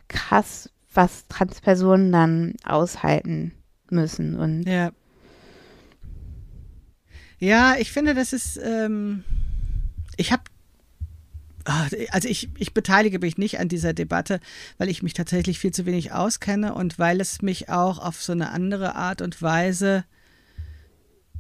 krass, 0.10 0.70
was 0.94 1.28
Transpersonen 1.28 2.12
dann 2.12 2.54
aushalten 2.66 3.54
müssen. 3.90 4.38
Und 4.38 4.64
Ja. 4.68 4.92
Ja, 7.38 7.76
ich 7.78 7.92
finde, 7.92 8.14
das 8.16 8.34
ist, 8.34 8.58
ähm, 8.58 9.24
ich 10.18 10.32
habe, 10.32 10.44
also 11.66 12.28
ich, 12.28 12.50
ich 12.58 12.74
beteilige 12.74 13.20
mich 13.20 13.38
nicht 13.38 13.60
an 13.60 13.68
dieser 13.68 13.94
Debatte, 13.94 14.40
weil 14.78 14.90
ich 14.90 15.04
mich 15.04 15.14
tatsächlich 15.14 15.60
viel 15.60 15.72
zu 15.72 15.86
wenig 15.86 16.12
auskenne 16.12 16.74
und 16.74 17.00
weil 17.00 17.20
es 17.20 17.42
mich 17.42 17.70
auch 17.70 17.98
auf 18.00 18.22
so 18.22 18.34
eine 18.34 18.52
andere 18.52 18.96
Art 18.96 19.22
und 19.22 19.42
Weise 19.42 20.06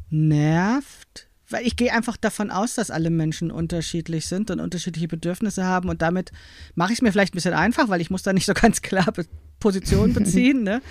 nervt. 0.09 1.27
Weil 1.47 1.67
ich 1.67 1.75
gehe 1.75 1.93
einfach 1.93 2.17
davon 2.17 2.49
aus, 2.49 2.73
dass 2.73 2.89
alle 2.89 3.11
Menschen 3.11 3.51
unterschiedlich 3.51 4.25
sind 4.25 4.49
und 4.49 4.59
unterschiedliche 4.59 5.07
Bedürfnisse 5.07 5.63
haben 5.63 5.89
und 5.89 6.01
damit 6.01 6.31
mache 6.73 6.91
ich 6.91 6.99
es 6.99 7.01
mir 7.03 7.11
vielleicht 7.11 7.33
ein 7.33 7.37
bisschen 7.37 7.53
einfach, 7.53 7.87
weil 7.89 8.01
ich 8.01 8.09
muss 8.09 8.23
da 8.23 8.33
nicht 8.33 8.47
so 8.47 8.53
ganz 8.53 8.81
klar 8.81 9.11
Be 9.11 9.25
Position 9.59 10.13
beziehen. 10.15 10.63
ne? 10.63 10.81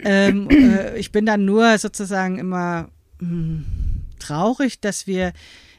ähm, 0.00 0.48
äh, 0.50 0.96
ich 0.98 1.12
bin 1.12 1.26
dann 1.26 1.44
nur 1.44 1.78
sozusagen 1.78 2.38
immer 2.38 2.90
mh, 3.20 3.64
traurig, 4.18 4.80
dass 4.80 5.06
wir 5.06 5.32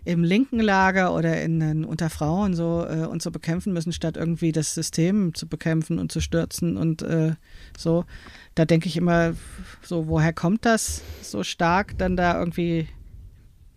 im 0.08 0.24
linken 0.24 0.62
Lager 0.62 1.14
oder 1.14 1.42
in, 1.42 1.60
in 1.60 1.84
unter 1.84 2.10
Frauen 2.10 2.56
so 2.56 2.86
äh, 2.90 3.06
uns 3.06 3.26
so 3.26 3.32
bekämpfen 3.32 3.74
müssen, 3.74 3.92
statt 3.92 4.16
irgendwie 4.16 4.54
das 4.54 4.74
System 4.74 5.34
zu 5.34 5.48
bekämpfen 5.48 6.00
und 6.00 6.14
zu 6.14 6.22
stürzen 6.22 6.78
und 6.78 7.02
äh, 7.02 7.34
so. 7.78 8.06
Da 8.56 8.66
denke 8.66 8.88
ich 8.88 8.96
immer 8.96 9.34
so, 9.84 10.08
woher 10.08 10.32
kommt 10.34 10.66
das 10.66 11.02
so 11.22 11.44
stark, 11.44 11.98
dann 11.98 12.16
da 12.16 12.40
irgendwie 12.40 12.88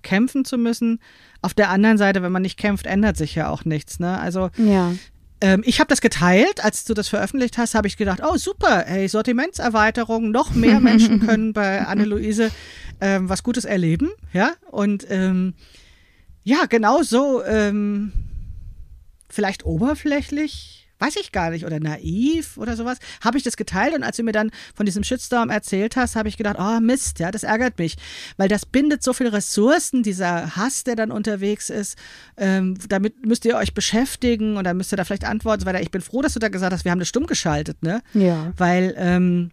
kämpfen 0.02 0.44
zu 0.44 0.56
müssen? 0.56 1.00
Auf 1.42 1.52
der 1.52 1.68
anderen 1.68 1.98
Seite, 1.98 2.22
wenn 2.22 2.32
man 2.32 2.42
nicht 2.42 2.58
kämpft, 2.58 2.86
ändert 2.86 3.16
sich 3.16 3.34
ja 3.34 3.48
auch 3.48 3.64
nichts. 3.64 3.98
Ne? 3.98 4.18
Also 4.18 4.50
ja. 4.56 4.92
ähm, 5.40 5.62
ich 5.66 5.80
habe 5.80 5.88
das 5.88 6.00
geteilt, 6.00 6.64
als 6.64 6.84
du 6.84 6.94
das 6.94 7.08
veröffentlicht 7.08 7.58
hast, 7.58 7.74
habe 7.74 7.88
ich 7.88 7.96
gedacht, 7.96 8.20
oh 8.24 8.36
super, 8.36 8.84
hey, 8.86 9.08
Sortimentserweiterung, 9.08 10.30
noch 10.30 10.54
mehr 10.54 10.78
Menschen 10.80 11.20
können 11.20 11.52
bei 11.52 11.84
Anne-Luise 11.84 12.52
ähm, 13.00 13.28
was 13.28 13.42
Gutes 13.42 13.64
erleben, 13.64 14.10
ja, 14.32 14.52
und 14.70 15.06
ähm, 15.10 15.54
ja, 16.50 16.66
genau 16.68 17.04
so, 17.04 17.44
ähm, 17.44 18.10
vielleicht 19.28 19.64
oberflächlich, 19.64 20.88
weiß 20.98 21.14
ich 21.20 21.30
gar 21.30 21.50
nicht, 21.50 21.64
oder 21.64 21.78
naiv 21.78 22.58
oder 22.58 22.74
sowas, 22.74 22.98
habe 23.22 23.38
ich 23.38 23.44
das 23.44 23.56
geteilt 23.56 23.94
und 23.94 24.02
als 24.02 24.16
du 24.16 24.24
mir 24.24 24.32
dann 24.32 24.50
von 24.74 24.84
diesem 24.84 25.04
Shitstorm 25.04 25.48
erzählt 25.48 25.94
hast, 25.94 26.16
habe 26.16 26.28
ich 26.28 26.36
gedacht, 26.36 26.56
oh 26.58 26.80
Mist, 26.80 27.20
ja, 27.20 27.30
das 27.30 27.44
ärgert 27.44 27.78
mich, 27.78 27.96
weil 28.36 28.48
das 28.48 28.66
bindet 28.66 29.04
so 29.04 29.12
viele 29.12 29.32
Ressourcen, 29.32 30.02
dieser 30.02 30.56
Hass, 30.56 30.82
der 30.82 30.96
dann 30.96 31.12
unterwegs 31.12 31.70
ist, 31.70 31.96
ähm, 32.36 32.76
damit 32.88 33.24
müsst 33.24 33.44
ihr 33.44 33.54
euch 33.56 33.72
beschäftigen 33.72 34.56
und 34.56 34.64
dann 34.64 34.76
müsst 34.76 34.92
ihr 34.92 34.96
da 34.96 35.04
vielleicht 35.04 35.26
antworten, 35.26 35.66
weil 35.66 35.80
ich 35.80 35.92
bin 35.92 36.00
froh, 36.00 36.20
dass 36.20 36.34
du 36.34 36.40
da 36.40 36.48
gesagt 36.48 36.72
hast, 36.72 36.84
wir 36.84 36.90
haben 36.90 36.98
das 36.98 37.08
stumm 37.08 37.26
geschaltet, 37.26 37.80
ne? 37.84 38.02
Ja. 38.12 38.52
Weil 38.56 38.92
ähm, 38.98 39.52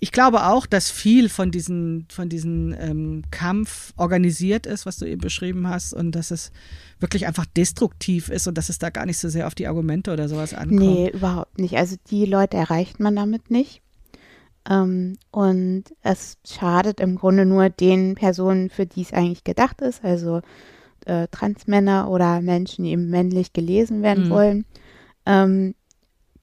ich 0.00 0.12
glaube 0.12 0.46
auch, 0.46 0.66
dass 0.66 0.90
viel 0.90 1.28
von 1.28 1.50
diesem 1.50 2.06
von 2.10 2.28
diesen 2.28 2.74
ähm, 2.78 3.22
Kampf 3.30 3.92
organisiert 3.96 4.66
ist, 4.66 4.86
was 4.86 4.96
du 4.96 5.04
eben 5.04 5.20
beschrieben 5.20 5.68
hast, 5.68 5.92
und 5.92 6.12
dass 6.12 6.30
es 6.30 6.52
wirklich 6.98 7.26
einfach 7.26 7.46
destruktiv 7.46 8.28
ist 8.30 8.46
und 8.48 8.56
dass 8.56 8.68
es 8.70 8.78
da 8.78 8.90
gar 8.90 9.06
nicht 9.06 9.18
so 9.18 9.28
sehr 9.28 9.46
auf 9.46 9.54
die 9.54 9.66
Argumente 9.66 10.12
oder 10.12 10.28
sowas 10.28 10.54
ankommt. 10.54 10.80
Nee, 10.80 11.10
überhaupt 11.10 11.58
nicht. 11.58 11.76
Also 11.76 11.96
die 12.10 12.24
Leute 12.24 12.56
erreicht 12.56 12.98
man 12.98 13.14
damit 13.14 13.50
nicht. 13.50 13.82
Ähm, 14.68 15.16
und 15.30 15.84
es 16.02 16.36
schadet 16.46 17.00
im 17.00 17.16
Grunde 17.16 17.46
nur 17.46 17.70
den 17.70 18.14
Personen, 18.14 18.70
für 18.70 18.86
die 18.86 19.02
es 19.02 19.12
eigentlich 19.12 19.44
gedacht 19.44 19.80
ist, 19.80 20.04
also 20.04 20.42
äh, 21.06 21.28
Transmänner 21.30 22.10
oder 22.10 22.40
Menschen, 22.42 22.84
die 22.84 22.90
eben 22.92 23.08
männlich 23.08 23.52
gelesen 23.52 24.02
werden 24.02 24.26
Mhm. 24.26 24.30
wollen. 24.30 24.64
Ähm, 25.26 25.74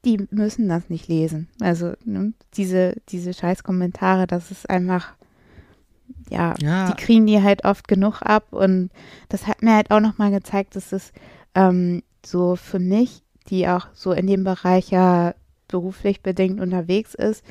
die 0.08 0.26
müssen 0.32 0.70
das 0.70 0.90
nicht 0.90 1.08
lesen. 1.10 1.50
Also 1.60 1.94
ne, 2.06 2.34
diese, 2.56 2.96
diese 3.10 3.34
scheiß 3.34 3.64
Kommentare, 3.64 4.26
das 4.26 4.52
ist 4.52 4.70
einfach, 4.70 5.14
ja, 6.30 6.56
Ja. 6.62 6.90
die 6.90 6.94
kriegen 7.02 7.28
die 7.28 7.42
halt 7.44 7.66
oft 7.66 7.88
genug 7.88 8.22
ab. 8.22 8.48
Und 8.52 8.90
das 9.30 9.48
hat 9.48 9.62
mir 9.62 9.76
halt 9.76 9.92
auch 9.92 10.00
nochmal 10.00 10.32
gezeigt, 10.32 10.76
dass 10.78 10.94
es 10.94 11.12
ähm, 11.56 12.04
so 12.26 12.56
für 12.56 12.80
mich, 12.80 13.22
die 13.50 13.68
auch 13.68 13.88
so 13.94 14.14
in 14.14 14.28
dem 14.28 14.44
Bereich 14.44 14.90
ja 14.92 15.36
beruflich 15.68 16.22
bedingt 16.22 16.62
unterwegs 16.62 17.14
ist, 17.14 17.44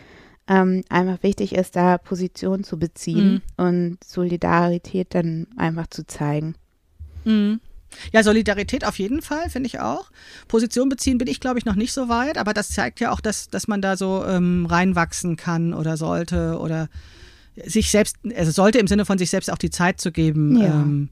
ähm, 0.48 0.82
einfach 0.88 1.22
wichtig 1.22 1.54
ist, 1.54 1.76
da 1.76 1.98
Position 1.98 2.64
zu 2.64 2.78
beziehen 2.78 3.42
und 3.56 3.98
Solidarität 4.04 5.14
dann 5.14 5.48
einfach 5.56 5.88
zu 5.88 6.06
zeigen. 6.06 6.54
Mhm. 7.24 7.60
Ja, 8.12 8.22
Solidarität 8.22 8.84
auf 8.84 8.98
jeden 8.98 9.22
Fall, 9.22 9.48
finde 9.50 9.68
ich 9.68 9.80
auch. 9.80 10.10
Position 10.48 10.88
beziehen 10.88 11.18
bin 11.18 11.28
ich, 11.28 11.40
glaube 11.40 11.58
ich, 11.58 11.64
noch 11.64 11.76
nicht 11.76 11.92
so 11.92 12.08
weit, 12.08 12.36
aber 12.38 12.52
das 12.52 12.68
zeigt 12.70 13.00
ja 13.00 13.10
auch, 13.12 13.20
dass, 13.20 13.48
dass 13.48 13.68
man 13.68 13.80
da 13.80 13.96
so 13.96 14.24
ähm, 14.26 14.66
reinwachsen 14.66 15.36
kann 15.36 15.72
oder 15.72 15.96
sollte 15.96 16.58
oder 16.58 16.88
sich 17.64 17.90
selbst, 17.90 18.16
also 18.36 18.50
sollte 18.52 18.78
im 18.78 18.86
Sinne 18.86 19.06
von 19.06 19.16
sich 19.18 19.30
selbst 19.30 19.50
auch 19.50 19.58
die 19.58 19.70
Zeit 19.70 20.00
zu 20.00 20.12
geben, 20.12 20.60
Ja. 20.60 20.66
ähm, 20.66 21.08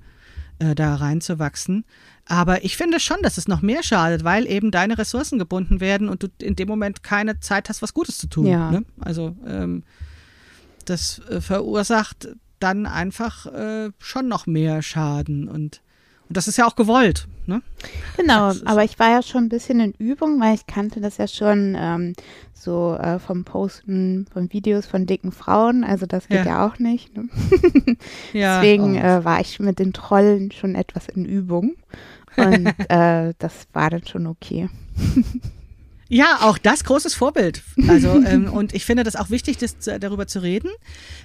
äh, 0.59 0.75
da 0.75 0.95
reinzuwachsen. 0.97 1.85
Aber 2.27 2.65
ich 2.65 2.77
finde 2.77 3.01
schon, 3.01 3.19
dass 3.23 3.39
es 3.39 3.49
noch 3.49 3.61
mehr 3.63 3.83
schadet, 3.83 4.25
weil 4.25 4.47
eben 4.47 4.71
deine 4.71 4.97
Ressourcen 4.99 5.39
gebunden 5.39 5.81
werden 5.81 6.09
und 6.09 6.23
du 6.23 6.29
in 6.41 6.55
dem 6.57 6.69
Moment 6.69 7.03
keine 7.03 7.41
Zeit 7.41 7.69
hast, 7.69 7.83
was 7.83 7.93
Gutes 7.95 8.19
zu 8.19 8.29
tun. 8.29 8.47
Ja. 8.47 8.71
Ne? 8.71 8.85
Also 9.01 9.37
ähm, 9.47 9.85
das 10.85 11.21
äh, 11.31 11.41
verursacht 11.41 12.29
dann 12.61 12.87
einfach 12.87 13.47
äh, 13.47 13.91
schon 13.99 14.29
noch 14.29 14.47
mehr 14.47 14.81
Schaden 14.83 15.49
und 15.49 15.81
und 16.29 16.37
das 16.37 16.49
ist 16.49 16.57
ja 16.57 16.67
auch 16.67 16.77
gewollt. 16.77 17.27
Ne? 17.47 17.61
Genau, 18.17 18.53
aber 18.65 18.85
ich 18.85 18.99
war 18.99 19.11
ja 19.11 19.23
schon 19.23 19.45
ein 19.45 19.49
bisschen 19.51 19.79
in 19.79 19.93
Übung, 19.93 20.41
weil 20.41 20.55
ich 20.55 20.67
kannte 20.67 21.03
das 21.03 21.19
ja 21.19 21.29
schon 21.29 21.77
ähm, 21.79 22.15
so 22.55 22.95
äh, 22.95 23.19
vom 23.19 23.45
Posten 23.45 24.27
von 24.33 24.51
Videos 24.51 24.87
von 24.87 25.05
dicken 25.05 25.31
Frauen, 25.31 25.85
also 25.85 26.07
das 26.07 26.29
geht 26.29 26.47
Ja. 26.47 26.47
ja, 26.47 26.67
auch 26.67 26.79
nicht. 26.79 27.15
Ne? 27.15 27.29
Ja, 28.33 28.61
Deswegen 28.61 28.97
äh, 28.97 29.25
war 29.25 29.41
ich 29.41 29.61
mit 29.61 29.79
den 29.79 29.93
Trollen 29.93 30.51
schon 30.53 30.75
etwas 30.75 31.09
in 31.09 31.27
Übung 31.27 31.77
und 32.37 32.67
äh, 32.89 33.35
das 33.39 33.67
war 33.75 33.91
dann 33.91 34.07
schon 34.07 34.27
okay. 34.27 34.71
Ja, 36.09 36.41
auch 36.43 36.59
das 36.59 36.85
großes 36.85 37.15
Vorbild. 37.15 37.63
Also 37.89 38.23
ähm, 38.27 38.53
und 38.53 38.75
ich 38.75 38.85
finde 38.85 39.05
das 39.05 39.17
auch 39.17 39.31
wichtig, 39.31 39.57
das, 39.59 39.77
darüber 39.79 40.27
zu 40.27 40.43
reden, 40.43 40.71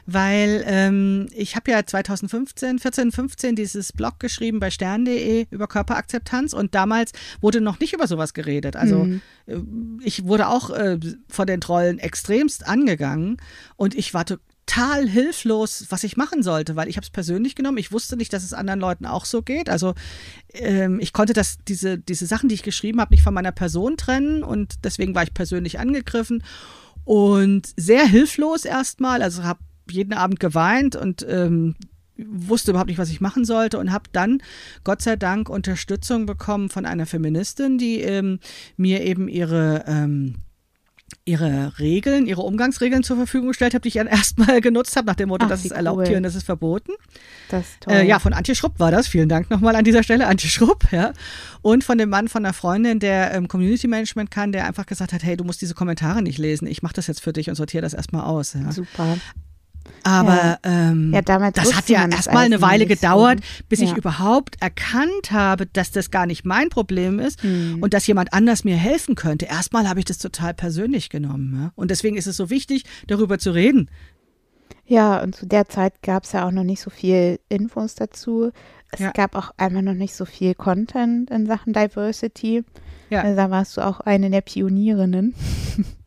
weil 0.05 0.63
ähm, 0.65 1.27
ich 1.35 1.55
habe 1.55 1.71
ja 1.71 1.85
2015, 1.85 2.79
14, 2.79 3.11
15 3.11 3.55
dieses 3.55 3.91
Blog 3.91 4.19
geschrieben 4.19 4.59
bei 4.59 4.71
stern.de 4.71 5.47
über 5.51 5.67
Körperakzeptanz 5.67 6.53
und 6.53 6.75
damals 6.75 7.11
wurde 7.41 7.61
noch 7.61 7.79
nicht 7.79 7.93
über 7.93 8.07
sowas 8.07 8.33
geredet. 8.33 8.75
Also 8.75 9.03
Mhm. 9.05 9.21
äh, 9.47 9.57
ich 10.03 10.25
wurde 10.25 10.47
auch 10.47 10.69
äh, 10.69 10.97
von 11.27 11.47
den 11.47 11.59
Trollen 11.61 11.99
extremst 11.99 12.65
angegangen 12.65 13.37
und 13.75 13.95
ich 13.95 14.13
war 14.13 14.23
total 14.69 15.07
hilflos, 15.07 15.85
was 15.89 16.03
ich 16.03 16.17
machen 16.17 16.43
sollte, 16.43 16.75
weil 16.75 16.87
ich 16.87 16.97
habe 16.97 17.03
es 17.03 17.09
persönlich 17.09 17.55
genommen. 17.55 17.77
Ich 17.77 17.91
wusste 17.91 18.17
nicht, 18.17 18.31
dass 18.33 18.43
es 18.43 18.53
anderen 18.53 18.79
Leuten 18.79 19.05
auch 19.05 19.25
so 19.25 19.41
geht. 19.41 19.69
Also 19.69 19.95
ähm, 20.53 20.99
ich 20.99 21.13
konnte 21.13 21.33
das, 21.33 21.57
diese, 21.67 21.97
diese 21.97 22.25
Sachen, 22.27 22.49
die 22.49 22.55
ich 22.55 22.63
geschrieben 22.63 23.01
habe, 23.01 23.13
nicht 23.13 23.23
von 23.23 23.33
meiner 23.33 23.51
Person 23.51 23.97
trennen 23.97 24.43
und 24.43 24.85
deswegen 24.85 25.15
war 25.15 25.23
ich 25.23 25.33
persönlich 25.33 25.79
angegriffen 25.79 26.43
und 27.03 27.69
sehr 27.77 28.05
hilflos 28.05 28.65
erstmal. 28.65 29.21
Also 29.21 29.43
habe 29.43 29.59
jeden 29.89 30.13
Abend 30.13 30.39
geweint 30.39 30.95
und 30.95 31.25
ähm, 31.27 31.75
wusste 32.17 32.71
überhaupt 32.71 32.89
nicht, 32.89 32.99
was 32.99 33.09
ich 33.09 33.21
machen 33.21 33.45
sollte 33.45 33.79
und 33.79 33.91
habe 33.91 34.09
dann 34.11 34.41
Gott 34.83 35.01
sei 35.01 35.15
Dank 35.15 35.49
Unterstützung 35.49 36.25
bekommen 36.25 36.69
von 36.69 36.85
einer 36.85 37.05
Feministin, 37.05 37.77
die 37.77 38.01
ähm, 38.01 38.39
mir 38.77 39.01
eben 39.01 39.27
ihre 39.27 39.85
ähm, 39.87 40.35
ihre 41.25 41.77
Regeln, 41.79 42.25
ihre 42.25 42.41
Umgangsregeln 42.41 43.03
zur 43.03 43.17
Verfügung 43.17 43.49
gestellt 43.49 43.73
habe, 43.73 43.81
die 43.81 43.89
ich 43.89 43.93
dann 43.95 44.07
erstmal 44.07 44.61
genutzt 44.61 44.95
habe, 44.95 45.07
nach 45.07 45.15
dem 45.15 45.29
Motto, 45.29 45.45
Ach, 45.45 45.49
das 45.49 45.65
ist 45.65 45.71
erlaubt 45.71 45.99
cool. 45.99 46.07
hier 46.07 46.17
und 46.17 46.23
das 46.23 46.35
ist 46.35 46.43
verboten. 46.43 46.93
Das 47.49 47.61
ist 47.61 47.81
toll. 47.81 47.93
Äh, 47.93 48.07
ja, 48.07 48.19
von 48.19 48.33
Antje 48.33 48.55
Schrupp 48.55 48.79
war 48.79 48.91
das. 48.91 49.07
Vielen 49.07 49.29
Dank 49.29 49.49
nochmal 49.49 49.75
an 49.75 49.83
dieser 49.83 50.03
Stelle, 50.03 50.27
Antje 50.27 50.49
Schrupp, 50.49 50.91
ja. 50.91 51.13
Und 51.61 51.83
von 51.83 51.97
dem 51.97 52.09
Mann 52.09 52.27
von 52.27 52.45
einer 52.45 52.53
Freundin, 52.53 52.99
der 52.99 53.33
ähm, 53.33 53.47
Community 53.47 53.87
Management 53.87 54.31
kann, 54.31 54.51
der 54.51 54.65
einfach 54.65 54.85
gesagt 54.85 55.13
hat, 55.13 55.23
hey, 55.23 55.35
du 55.35 55.43
musst 55.43 55.61
diese 55.61 55.73
Kommentare 55.73 56.21
nicht 56.21 56.37
lesen, 56.37 56.67
ich 56.67 56.81
mache 56.83 56.93
das 56.93 57.07
jetzt 57.07 57.21
für 57.21 57.33
dich 57.33 57.49
und 57.49 57.55
sortiere 57.55 57.81
das 57.81 57.93
erstmal 57.93 58.23
aus. 58.23 58.53
Ja. 58.53 58.71
Super. 58.71 59.17
Aber 60.03 60.35
Ja. 60.35 60.59
ähm, 60.63 61.11
Ja, 61.13 61.21
das 61.51 61.75
hat 61.75 61.89
ja 61.89 62.07
erstmal 62.07 62.45
eine 62.45 62.61
Weile 62.61 62.85
nicht 62.85 62.99
so. 63.01 63.07
gedauert, 63.07 63.39
bis 63.67 63.79
ich 63.81 63.95
überhaupt 63.95 64.61
erkannt 64.61 65.31
habe, 65.31 65.65
dass 65.65 65.91
das 65.91 66.09
gar 66.11 66.25
nicht 66.25 66.45
mein 66.45 66.69
Problem 66.69 67.19
ist 67.19 67.41
Hm. 67.43 67.77
und 67.81 67.93
dass 67.93 68.07
jemand 68.07 68.33
anders 68.33 68.63
mir 68.63 68.75
helfen 68.77 69.15
könnte. 69.15 69.45
Erstmal 69.45 69.87
habe 69.89 69.99
ich 69.99 70.05
das 70.05 70.17
total 70.17 70.53
persönlich 70.53 71.09
genommen. 71.09 71.71
Und 71.75 71.91
deswegen 71.91 72.17
ist 72.17 72.27
es 72.27 72.37
so 72.37 72.49
wichtig, 72.49 72.85
darüber 73.07 73.37
zu 73.39 73.51
reden. 73.51 73.89
Ja, 74.85 75.21
und 75.21 75.35
zu 75.35 75.45
der 75.45 75.67
Zeit 75.69 76.01
gab 76.01 76.23
es 76.23 76.31
ja 76.31 76.47
auch 76.47 76.51
noch 76.51 76.63
nicht 76.63 76.81
so 76.81 76.89
viel 76.89 77.39
Infos 77.49 77.93
dazu. 77.95 78.51
Es 78.91 78.99
Ja. 78.99 79.11
gab 79.11 79.35
auch 79.35 79.51
einfach 79.57 79.81
noch 79.83 79.93
nicht 79.93 80.15
so 80.15 80.25
viel 80.25 80.55
Content 80.55 81.29
in 81.29 81.45
Sachen 81.45 81.73
Diversity. 81.73 82.63
Ja. 83.11 83.21
Also 83.21 83.35
da 83.35 83.51
warst 83.51 83.77
du 83.77 83.81
auch 83.81 83.99
eine 83.99 84.29
der 84.31 84.41
Pionierinnen. 84.41 85.35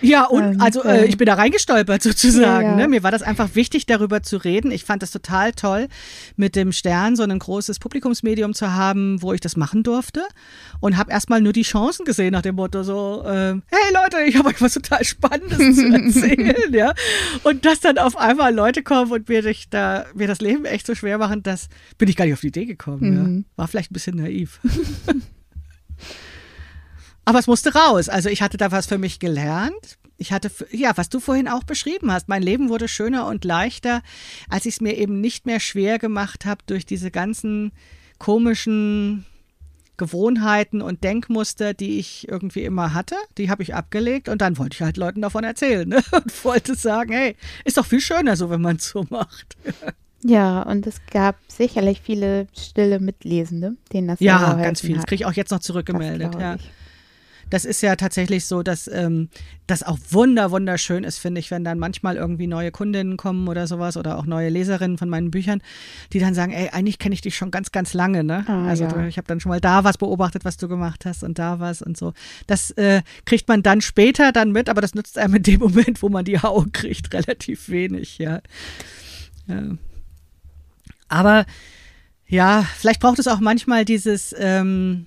Ja, 0.00 0.24
und 0.24 0.44
Und, 0.44 0.60
also 0.60 0.82
äh, 0.84 1.04
ähm, 1.04 1.08
ich 1.08 1.16
bin 1.16 1.26
da 1.26 1.34
reingestolpert 1.34 2.02
sozusagen. 2.02 2.64
Ja, 2.64 2.70
ja. 2.70 2.76
Ne? 2.76 2.88
Mir 2.88 3.02
war 3.02 3.10
das 3.10 3.22
einfach 3.22 3.54
wichtig, 3.54 3.86
darüber 3.86 4.22
zu 4.22 4.36
reden. 4.36 4.70
Ich 4.70 4.84
fand 4.84 5.02
das 5.02 5.10
total 5.10 5.52
toll, 5.52 5.88
mit 6.36 6.56
dem 6.56 6.72
Stern 6.72 7.16
so 7.16 7.22
ein 7.22 7.38
großes 7.38 7.78
Publikumsmedium 7.78 8.54
zu 8.54 8.72
haben, 8.72 9.22
wo 9.22 9.32
ich 9.32 9.40
das 9.40 9.56
machen 9.56 9.82
durfte. 9.82 10.22
Und 10.80 10.96
habe 10.96 11.10
erstmal 11.10 11.40
nur 11.40 11.52
die 11.52 11.62
Chancen 11.62 12.04
gesehen 12.04 12.32
nach 12.32 12.42
dem 12.42 12.56
Motto 12.56 12.82
so, 12.82 13.22
äh, 13.26 13.54
hey 13.66 13.94
Leute, 13.94 14.22
ich 14.26 14.36
habe 14.36 14.48
euch 14.48 14.60
was 14.60 14.74
total 14.74 15.04
Spannendes 15.04 15.76
zu 15.76 15.86
erzählen. 15.92 16.72
ja? 16.72 16.94
Und 17.42 17.64
dass 17.64 17.80
dann 17.80 17.98
auf 17.98 18.16
einmal 18.16 18.54
Leute 18.54 18.82
kommen 18.82 19.10
und 19.12 19.28
mir, 19.28 19.42
dich 19.42 19.68
da, 19.70 20.06
mir 20.14 20.28
das 20.28 20.40
Leben 20.40 20.64
echt 20.64 20.86
so 20.86 20.94
schwer 20.94 21.18
machen, 21.18 21.42
das 21.42 21.68
bin 21.98 22.08
ich 22.08 22.16
gar 22.16 22.24
nicht 22.24 22.34
auf 22.34 22.40
die 22.40 22.48
Idee 22.48 22.66
gekommen. 22.66 23.10
Mhm. 23.10 23.36
Ja? 23.38 23.44
War 23.56 23.68
vielleicht 23.68 23.90
ein 23.90 23.94
bisschen 23.94 24.16
naiv. 24.16 24.60
Aber 27.28 27.40
es 27.40 27.46
musste 27.46 27.74
raus. 27.74 28.08
Also 28.08 28.30
ich 28.30 28.40
hatte 28.40 28.56
da 28.56 28.72
was 28.72 28.86
für 28.86 28.96
mich 28.96 29.18
gelernt. 29.18 29.98
Ich 30.16 30.32
hatte, 30.32 30.50
ja, 30.70 30.96
was 30.96 31.10
du 31.10 31.20
vorhin 31.20 31.46
auch 31.46 31.62
beschrieben 31.62 32.10
hast, 32.10 32.26
mein 32.26 32.42
Leben 32.42 32.70
wurde 32.70 32.88
schöner 32.88 33.26
und 33.26 33.44
leichter, 33.44 34.00
als 34.48 34.64
ich 34.64 34.76
es 34.76 34.80
mir 34.80 34.96
eben 34.96 35.20
nicht 35.20 35.44
mehr 35.44 35.60
schwer 35.60 35.98
gemacht 35.98 36.46
habe 36.46 36.62
durch 36.64 36.86
diese 36.86 37.10
ganzen 37.10 37.72
komischen 38.18 39.26
Gewohnheiten 39.98 40.80
und 40.80 41.04
Denkmuster, 41.04 41.74
die 41.74 41.98
ich 41.98 42.26
irgendwie 42.28 42.62
immer 42.62 42.94
hatte. 42.94 43.16
Die 43.36 43.50
habe 43.50 43.62
ich 43.62 43.74
abgelegt 43.74 44.30
und 44.30 44.40
dann 44.40 44.56
wollte 44.56 44.76
ich 44.76 44.80
halt 44.80 44.96
Leuten 44.96 45.20
davon 45.20 45.44
erzählen 45.44 45.86
ne? 45.86 46.02
und 46.12 46.44
wollte 46.46 46.76
sagen, 46.76 47.12
hey, 47.12 47.36
ist 47.66 47.76
doch 47.76 47.84
viel 47.84 48.00
schöner 48.00 48.36
so, 48.36 48.48
wenn 48.48 48.62
man 48.62 48.76
es 48.76 48.88
so 48.88 49.04
macht. 49.10 49.58
Ja, 50.24 50.62
und 50.62 50.84
es 50.84 51.00
gab 51.12 51.36
sicherlich 51.46 52.00
viele 52.00 52.48
stille 52.52 52.98
Mitlesende, 52.98 53.76
denen 53.92 54.08
das 54.08 54.18
Ja, 54.18 54.54
ganz 54.54 54.80
viel. 54.80 54.94
Das 54.94 55.02
hat. 55.02 55.06
kriege 55.06 55.22
ich 55.22 55.26
auch 55.26 55.32
jetzt 55.32 55.52
noch 55.52 55.58
Das 55.58 55.66
zurückgemeldet. 55.66 56.34
Ja. 56.34 56.56
ich. 56.56 56.68
Das 57.50 57.64
ist 57.64 57.80
ja 57.82 57.96
tatsächlich 57.96 58.44
so, 58.44 58.62
dass 58.62 58.88
ähm, 58.88 59.28
das 59.66 59.82
auch 59.82 59.98
wunder, 60.10 60.50
wunderschön 60.50 61.04
ist, 61.04 61.18
finde 61.18 61.40
ich, 61.40 61.50
wenn 61.50 61.64
dann 61.64 61.78
manchmal 61.78 62.16
irgendwie 62.16 62.46
neue 62.46 62.70
Kundinnen 62.70 63.16
kommen 63.16 63.48
oder 63.48 63.66
sowas 63.66 63.96
oder 63.96 64.18
auch 64.18 64.26
neue 64.26 64.48
Leserinnen 64.48 64.98
von 64.98 65.08
meinen 65.08 65.30
Büchern, 65.30 65.62
die 66.12 66.18
dann 66.18 66.34
sagen, 66.34 66.52
ey, 66.52 66.70
eigentlich 66.70 66.98
kenne 66.98 67.14
ich 67.14 67.20
dich 67.20 67.36
schon 67.36 67.50
ganz, 67.50 67.72
ganz 67.72 67.94
lange, 67.94 68.24
ne? 68.24 68.44
Ah, 68.46 68.66
also 68.66 68.84
ja. 68.84 69.06
ich 69.06 69.16
habe 69.16 69.26
dann 69.26 69.40
schon 69.40 69.50
mal 69.50 69.60
da 69.60 69.84
was 69.84 69.98
beobachtet, 69.98 70.44
was 70.44 70.56
du 70.56 70.68
gemacht 70.68 71.04
hast 71.06 71.22
und 71.22 71.38
da 71.38 71.60
was 71.60 71.82
und 71.82 71.96
so. 71.96 72.12
Das 72.46 72.70
äh, 72.72 73.02
kriegt 73.24 73.48
man 73.48 73.62
dann 73.62 73.80
später 73.80 74.32
dann 74.32 74.52
mit, 74.52 74.68
aber 74.68 74.80
das 74.80 74.94
nützt 74.94 75.18
einem 75.18 75.36
in 75.36 75.42
dem 75.42 75.60
Moment, 75.60 76.02
wo 76.02 76.08
man 76.08 76.24
die 76.24 76.40
Haue 76.40 76.68
kriegt, 76.70 77.12
relativ 77.14 77.68
wenig, 77.68 78.18
ja. 78.18 78.40
ja. 79.46 79.62
Aber 81.08 81.46
ja, 82.26 82.66
vielleicht 82.76 83.00
braucht 83.00 83.18
es 83.18 83.26
auch 83.26 83.40
manchmal 83.40 83.84
dieses 83.84 84.34
ähm, 84.38 85.06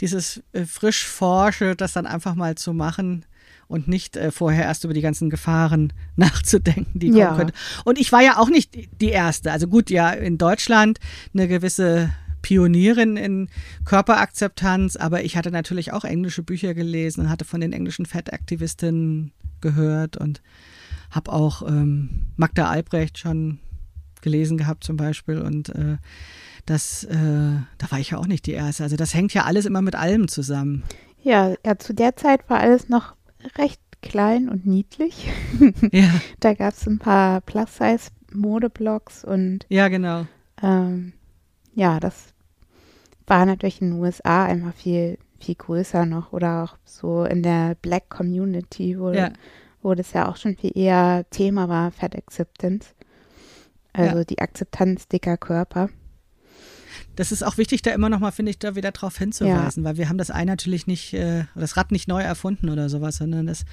dieses 0.00 0.42
äh, 0.52 0.64
frisch 0.64 1.06
Forsche, 1.06 1.74
das 1.76 1.92
dann 1.92 2.06
einfach 2.06 2.34
mal 2.34 2.54
zu 2.56 2.72
machen 2.72 3.24
und 3.68 3.88
nicht 3.88 4.16
äh, 4.16 4.30
vorher 4.30 4.64
erst 4.64 4.84
über 4.84 4.94
die 4.94 5.00
ganzen 5.00 5.30
Gefahren 5.30 5.92
nachzudenken, 6.16 6.98
die 6.98 7.08
kommen 7.08 7.18
Ja. 7.20 7.34
könnten. 7.36 7.54
Und 7.84 7.98
ich 7.98 8.12
war 8.12 8.22
ja 8.22 8.38
auch 8.38 8.48
nicht 8.48 8.74
die- 9.00 9.08
Erste. 9.08 9.50
Also 9.52 9.66
gut, 9.68 9.90
ja, 9.90 10.10
in 10.10 10.36
Deutschland 10.38 10.98
eine 11.34 11.48
gewisse 11.48 12.10
Pionierin 12.42 13.16
in 13.16 13.48
Körperakzeptanz, 13.84 14.94
aber 14.96 15.24
ich 15.24 15.36
hatte 15.36 15.50
natürlich 15.50 15.92
auch 15.92 16.04
englische 16.04 16.42
Bücher 16.44 16.74
gelesen 16.74 17.22
und 17.22 17.30
hatte 17.30 17.44
von 17.44 17.60
den 17.60 17.72
englischen 17.72 18.06
Fettaktivistinnen 18.06 19.32
gehört 19.60 20.16
und 20.16 20.42
habe 21.10 21.32
auch 21.32 21.66
ähm, 21.66 22.26
Magda 22.36 22.68
Albrecht 22.68 23.18
schon 23.18 23.58
gelesen 24.20 24.58
gehabt 24.58 24.84
zum 24.84 24.96
Beispiel 24.96 25.38
und 25.38 25.70
äh, 25.70 25.96
das, 26.66 27.04
äh, 27.04 27.14
da 27.14 27.90
war 27.90 27.98
ich 27.98 28.10
ja 28.10 28.18
auch 28.18 28.26
nicht 28.26 28.46
die 28.46 28.52
Erste. 28.52 28.82
Also 28.82 28.96
das 28.96 29.14
hängt 29.14 29.32
ja 29.34 29.44
alles 29.44 29.64
immer 29.66 29.82
mit 29.82 29.94
allem 29.94 30.28
zusammen. 30.28 30.82
Ja, 31.22 31.54
ja, 31.64 31.78
zu 31.78 31.94
der 31.94 32.16
Zeit 32.16 32.48
war 32.50 32.60
alles 32.60 32.88
noch 32.88 33.14
recht 33.58 33.80
klein 34.02 34.48
und 34.48 34.66
niedlich. 34.66 35.28
Ja, 35.92 36.10
Da 36.40 36.54
gab 36.54 36.74
es 36.74 36.86
ein 36.86 36.98
paar 36.98 37.40
Plus-Size-Modeblogs 37.40 39.24
und 39.24 39.66
ja, 39.68 39.88
genau. 39.88 40.26
ähm, 40.62 41.12
ja, 41.74 42.00
das 42.00 42.32
war 43.26 43.44
natürlich 43.46 43.80
in 43.82 43.90
den 43.92 44.00
USA 44.00 44.44
einfach 44.44 44.74
viel, 44.74 45.18
viel 45.40 45.54
größer 45.56 46.06
noch 46.06 46.32
oder 46.32 46.64
auch 46.64 46.76
so 46.84 47.24
in 47.24 47.42
der 47.42 47.74
Black 47.82 48.08
Community, 48.08 48.98
wo, 48.98 49.10
Ja. 49.10 49.30
wo 49.82 49.94
das 49.94 50.12
ja 50.12 50.28
auch 50.28 50.36
schon 50.36 50.56
viel 50.56 50.72
eher 50.76 51.24
Thema 51.30 51.68
war, 51.68 51.90
Fat 51.90 52.14
Acceptance. 52.16 52.90
Also 53.92 54.18
Ja. 54.18 54.24
die 54.24 54.38
Akzeptanz 54.38 55.08
dicker 55.08 55.36
Körper. 55.36 55.88
Das 57.16 57.32
ist 57.32 57.42
auch 57.42 57.56
wichtig, 57.58 57.82
da 57.82 57.90
immer 57.92 58.08
noch 58.08 58.20
mal, 58.20 58.30
finde 58.30 58.50
ich, 58.50 58.58
da 58.58 58.74
wieder 58.76 58.92
drauf 58.92 59.18
hinzuweisen, 59.18 59.82
weil 59.84 59.96
wir 59.96 60.08
haben 60.08 60.18
das 60.18 60.30
Ei 60.30 60.44
natürlich 60.44 60.86
nicht, 60.86 61.12
äh, 61.14 61.44
das 61.54 61.76
Rad 61.76 61.90
nicht 61.90 62.06
neu 62.08 62.22
erfunden 62.22 62.68
oder 62.68 62.88
sowas, 62.88 63.16
sondern 63.16 63.46
das, 63.46 63.64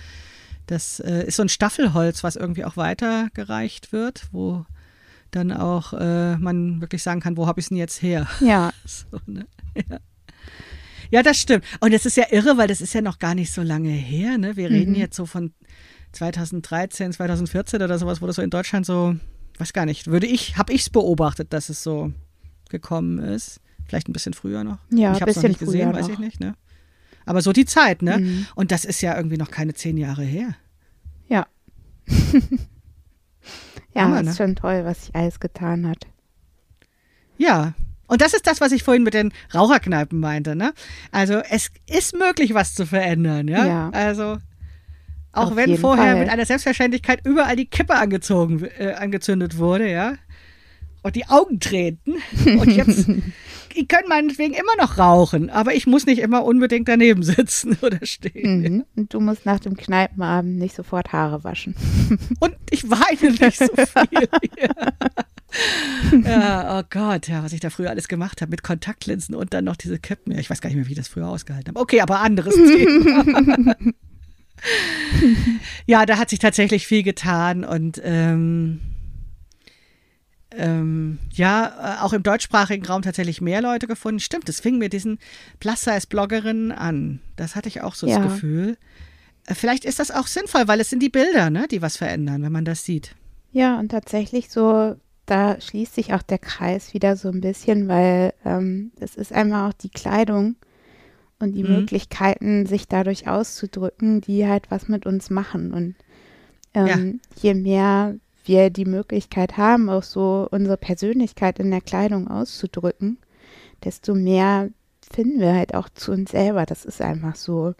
das 0.65 0.99
äh, 1.01 1.25
ist 1.27 1.35
so 1.35 1.43
ein 1.43 1.49
Staffelholz, 1.49 2.23
was 2.23 2.35
irgendwie 2.37 2.65
auch 2.65 2.77
weitergereicht 2.77 3.91
wird, 3.91 4.27
wo 4.31 4.65
dann 5.31 5.51
auch 5.51 5.93
äh, 5.93 6.37
man 6.37 6.79
wirklich 6.81 7.03
sagen 7.03 7.19
kann, 7.19 7.37
wo 7.37 7.45
habe 7.47 7.59
ich 7.59 7.65
es 7.65 7.69
denn 7.69 7.77
jetzt 7.77 8.01
her? 8.01 8.27
Ja, 8.39 8.71
So, 8.85 9.19
ne? 9.25 9.45
ja. 9.75 9.97
ja, 11.11 11.23
das 11.23 11.37
stimmt. 11.37 11.65
Und 11.79 11.93
das 11.93 12.05
ist 12.05 12.17
ja 12.17 12.25
irre, 12.31 12.57
weil 12.57 12.67
das 12.67 12.81
ist 12.81 12.93
ja 12.93 13.01
noch 13.01 13.19
gar 13.19 13.35
nicht 13.35 13.51
so 13.51 13.61
lange 13.61 13.89
her. 13.89 14.37
Ne? 14.37 14.55
Wir 14.55 14.69
reden 14.69 14.93
Mhm. 14.93 14.99
jetzt 14.99 15.15
so 15.15 15.25
von 15.25 15.51
2013, 16.13 17.11
2014 17.13 17.81
oder 17.81 17.97
sowas, 17.97 18.21
wo 18.21 18.27
das 18.27 18.35
so 18.37 18.41
in 18.41 18.49
Deutschland 18.51 18.85
so, 18.85 19.15
weiß 19.57 19.73
gar 19.73 19.85
nicht, 19.85 20.07
würde 20.07 20.27
ich, 20.27 20.57
habe 20.57 20.71
ich 20.71 20.81
es 20.81 20.89
beobachtet, 20.89 21.51
dass 21.51 21.69
es 21.69 21.83
so 21.83 22.13
gekommen 22.73 23.19
ist. 23.19 23.61
Vielleicht 23.87 24.09
ein 24.09 24.13
bisschen 24.13 24.33
früher 24.33 24.65
noch. 24.65 24.79
Ja, 24.89 25.13
ich 25.13 25.21
habe 25.21 25.31
es 25.31 25.37
noch 25.37 25.43
nicht 25.43 25.59
gesehen, 25.59 25.91
früher 25.91 25.99
weiß 25.99 26.07
noch. 26.07 26.13
ich 26.13 26.19
nicht. 26.19 26.39
Ne? 26.41 26.55
Aber 27.25 27.41
so 27.41 27.53
die 27.53 27.65
Zeit, 27.65 28.01
ne? 28.01 28.17
Mhm. 28.17 28.47
Und 28.55 28.71
das 28.71 28.83
ist 28.83 29.01
ja 29.01 29.15
irgendwie 29.15 29.37
noch 29.37 29.51
keine 29.51 29.73
zehn 29.73 29.95
Jahre 29.97 30.23
her. 30.23 30.55
ja. 31.29 31.47
ja, 33.93 34.01
Hammer, 34.01 34.19
ist 34.21 34.25
ne? 34.25 34.35
schon 34.35 34.55
toll, 34.57 34.83
was 34.83 35.05
sich 35.05 35.15
alles 35.15 35.39
getan 35.39 35.87
hat. 35.87 36.05
Ja. 37.37 37.73
Und 38.07 38.21
das 38.21 38.33
ist 38.33 38.45
das, 38.45 38.59
was 38.59 38.73
ich 38.73 38.83
vorhin 38.83 39.03
mit 39.03 39.13
den 39.13 39.31
Raucherkneipen 39.53 40.19
meinte, 40.19 40.55
ne? 40.55 40.73
Also 41.11 41.35
es 41.49 41.71
ist 41.87 42.13
möglich, 42.13 42.53
was 42.53 42.75
zu 42.75 42.85
verändern, 42.85 43.47
ja? 43.47 43.65
Ja. 43.65 43.89
Also 43.91 44.37
auch 45.31 45.51
Auf 45.51 45.55
wenn 45.55 45.77
vorher 45.77 46.11
Fall. 46.11 46.19
mit 46.19 46.29
einer 46.29 46.45
Selbstverständlichkeit 46.45 47.25
überall 47.25 47.55
die 47.55 47.65
Kippe 47.65 47.95
angezogen, 47.95 48.65
äh, 48.77 48.93
angezündet 48.93 49.57
wurde, 49.57 49.89
ja? 49.89 50.13
Und 51.03 51.17
die 51.17 51.27
Augen 51.27 51.59
treten. 51.59 52.15
Und 52.45 52.71
jetzt, 52.71 53.09
ich 53.75 53.87
kann 53.87 54.03
meinetwegen 54.07 54.53
immer 54.53 54.75
noch 54.77 54.97
rauchen, 54.97 55.49
aber 55.49 55.75
ich 55.75 55.85
muss 55.85 56.05
nicht 56.05 56.19
immer 56.19 56.45
unbedingt 56.45 56.87
daneben 56.87 57.23
sitzen 57.23 57.77
oder 57.81 57.99
stehen. 58.03 58.61
Mhm. 58.61 58.85
Und 58.95 59.13
du 59.13 59.19
musst 59.19 59.45
nach 59.45 59.59
dem 59.59 59.75
Kneipenabend 59.75 60.57
nicht 60.57 60.75
sofort 60.75 61.11
Haare 61.11 61.43
waschen. 61.43 61.75
Und 62.39 62.55
ich 62.69 62.89
weine 62.89 63.31
nicht 63.31 63.57
so 63.57 63.67
viel. 63.67 64.29
ja. 66.23 66.23
ja, 66.25 66.79
oh 66.79 66.83
Gott, 66.89 67.27
ja, 67.27 67.43
was 67.43 67.53
ich 67.53 67.59
da 67.59 67.69
früher 67.69 67.89
alles 67.89 68.07
gemacht 68.07 68.41
habe 68.41 68.49
mit 68.49 68.63
Kontaktlinsen 68.63 69.35
und 69.35 69.53
dann 69.53 69.65
noch 69.65 69.75
diese 69.75 69.99
Kippen. 69.99 70.31
Ja, 70.31 70.39
ich 70.39 70.49
weiß 70.49 70.61
gar 70.61 70.69
nicht 70.69 70.77
mehr, 70.77 70.87
wie 70.87 70.93
ich 70.93 70.97
das 70.97 71.09
früher 71.09 71.27
ausgehalten 71.27 71.69
habe. 71.69 71.79
Okay, 71.79 72.01
aber 72.01 72.21
anderes 72.21 72.55
Thema. 72.55 73.75
ja, 75.85 76.05
da 76.05 76.17
hat 76.17 76.29
sich 76.29 76.39
tatsächlich 76.39 76.87
viel 76.87 77.03
getan 77.03 77.63
und 77.63 78.01
ähm, 78.03 78.79
ähm, 80.57 81.19
ja, 81.31 81.97
äh, 81.99 82.03
auch 82.03 82.13
im 82.13 82.23
deutschsprachigen 82.23 82.85
Raum 82.85 83.01
tatsächlich 83.01 83.41
mehr 83.41 83.61
Leute 83.61 83.87
gefunden. 83.87 84.19
Stimmt, 84.19 84.49
es 84.49 84.59
fing 84.59 84.77
mit 84.77 84.93
diesen 84.93 85.19
Plus-Size-Bloggerinnen 85.59 86.71
an. 86.71 87.19
Das 87.35 87.55
hatte 87.55 87.69
ich 87.69 87.81
auch 87.81 87.95
so 87.95 88.07
Ja. 88.07 88.19
das 88.19 88.33
Gefühl. 88.33 88.77
Äh, 89.45 89.55
Vielleicht 89.55 89.85
ist 89.85 89.99
das 89.99 90.11
auch 90.11 90.27
sinnvoll, 90.27 90.67
weil 90.67 90.79
es 90.79 90.89
sind 90.89 91.01
die 91.01 91.09
Bilder, 91.09 91.49
ne, 91.49 91.67
die 91.69 91.81
was 91.81 91.97
verändern, 91.97 92.43
wenn 92.43 92.51
man 92.51 92.65
das 92.65 92.85
sieht. 92.85 93.15
Ja, 93.51 93.79
und 93.79 93.89
tatsächlich 93.89 94.49
so, 94.49 94.95
da 95.25 95.59
schließt 95.59 95.95
sich 95.95 96.13
auch 96.13 96.23
der 96.23 96.39
Kreis 96.39 96.93
wieder 96.93 97.15
so 97.15 97.29
ein 97.29 97.41
bisschen, 97.41 97.87
weil 97.87 98.33
ähm, 98.45 98.91
es 98.99 99.15
ist 99.15 99.31
einmal 99.31 99.69
auch 99.69 99.73
die 99.73 99.89
Kleidung 99.89 100.55
und 101.39 101.53
die 101.53 101.63
mhm. 101.63 101.75
Möglichkeiten, 101.75 102.65
sich 102.65 102.87
dadurch 102.87 103.27
auszudrücken, 103.27 104.21
die 104.21 104.47
halt 104.47 104.71
was 104.71 104.87
mit 104.87 105.05
uns 105.05 105.29
machen. 105.29 105.73
Und 105.73 105.95
ähm, 106.73 107.19
ja. 107.35 107.41
je 107.41 107.53
mehr 107.53 108.15
wir 108.45 108.69
die 108.69 108.85
Möglichkeit 108.85 109.57
haben, 109.57 109.89
auch 109.89 110.03
so 110.03 110.47
unsere 110.51 110.77
Persönlichkeit 110.77 111.59
in 111.59 111.71
der 111.71 111.81
Kleidung 111.81 112.27
auszudrücken, 112.27 113.17
desto 113.83 114.15
mehr 114.15 114.69
finden 115.11 115.39
wir 115.39 115.53
halt 115.53 115.75
auch 115.75 115.89
zu 115.89 116.11
uns 116.11 116.31
selber. 116.31 116.65
Das 116.65 116.85
ist 116.85 117.01
einfach 117.01 117.35
so. 117.35 117.73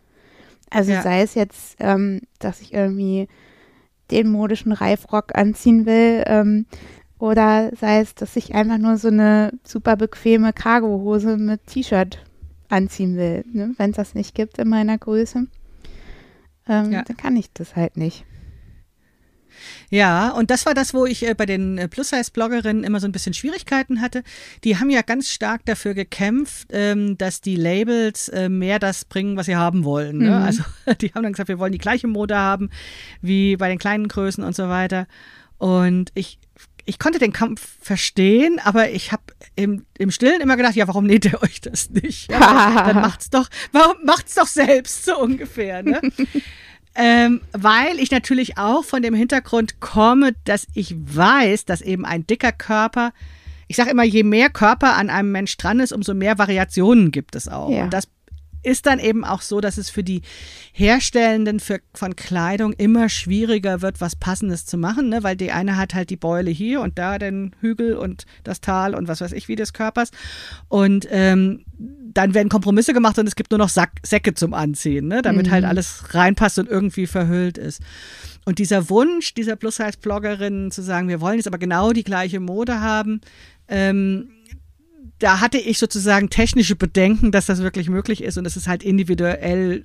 Also 0.70 0.92
ja. 0.92 1.02
sei 1.02 1.22
es 1.22 1.36
jetzt, 1.36 1.78
ähm, 1.80 2.22
dass 2.40 2.62
ich 2.62 2.74
irgendwie 2.74 3.28
den 4.12 4.30
modischen 4.30 4.72
Reifrock 4.72 5.36
anziehen 5.36 5.86
will, 5.86 6.24
ähm, 6.28 6.66
oder 7.24 7.72
sei 7.80 8.02
es, 8.02 8.16
dass 8.16 8.36
ich 8.36 8.54
einfach 8.54 8.78
nur 8.78 8.98
so 8.98 9.08
eine 9.08 9.54
super 9.64 9.96
bequeme 9.96 10.52
Cargohose 10.52 11.38
mit 11.38 11.66
T-Shirt 11.68 12.22
anziehen 12.68 13.16
will. 13.16 13.46
Ne? 13.54 13.74
Wenn 13.78 13.92
es 13.92 13.96
das 13.96 14.14
nicht 14.14 14.36
gibt 14.36 14.58
in 14.58 14.68
meiner 14.68 14.98
Größe, 14.98 15.48
ähm, 16.68 16.92
ja. 16.92 17.04
dann 17.04 17.16
kann 17.16 17.38
ich 17.38 17.54
das 17.54 17.78
halt 17.78 17.96
nicht. 17.96 18.26
Ja, 19.90 20.30
und 20.30 20.52
das 20.52 20.66
war 20.66 20.74
das, 20.74 20.94
wo 20.94 21.06
ich 21.06 21.28
äh, 21.28 21.34
bei 21.34 21.46
den 21.46 21.78
äh, 21.78 21.88
Plus-Size-Bloggerinnen 21.88 22.84
immer 22.84 23.00
so 23.00 23.08
ein 23.08 23.12
bisschen 23.12 23.34
Schwierigkeiten 23.34 24.02
hatte. 24.02 24.24
Die 24.64 24.78
haben 24.78 24.90
ja 24.90 25.02
ganz 25.02 25.30
stark 25.30 25.66
dafür 25.66 25.94
gekämpft, 25.94 26.68
ähm, 26.72 27.18
dass 27.18 27.42
die 27.42 27.56
Labels 27.56 28.30
äh, 28.30 28.50
mehr 28.50 28.80
das 28.80 29.06
bringen, 29.06 29.38
was 29.38 29.46
sie 29.46 29.56
haben 29.56 29.84
wollen. 29.84 30.18
Ne? 30.20 30.30
Mhm. 30.30 30.44
Also 30.44 30.64
die 31.02 31.14
haben 31.14 31.24
dann 31.24 31.34
gesagt, 31.34 31.50
wir 31.50 31.60
wollen 31.60 31.72
die 31.72 31.78
gleiche 31.78 32.08
Mode 32.08 32.38
haben 32.38 32.70
wie 33.22 33.56
bei 33.58 33.70
den 33.70 33.80
kleinen 33.80 34.08
Größen 34.08 34.44
und 34.44 34.56
so 34.56 34.70
weiter. 34.70 35.08
Und 35.58 36.12
ich 36.16 36.40
ich 36.86 37.00
konnte 37.00 37.20
den 37.20 37.32
Kampf 37.32 37.78
verstehen, 37.82 38.60
aber 38.64 38.90
ich 38.90 39.12
habe 39.12 39.24
im, 39.56 39.86
im 39.98 40.12
Stillen 40.12 40.42
immer 40.42 40.58
gedacht, 40.58 40.76
ja, 40.76 40.88
warum 40.88 41.06
näht 41.06 41.26
ihr 41.26 41.42
euch 41.42 41.62
das 41.62 41.90
nicht? 41.90 42.30
Ja, 42.30 42.84
dann 42.86 42.96
macht's 43.02 43.30
doch, 43.30 43.48
warum 43.72 44.04
macht's 44.04 44.36
doch 44.36 44.48
selbst 44.48 45.06
so 45.06 45.18
ungefähr, 45.18 45.84
ne? 45.84 46.02
Ähm, 46.96 47.42
weil 47.54 48.00
ich 48.00 48.12
natürlich 48.12 48.58
auch 48.58 48.84
von 48.84 49.02
dem 49.02 49.16
Hintergrund 49.16 49.80
komme, 49.80 50.34
dass 50.44 50.68
ich 50.76 50.96
weiß, 50.96 51.66
dass 51.66 51.82
eben 51.82 52.06
ein 52.06 52.28
dicker 52.28 52.52
Körper, 52.52 53.14
ich 53.68 53.78
sage 53.78 53.90
immer, 53.90 54.04
je 54.04 54.24
mehr 54.24 54.50
Körper 54.50 54.96
an 54.96 55.10
einem 55.10 55.32
Mensch 55.32 55.58
dran 55.58 55.80
ist, 55.80 55.92
umso 55.92 56.14
mehr 56.14 56.38
Variationen 56.38 57.12
gibt 57.12 57.36
es 57.36 57.48
auch. 57.48 57.70
Ja. 57.70 57.86
Und 57.86 57.94
das 57.94 58.08
ist 58.64 58.86
dann 58.86 59.00
eben 59.00 59.24
auch 59.26 59.42
so, 59.42 59.62
dass 59.62 59.78
es 59.78 59.90
für 59.90 60.04
die 60.04 60.22
Herstellenden 60.72 61.60
für, 61.60 61.80
von 61.94 62.16
Kleidung 62.16 62.74
immer 62.74 63.10
schwieriger 63.10 63.82
wird, 63.82 64.02
was 64.02 64.16
Passendes 64.16 64.66
zu 64.66 64.78
machen, 64.78 65.10
ne? 65.10 65.24
weil 65.24 65.36
die 65.36 65.52
eine 65.52 65.78
hat 65.78 65.94
halt 65.94 66.10
die 66.10 66.16
Beule 66.16 66.50
hier 66.50 66.82
und 66.82 66.98
da 66.98 67.20
den 67.20 67.56
Hügel 67.60 67.96
und 67.96 68.26
das 68.44 68.62
Tal 68.62 68.96
und 68.96 69.08
was 69.08 69.22
weiß 69.22 69.34
ich 69.34 69.48
wie 69.48 69.56
des 69.56 69.74
Körpers. 69.74 70.12
Und 70.70 71.08
ähm, 71.12 71.66
dann 71.78 72.34
werden 72.34 72.50
Kompromisse 72.50 72.94
gemacht 72.94 73.18
und 73.20 73.28
es 73.28 73.36
gibt 73.36 73.52
nur 73.52 73.58
noch 73.58 73.70
Sack, 73.70 73.92
Säcke 74.04 74.34
zum 74.34 74.54
Anziehen, 74.54 75.08
ne? 75.08 75.22
damit 75.22 75.52
halt 75.52 75.64
mhm. 75.64 75.68
halt 75.68 75.78
alles 75.78 76.14
reinpasst 76.14 76.60
und 76.60 76.70
irgendwie 76.70 77.08
verhüllt 77.08 77.58
ist. 77.58 77.82
Und 78.46 78.60
dieser 78.60 78.90
Wunsch 78.90 79.34
dieser 79.34 79.56
Plus-Size-Bloggerin 79.56 80.72
zu 80.72 80.82
sagen, 80.82 81.08
wir 81.08 81.22
wollen 81.22 81.38
jetzt 81.38 81.48
aber 81.48 81.58
genau 81.58 81.92
die 81.92 82.04
gleiche 82.04 82.40
Mode 82.40 82.82
haben, 82.82 83.22
ähm, 83.68 84.30
da 85.20 85.40
hatte 85.40 85.58
ich 85.58 85.80
sozusagen 85.80 86.30
technische 86.30 86.76
Bedenken, 86.76 87.32
dass 87.32 87.46
das 87.46 87.60
wirklich 87.60 87.90
möglich 87.90 88.24
ist 88.24 88.38
und 88.38 88.46
es 88.46 88.58
ist 88.58 88.68
halt 88.68 88.84
individuell 88.84 89.84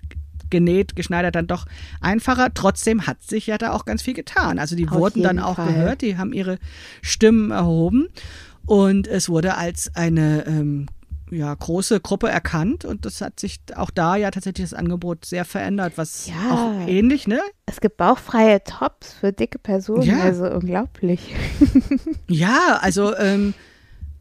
genäht, 0.50 0.96
geschneidert 0.96 1.34
dann 1.34 1.46
doch 1.46 1.66
einfacher. 2.00 2.52
Trotzdem 2.54 3.06
hat 3.06 3.22
sich 3.22 3.46
ja 3.46 3.58
da 3.58 3.72
auch 3.72 3.84
ganz 3.84 4.02
viel 4.02 4.14
getan. 4.14 4.58
Also 4.58 4.76
die 4.76 4.88
Auf 4.88 4.94
wurden 4.94 5.22
dann 5.22 5.38
auch 5.38 5.56
Fall. 5.56 5.72
gehört, 5.72 6.02
die 6.02 6.16
haben 6.16 6.32
ihre 6.32 6.58
Stimmen 7.02 7.50
erhoben 7.50 8.08
und 8.66 9.06
es 9.06 9.28
wurde 9.28 9.56
als 9.56 9.94
eine 9.94 10.46
ähm, 10.46 10.86
ja, 11.30 11.54
große 11.54 12.00
Gruppe 12.00 12.28
erkannt 12.28 12.84
und 12.84 13.04
das 13.04 13.20
hat 13.20 13.38
sich 13.38 13.60
auch 13.74 13.90
da 13.90 14.16
ja 14.16 14.30
tatsächlich 14.30 14.70
das 14.70 14.78
Angebot 14.78 15.24
sehr 15.24 15.44
verändert, 15.44 15.94
was 15.96 16.26
ja, 16.26 16.34
auch 16.50 16.88
ähnlich, 16.88 17.26
ne? 17.26 17.40
Es 17.66 17.80
gibt 17.80 17.96
bauchfreie 17.96 18.62
Tops 18.64 19.12
für 19.12 19.32
dicke 19.32 19.58
Personen, 19.58 20.02
ja. 20.02 20.20
also 20.20 20.50
unglaublich. 20.50 21.34
ja, 22.28 22.78
also 22.80 23.16
ähm, 23.16 23.54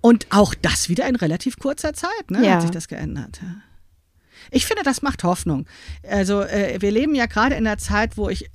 und 0.01 0.27
auch 0.29 0.53
das 0.53 0.89
wieder 0.89 1.07
in 1.07 1.15
relativ 1.15 1.57
kurzer 1.57 1.93
Zeit, 1.93 2.29
ne, 2.29 2.45
ja. 2.45 2.55
hat 2.55 2.61
sich 2.61 2.71
das 2.71 2.87
geändert. 2.87 3.39
Ich 4.51 4.65
finde, 4.65 4.83
das 4.83 5.01
macht 5.01 5.23
Hoffnung. 5.23 5.65
Also 6.07 6.41
äh, 6.41 6.77
wir 6.79 6.91
leben 6.91 7.15
ja 7.15 7.25
gerade 7.25 7.55
in 7.55 7.67
einer 7.67 7.77
Zeit, 7.77 8.17
wo 8.17 8.29
ich 8.29 8.49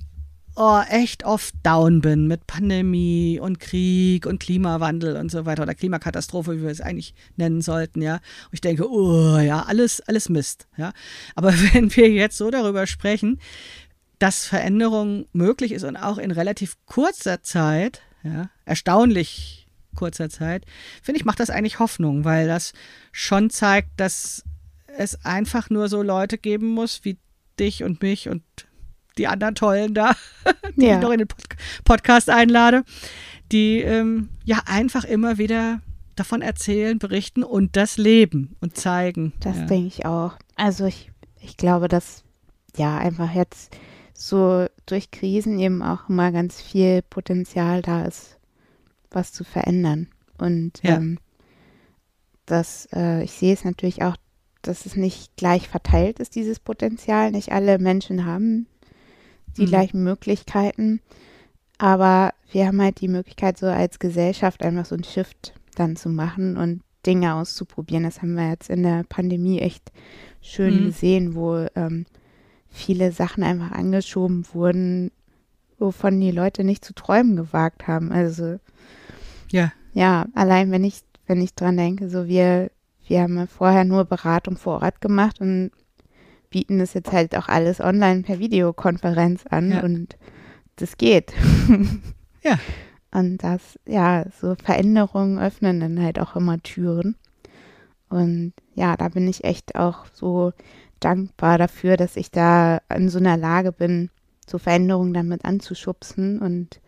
oh, 0.55 0.81
echt 0.89 1.23
oft 1.23 1.53
down 1.63 2.01
bin 2.01 2.27
mit 2.27 2.47
Pandemie 2.47 3.39
und 3.39 3.59
Krieg 3.59 4.25
und 4.25 4.39
Klimawandel 4.39 5.17
und 5.17 5.31
so 5.31 5.45
weiter 5.45 5.63
oder 5.63 5.73
Klimakatastrophe, 5.73 6.57
wie 6.57 6.63
wir 6.63 6.69
es 6.69 6.81
eigentlich 6.81 7.13
nennen 7.37 7.61
sollten, 7.61 8.01
ja. 8.01 8.15
Und 8.15 8.53
ich 8.53 8.61
denke, 8.61 8.89
oh 8.89 9.37
ja, 9.39 9.63
alles, 9.63 10.01
alles 10.01 10.29
Mist, 10.29 10.67
ja. 10.77 10.93
Aber 11.35 11.53
wenn 11.73 11.95
wir 11.95 12.09
jetzt 12.09 12.37
so 12.37 12.51
darüber 12.51 12.87
sprechen, 12.87 13.39
dass 14.19 14.45
Veränderung 14.45 15.25
möglich 15.33 15.71
ist 15.71 15.83
und 15.83 15.97
auch 15.97 16.17
in 16.17 16.31
relativ 16.31 16.77
kurzer 16.85 17.41
Zeit, 17.43 18.01
ja, 18.23 18.49
erstaunlich 18.65 19.62
kurzer 19.93 20.29
Zeit, 20.29 20.65
finde 21.01 21.19
ich, 21.19 21.25
macht 21.25 21.39
das 21.39 21.49
eigentlich 21.49 21.79
Hoffnung, 21.79 22.25
weil 22.25 22.47
das 22.47 22.73
schon 23.11 23.49
zeigt, 23.49 23.89
dass 23.97 24.43
es 24.97 25.23
einfach 25.25 25.69
nur 25.69 25.89
so 25.89 26.01
Leute 26.01 26.37
geben 26.37 26.67
muss 26.67 27.03
wie 27.03 27.17
dich 27.59 27.83
und 27.83 28.01
mich 28.01 28.29
und 28.29 28.43
die 29.17 29.27
anderen 29.27 29.55
Tollen 29.55 29.93
da, 29.93 30.15
die 30.75 30.85
ja. 30.85 30.95
ich 30.95 31.01
noch 31.01 31.11
in 31.11 31.19
den 31.19 31.27
Pod 31.27 31.43
Podcast 31.83 32.29
einlade, 32.29 32.83
die 33.51 33.79
ähm, 33.79 34.29
ja 34.43 34.61
einfach 34.65 35.03
immer 35.03 35.37
wieder 35.37 35.81
davon 36.15 36.41
erzählen, 36.41 36.99
berichten 36.99 37.43
und 37.43 37.75
das 37.75 37.97
leben 37.97 38.55
und 38.61 38.77
zeigen. 38.77 39.33
Das 39.39 39.57
ja. 39.57 39.65
denke 39.65 39.87
ich 39.87 40.05
auch. 40.05 40.35
Also 40.55 40.85
ich, 40.85 41.11
ich 41.39 41.57
glaube, 41.57 41.87
dass 41.87 42.23
ja 42.75 42.97
einfach 42.97 43.33
jetzt 43.33 43.75
so 44.13 44.67
durch 44.85 45.11
Krisen 45.11 45.59
eben 45.59 45.81
auch 45.81 46.09
immer 46.09 46.31
ganz 46.31 46.61
viel 46.61 47.01
Potenzial 47.01 47.81
da 47.81 48.05
ist, 48.05 48.37
was 49.13 49.31
zu 49.31 49.43
verändern. 49.43 50.07
Und 50.37 50.81
ja. 50.83 50.97
ähm, 50.97 51.19
das, 52.45 52.87
äh, 52.93 53.23
ich 53.23 53.31
sehe 53.31 53.53
es 53.53 53.63
natürlich 53.63 54.03
auch, 54.03 54.17
dass 54.61 54.85
es 54.85 54.95
nicht 54.95 55.35
gleich 55.35 55.67
verteilt 55.67 56.19
ist, 56.19 56.35
dieses 56.35 56.59
Potenzial. 56.59 57.31
Nicht 57.31 57.51
alle 57.51 57.79
Menschen 57.79 58.25
haben 58.25 58.67
die 59.57 59.63
mhm. 59.63 59.67
gleichen 59.67 60.03
Möglichkeiten. 60.03 61.01
Aber 61.77 62.33
wir 62.51 62.67
haben 62.67 62.81
halt 62.81 63.01
die 63.01 63.07
Möglichkeit, 63.07 63.57
so 63.57 63.67
als 63.67 63.99
Gesellschaft 63.99 64.63
einfach 64.63 64.85
so 64.85 64.95
einen 64.95 65.03
Shift 65.03 65.53
dann 65.75 65.95
zu 65.95 66.09
machen 66.09 66.57
und 66.57 66.81
Dinge 67.05 67.35
auszuprobieren. 67.35 68.03
Das 68.03 68.21
haben 68.21 68.35
wir 68.35 68.49
jetzt 68.49 68.69
in 68.69 68.83
der 68.83 69.03
Pandemie 69.03 69.59
echt 69.59 69.91
schön 70.41 70.81
mhm. 70.81 70.85
gesehen, 70.85 71.35
wo 71.35 71.67
ähm, 71.75 72.05
viele 72.69 73.11
Sachen 73.11 73.43
einfach 73.43 73.71
angeschoben 73.71 74.45
wurden, 74.53 75.11
wovon 75.77 76.19
die 76.19 76.31
Leute 76.31 76.63
nicht 76.63 76.85
zu 76.85 76.93
träumen 76.93 77.35
gewagt 77.35 77.87
haben. 77.87 78.11
Also 78.11 78.59
ja. 79.53 79.71
Ja, 79.93 80.25
allein 80.33 80.71
wenn 80.71 80.83
ich, 80.83 81.01
wenn 81.27 81.39
ich 81.41 81.53
dran 81.53 81.77
denke, 81.77 82.09
so 82.09 82.27
wir, 82.27 82.71
wir 83.07 83.21
haben 83.21 83.37
ja 83.37 83.45
vorher 83.45 83.83
nur 83.85 84.05
Beratung 84.05 84.57
vor 84.57 84.81
Ort 84.81 84.99
gemacht 84.99 85.39
und 85.39 85.71
bieten 86.49 86.79
das 86.79 86.93
jetzt 86.93 87.11
halt 87.11 87.35
auch 87.37 87.47
alles 87.47 87.79
online 87.79 88.23
per 88.23 88.39
Videokonferenz 88.39 89.45
an 89.45 89.71
ja. 89.71 89.83
und 89.83 90.17
das 90.75 90.97
geht. 90.97 91.33
ja. 92.43 92.59
Und 93.15 93.43
das, 93.43 93.77
ja, 93.85 94.25
so 94.41 94.55
Veränderungen 94.55 95.37
öffnen 95.37 95.79
dann 95.79 96.01
halt 96.01 96.17
auch 96.17 96.35
immer 96.35 96.59
Türen. 96.63 97.15
Und 98.09 98.53
ja, 98.73 98.97
da 98.97 99.09
bin 99.09 99.27
ich 99.27 99.43
echt 99.43 99.75
auch 99.75 100.07
so 100.13 100.51
dankbar 100.99 101.59
dafür, 101.59 101.95
dass 101.95 102.15
ich 102.15 102.31
da 102.31 102.79
in 102.91 103.09
so 103.09 103.19
einer 103.19 103.37
Lage 103.37 103.71
bin, 103.71 104.09
so 104.47 104.57
Veränderungen 104.57 105.13
damit 105.13 105.45
anzuschubsen 105.45 106.39
und 106.39 106.81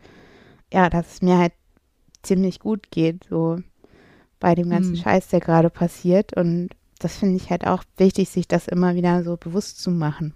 ja, 0.73 0.89
dass 0.89 1.13
es 1.13 1.21
mir 1.21 1.37
halt 1.37 1.53
ziemlich 2.25 2.59
gut 2.59 2.91
geht, 2.91 3.25
so 3.29 3.59
bei 4.39 4.55
dem 4.55 4.69
ganzen 4.69 4.91
mhm. 4.91 4.97
Scheiß, 4.97 5.29
der 5.29 5.39
gerade 5.39 5.69
passiert. 5.69 6.33
Und 6.33 6.69
das 6.99 7.17
finde 7.17 7.37
ich 7.37 7.49
halt 7.49 7.65
auch 7.65 7.83
wichtig, 7.97 8.29
sich 8.29 8.47
das 8.47 8.67
immer 8.67 8.95
wieder 8.95 9.23
so 9.23 9.37
bewusst 9.37 9.81
zu 9.81 9.91
machen. 9.91 10.33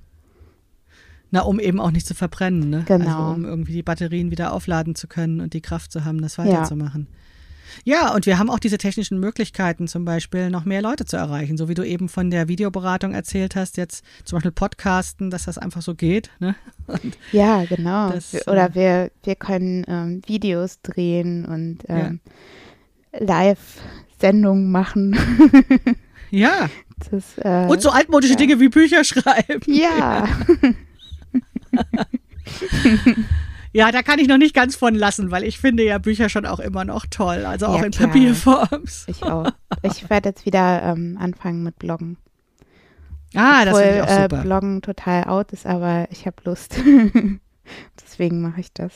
Na, 1.31 1.41
um 1.41 1.59
eben 1.59 1.79
auch 1.79 1.91
nicht 1.91 2.07
zu 2.07 2.15
verbrennen, 2.15 2.69
ne? 2.69 2.83
Genau. 2.87 3.05
Also 3.05 3.35
um 3.35 3.45
irgendwie 3.45 3.73
die 3.73 3.83
Batterien 3.83 4.31
wieder 4.31 4.51
aufladen 4.51 4.95
zu 4.95 5.07
können 5.07 5.41
und 5.41 5.53
die 5.53 5.61
Kraft 5.61 5.91
zu 5.91 6.03
haben, 6.05 6.21
das 6.21 6.37
weiterzumachen. 6.37 7.07
Ja. 7.09 7.17
Ja, 7.83 8.13
und 8.13 8.25
wir 8.25 8.39
haben 8.39 8.49
auch 8.49 8.59
diese 8.59 8.77
technischen 8.77 9.19
Möglichkeiten, 9.19 9.87
zum 9.87 10.05
Beispiel 10.05 10.49
noch 10.49 10.65
mehr 10.65 10.81
Leute 10.81 11.05
zu 11.05 11.17
erreichen, 11.17 11.57
so 11.57 11.69
wie 11.69 11.73
du 11.73 11.83
eben 11.83 12.09
von 12.09 12.29
der 12.29 12.47
Videoberatung 12.47 13.13
erzählt 13.13 13.55
hast, 13.55 13.77
jetzt 13.77 14.03
zum 14.25 14.37
Beispiel 14.37 14.51
Podcasten, 14.51 15.29
dass 15.29 15.45
das 15.45 15.57
einfach 15.57 15.81
so 15.81 15.95
geht. 15.95 16.29
Ne? 16.39 16.55
ja, 17.31 17.65
genau. 17.65 18.11
Das, 18.11 18.47
Oder 18.47 18.75
wir, 18.75 19.11
wir 19.23 19.35
können 19.35 19.85
ähm, 19.87 20.21
Videos 20.25 20.81
drehen 20.81 21.45
und 21.45 21.79
ähm, 21.87 22.19
ja. 23.13 23.19
Live-Sendungen 23.25 24.71
machen. 24.71 25.17
ja. 26.29 26.69
Das, 27.09 27.37
äh, 27.37 27.65
und 27.69 27.81
so 27.81 27.89
altmodische 27.89 28.33
ja. 28.33 28.37
Dinge 28.37 28.59
wie 28.59 28.69
Bücher 28.69 29.03
schreiben. 29.05 29.61
Ja. 29.65 30.27
Ja, 33.71 33.91
da 33.91 34.01
kann 34.01 34.19
ich 34.19 34.27
noch 34.27 34.37
nicht 34.37 34.55
ganz 34.55 34.75
von 34.75 34.95
lassen, 34.95 35.29
weil 35.31 35.43
ich 35.43 35.59
finde 35.59 35.83
ja 35.83 35.99
Bücher 35.99 36.29
schon 36.29 36.45
auch 36.45 36.59
immer 36.59 36.85
noch 36.85 37.05
toll, 37.05 37.45
also 37.45 37.67
auch 37.67 37.79
ja, 37.79 37.85
in 37.85 37.91
Papierform. 37.91 38.83
Ich 39.07 39.23
auch. 39.23 39.51
Ich 39.83 40.09
werde 40.09 40.29
jetzt 40.29 40.45
wieder 40.45 40.81
ähm, 40.83 41.17
anfangen 41.19 41.63
mit 41.63 41.77
Bloggen. 41.77 42.17
Ah, 43.35 43.65
das 43.65 43.75
Obwohl, 43.75 43.83
finde 43.83 43.97
ich 43.97 44.03
auch 44.03 44.17
äh, 44.17 44.21
super. 44.23 44.41
Bloggen 44.41 44.81
total 44.81 45.23
out 45.25 45.51
ist, 45.51 45.65
aber 45.65 46.07
ich 46.11 46.25
habe 46.25 46.37
Lust. 46.45 46.75
Deswegen 48.03 48.41
mache 48.41 48.61
ich 48.61 48.73
das. 48.73 48.91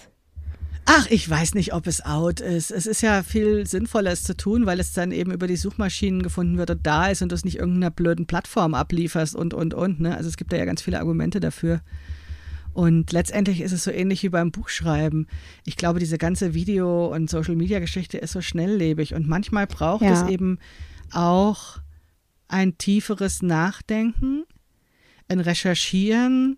Ach, 0.86 1.08
ich 1.10 1.30
weiß 1.30 1.54
nicht, 1.54 1.74
ob 1.74 1.88
es 1.88 2.04
out 2.04 2.42
ist. 2.42 2.70
Es 2.70 2.86
ist 2.86 3.02
ja 3.02 3.24
viel 3.24 3.66
sinnvoller, 3.66 4.12
es 4.12 4.24
zu 4.24 4.36
tun, 4.36 4.66
weil 4.66 4.80
es 4.82 4.92
dann 4.92 5.12
eben 5.12 5.32
über 5.32 5.48
die 5.48 5.56
Suchmaschinen 5.56 6.24
gefunden 6.24 6.58
wird 6.58 6.72
und 6.72 6.86
da 6.86 7.08
ist 7.08 7.22
und 7.22 7.32
du 7.32 7.36
es 7.36 7.46
nicht 7.46 7.60
irgendeiner 7.60 7.90
blöden 7.90 8.26
Plattform 8.26 8.74
ablieferst 8.74 9.36
und, 9.36 9.54
und, 9.54 9.74
und. 9.74 10.02
Ne? 10.02 10.18
Also 10.18 10.28
es 10.28 10.36
gibt 10.36 10.52
da 10.52 10.58
ja 10.58 10.66
ganz 10.66 10.82
viele 10.82 11.00
Argumente 11.00 11.40
dafür. 11.40 11.82
Und 12.74 13.12
letztendlich 13.12 13.62
ist 13.62 13.72
es 13.72 13.84
so 13.84 13.92
ähnlich 13.92 14.24
wie 14.24 14.30
beim 14.30 14.52
Buchschreiben. 14.52 15.28
Ich 15.66 15.78
glaube, 15.78 16.00
diese 16.00 16.18
ganze 16.18 16.54
Video- 16.54 17.14
und 17.14 17.30
Social-Media-Geschichte 17.30 18.18
ist 18.18 18.32
so 18.32 18.42
schnelllebig 18.42 19.14
und 19.14 19.28
manchmal 19.28 19.68
braucht 19.68 20.04
Ja. 20.04 20.12
es 20.12 20.28
eben 20.30 20.58
auch 21.12 21.78
ein 22.48 22.78
tieferes 22.78 23.42
Nachdenken, 23.42 24.44
ein 25.28 25.40
Recherchieren, 25.40 26.58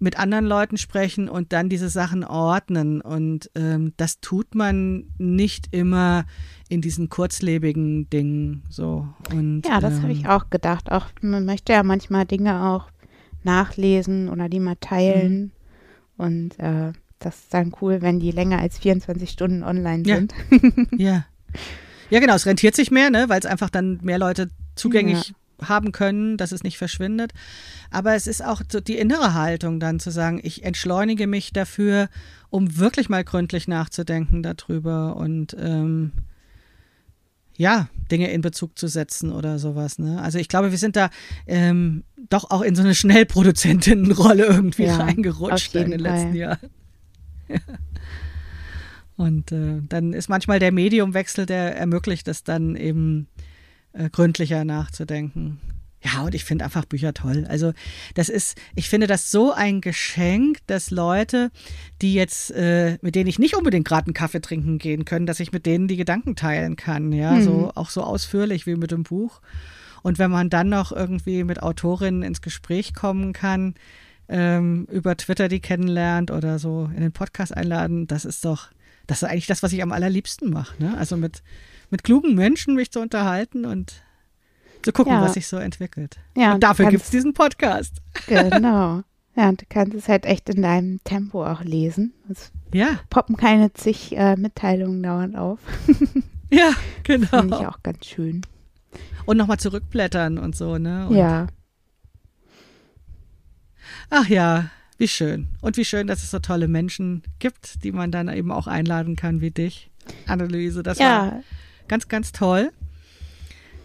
mit 0.00 0.16
anderen 0.16 0.46
Leuten 0.46 0.76
sprechen 0.76 1.28
und 1.28 1.52
dann 1.52 1.68
diese 1.68 1.88
Sachen 1.88 2.22
ordnen. 2.22 3.00
Und 3.00 3.50
ähm, 3.56 3.94
das 3.96 4.20
tut 4.20 4.54
man 4.54 5.06
nicht 5.18 5.74
immer 5.74 6.24
in 6.68 6.80
diesen 6.80 7.08
kurzlebigen 7.08 8.08
Dingen 8.08 8.62
so. 8.68 9.08
Und, 9.32 9.62
Ja, 9.66 9.80
das 9.80 9.94
ähm, 9.94 10.02
habe 10.02 10.12
ich 10.12 10.28
auch 10.28 10.50
gedacht. 10.50 10.92
Auch 10.92 11.06
man 11.20 11.44
möchte 11.44 11.72
ja 11.72 11.82
manchmal 11.82 12.26
Dinge 12.26 12.68
auch 12.70 12.90
nachlesen 13.44 14.28
oder 14.28 14.48
die 14.48 14.60
mal 14.60 14.76
teilen. 14.80 15.40
Mhm. 15.40 15.50
Und 16.24 16.58
äh, 16.58 16.92
das 17.18 17.36
ist 17.36 17.54
dann 17.54 17.72
cool, 17.80 18.02
wenn 18.02 18.20
die 18.20 18.30
länger 18.30 18.58
als 18.60 18.78
24 18.78 19.30
Stunden 19.30 19.62
online 19.62 20.02
Ja. 20.06 20.16
sind. 20.16 20.34
Ja. 20.98 21.26
Ja, 22.10 22.20
genau, 22.20 22.34
es 22.34 22.46
rentiert 22.46 22.74
sich 22.74 22.90
mehr, 22.90 23.10
ne, 23.10 23.28
weil 23.28 23.38
es 23.38 23.46
einfach 23.46 23.68
dann 23.70 23.98
mehr 24.02 24.18
Leute 24.18 24.48
zugänglich 24.76 25.34
haben 25.62 25.92
können, 25.92 26.36
dass 26.36 26.52
es 26.52 26.62
nicht 26.62 26.78
verschwindet. 26.78 27.32
Aber 27.90 28.14
es 28.14 28.26
ist 28.26 28.42
auch 28.44 28.62
so 28.70 28.80
die 28.80 28.96
innere 28.96 29.34
Haltung 29.34 29.80
dann 29.80 29.98
zu 30.00 30.10
sagen, 30.10 30.40
ich 30.42 30.64
entschleunige 30.64 31.26
mich 31.26 31.52
dafür, 31.52 32.08
um 32.50 32.78
wirklich 32.78 33.08
mal 33.08 33.24
gründlich 33.24 33.68
nachzudenken 33.68 34.42
darüber 34.42 35.16
und 35.16 35.54
ähm, 35.58 36.12
ja, 37.58 37.88
Dinge 38.10 38.30
in 38.30 38.40
Bezug 38.40 38.78
zu 38.78 38.86
setzen 38.86 39.32
oder 39.32 39.58
sowas. 39.58 39.98
Ne? 39.98 40.22
Also 40.22 40.38
ich 40.38 40.48
glaube, 40.48 40.70
wir 40.70 40.78
sind 40.78 40.96
da 40.96 41.10
ähm, 41.46 42.04
doch 42.30 42.50
auch 42.50 42.62
in 42.62 42.74
so 42.74 42.82
eine 42.82 42.94
Schnellproduzentinnenrolle 42.94 44.46
irgendwie 44.46 44.84
Ja, 44.84 44.96
reingerutscht 44.96 45.74
in 45.74 45.90
den 45.90 46.00
letzten. 46.00 46.34
Jahren. 46.34 46.70
Und 49.16 49.50
äh, 49.50 49.82
dann 49.88 50.12
ist 50.12 50.28
manchmal 50.28 50.60
der 50.60 50.70
Mediumwechsel, 50.70 51.44
der 51.44 51.76
ermöglicht 51.76 52.28
es 52.28 52.44
dann 52.44 52.76
eben 52.76 53.26
äh, 53.92 54.08
gründlicher 54.08 54.64
nachzudenken. 54.64 55.58
Ja, 56.04 56.22
und 56.22 56.34
ich 56.34 56.44
finde 56.44 56.64
einfach 56.64 56.84
Bücher 56.84 57.12
toll. 57.12 57.44
Also 57.48 57.72
das 58.14 58.28
ist, 58.28 58.56
ich 58.76 58.88
finde 58.88 59.08
das 59.08 59.30
so 59.32 59.52
ein 59.52 59.80
Geschenk, 59.80 60.58
dass 60.68 60.90
Leute, 60.92 61.50
die 62.02 62.14
jetzt, 62.14 62.52
äh, 62.52 62.98
mit 63.02 63.16
denen 63.16 63.28
ich 63.28 63.40
nicht 63.40 63.56
unbedingt 63.56 63.86
gerade 63.86 64.06
einen 64.06 64.14
Kaffee 64.14 64.40
trinken 64.40 64.78
gehen 64.78 65.04
können, 65.04 65.26
dass 65.26 65.40
ich 65.40 65.50
mit 65.50 65.66
denen 65.66 65.88
die 65.88 65.96
Gedanken 65.96 66.36
teilen 66.36 66.76
kann, 66.76 67.12
ja, 67.12 67.32
Mhm. 67.32 67.42
so 67.42 67.72
auch 67.74 67.90
so 67.90 68.02
ausführlich 68.02 68.64
wie 68.66 68.76
mit 68.76 68.92
dem 68.92 69.02
Buch. 69.02 69.40
Und 70.02 70.20
wenn 70.20 70.30
man 70.30 70.50
dann 70.50 70.68
noch 70.68 70.92
irgendwie 70.92 71.42
mit 71.42 71.60
Autorinnen 71.62 72.22
ins 72.22 72.40
Gespräch 72.42 72.94
kommen 72.94 73.32
kann, 73.32 73.74
ähm, 74.28 74.86
über 74.92 75.16
Twitter 75.16 75.48
die 75.48 75.58
kennenlernt 75.60 76.30
oder 76.30 76.60
so 76.60 76.88
in 76.94 77.00
den 77.00 77.12
Podcast 77.12 77.52
einladen, 77.56 78.06
das 78.06 78.24
ist 78.24 78.44
doch, 78.44 78.68
das 79.08 79.22
ist 79.22 79.28
eigentlich 79.28 79.46
das, 79.48 79.64
was 79.64 79.72
ich 79.72 79.82
am 79.82 79.90
allerliebsten 79.90 80.50
mache. 80.50 80.80
Ne? 80.80 80.96
Also 80.96 81.16
mit, 81.16 81.42
mit 81.90 82.04
klugen 82.04 82.36
Menschen 82.36 82.76
mich 82.76 82.92
zu 82.92 83.00
unterhalten 83.00 83.64
und 83.64 84.02
zu 84.82 84.92
gucken, 84.92 85.12
Ja. 85.12 85.22
was 85.22 85.34
sich 85.34 85.46
so 85.46 85.56
entwickelt. 85.56 86.18
Ja, 86.36 86.54
und 86.54 86.62
dafür 86.62 86.86
gibt 86.90 87.04
es 87.04 87.10
diesen 87.10 87.34
Podcast. 87.34 88.00
Genau. 88.26 89.02
Ja, 89.36 89.50
und 89.50 89.60
du 89.62 89.66
kannst 89.68 89.94
es 89.94 90.08
halt 90.08 90.26
echt 90.26 90.48
in 90.48 90.62
deinem 90.62 90.98
Tempo 91.04 91.46
auch 91.46 91.62
lesen. 91.62 92.12
Es 92.28 92.50
Ja, 92.74 92.98
poppen 93.08 93.36
keine 93.36 93.72
zig 93.72 94.16
äh, 94.16 94.34
Mitteilungen 94.34 95.00
dauernd 95.00 95.36
auf. 95.36 95.60
ja, 96.50 96.72
Finde 97.06 97.26
ich 97.26 97.30
genau. 97.30 97.68
auch 97.68 97.80
ganz 97.84 98.04
schön. 98.04 98.40
Und 99.26 99.36
nochmal 99.36 99.60
zurückblättern 99.60 100.38
und 100.38 100.56
so, 100.56 100.76
ne? 100.78 101.06
Und, 101.06 101.14
Ja, 101.16 101.46
Ach 104.10 104.26
ja, 104.26 104.70
wie 104.96 105.08
schön. 105.08 105.48
Und 105.60 105.76
wie 105.76 105.84
schön, 105.84 106.06
dass 106.06 106.22
es 106.22 106.30
so 106.30 106.38
tolle 106.38 106.68
Menschen 106.68 107.22
gibt, 107.38 107.84
die 107.84 107.92
man 107.92 108.10
dann 108.10 108.28
eben 108.28 108.50
auch 108.50 108.66
einladen 108.66 109.16
kann 109.16 109.40
wie 109.40 109.50
dich. 109.50 109.90
Anneliese, 110.26 110.82
das 110.82 110.98
war 110.98 111.06
ja, 111.06 111.40
ganz, 111.86 112.08
ganz 112.08 112.32
toll. 112.32 112.72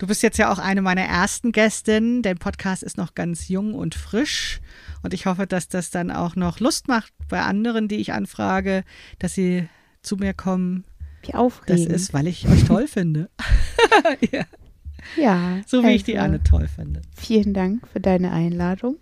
Du 0.03 0.07
bist 0.07 0.21
jetzt 0.21 0.37
ja 0.37 0.51
auch 0.51 0.59
eine 0.59 0.81
meiner 0.81 1.03
ersten 1.03 1.53
Gästinnen. 1.53 2.23
Der 2.23 2.35
Podcast 2.35 2.83
ist 2.83 2.97
noch 2.97 3.15
ganz 3.15 3.47
jung 3.47 3.73
und 3.73 3.95
frisch. 3.95 4.59
Und 5.01 5.13
ich 5.13 5.27
hoffe, 5.27 5.47
dass 5.47 5.69
das 5.69 5.91
dann 5.91 6.11
auch 6.11 6.35
noch 6.35 6.59
Lust 6.59 6.89
macht 6.89 7.13
bei 7.29 7.41
anderen, 7.41 7.87
die 7.87 7.95
ich 7.95 8.11
anfrage, 8.11 8.83
dass 9.19 9.33
sie 9.33 9.69
zu 10.01 10.17
mir 10.17 10.33
kommen. 10.33 10.83
wie 11.21 11.31
Das 11.31 11.39
aufregend. 11.39 11.93
ist, 11.93 12.13
weil 12.13 12.27
ich 12.27 12.49
euch 12.49 12.65
toll 12.65 12.87
finde. 12.87 13.29
ja, 14.33 14.43
ja, 15.15 15.61
so 15.67 15.81
wie 15.85 15.91
ich 15.91 16.03
die 16.03 16.17
also, 16.17 16.33
Anne 16.33 16.43
toll 16.43 16.67
finde. 16.67 17.01
Vielen 17.15 17.53
Dank 17.53 17.87
für 17.87 18.01
deine 18.01 18.33
Einladung. 18.33 18.97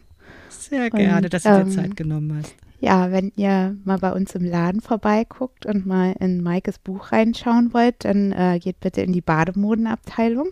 Sehr 0.49 0.91
gerne, 0.91 1.25
Und, 1.25 1.33
dass 1.33 1.41
du 1.41 1.49
dir 1.49 1.61
ähm, 1.61 1.71
Zeit 1.71 1.95
genommen 1.95 2.37
hast. 2.37 2.53
Ja, 2.83 3.11
wenn 3.11 3.31
ihr 3.35 3.77
mal 3.85 3.99
bei 3.99 4.11
uns 4.11 4.33
im 4.33 4.43
Laden 4.43 4.81
vorbeiguckt 4.81 5.67
und 5.67 5.85
mal 5.85 6.15
in 6.19 6.41
Maikes 6.41 6.79
Buch 6.79 7.11
reinschauen 7.11 7.75
wollt, 7.75 8.03
dann 8.05 8.31
äh, 8.31 8.57
geht 8.59 8.79
bitte 8.79 9.01
in 9.01 9.13
die 9.13 9.21
Bademodenabteilung. 9.21 10.47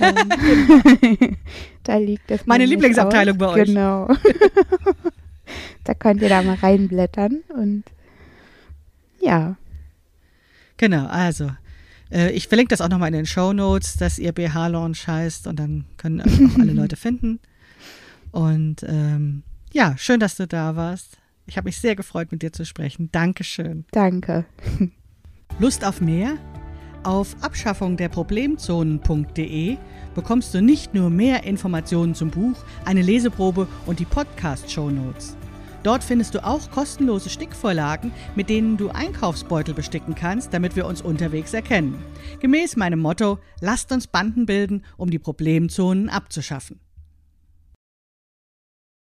Ähm, 0.00 0.16
da 1.84 1.96
liegt 1.96 2.28
das 2.28 2.44
Meine 2.44 2.64
Lieblingsabteilung 2.66 3.36
aus. 3.36 3.38
bei 3.38 3.60
euch. 3.60 3.66
Genau. 3.68 4.08
da 5.84 5.94
könnt 5.94 6.22
ihr 6.22 6.28
da 6.28 6.42
mal 6.42 6.56
reinblättern 6.56 7.42
und 7.54 7.84
ja, 9.20 9.56
Genau, 10.76 11.06
also. 11.06 11.50
äh, 12.10 12.30
Ich 12.32 12.48
verlinke 12.48 12.70
das 12.70 12.80
auch 12.80 12.88
nochmal 12.88 13.08
in 13.08 13.14
den 13.14 13.26
Show 13.26 13.52
Notes, 13.52 13.94
dass 13.96 14.18
ihr 14.18 14.32
BH-Launch 14.32 15.06
heißt 15.06 15.46
und 15.46 15.58
dann 15.58 15.84
können 15.98 16.20
euch 16.20 16.52
auch 16.54 16.58
alle 16.60 16.72
Leute 16.82 16.96
finden. 16.96 17.38
Und 18.32 18.82
ähm, 18.82 19.44
ja, 19.72 19.96
schön, 19.96 20.18
dass 20.20 20.36
du 20.36 20.46
da 20.48 20.74
warst. 20.76 21.18
Ich 21.48 21.56
habe 21.56 21.66
mich 21.66 21.80
sehr 21.80 21.96
gefreut, 21.96 22.30
mit 22.30 22.42
dir 22.42 22.52
zu 22.52 22.64
sprechen. 22.66 23.08
Dankeschön. 23.10 23.86
danke. 23.90 24.44
Lust 25.58 25.84
auf 25.84 26.00
mehr? 26.00 26.36
Auf 27.04 27.36
abschaffungderproblemzonen.de 27.40 29.78
bekommst 30.14 30.52
du 30.52 30.60
nicht 30.60 30.92
nur 30.94 31.08
mehr 31.08 31.44
Informationen 31.44 32.14
zum 32.14 32.30
Buch, 32.30 32.62
eine 32.84 33.00
Leseprobe 33.00 33.66
und 33.86 33.98
die 33.98 34.04
Podcast-Show 34.04 34.90
Notes. 34.90 35.38
Dort 35.84 36.04
findest 36.04 36.34
du 36.34 36.44
auch 36.44 36.70
kostenlose 36.70 37.30
Stickvorlagen, 37.30 38.12
mit 38.34 38.50
denen 38.50 38.76
du 38.76 38.90
Einkaufsbeutel 38.90 39.72
besticken 39.72 40.14
kannst, 40.14 40.52
damit 40.52 40.76
wir 40.76 40.84
uns 40.86 41.00
unterwegs 41.00 41.54
erkennen. 41.54 41.96
Gemäß 42.40 42.76
meinem 42.76 42.98
Motto: 42.98 43.38
Lasst 43.60 43.90
uns 43.90 44.06
Banden 44.06 44.44
bilden, 44.44 44.84
um 44.98 45.08
die 45.08 45.18
Problemzonen 45.18 46.10
abzuschaffen. 46.10 46.78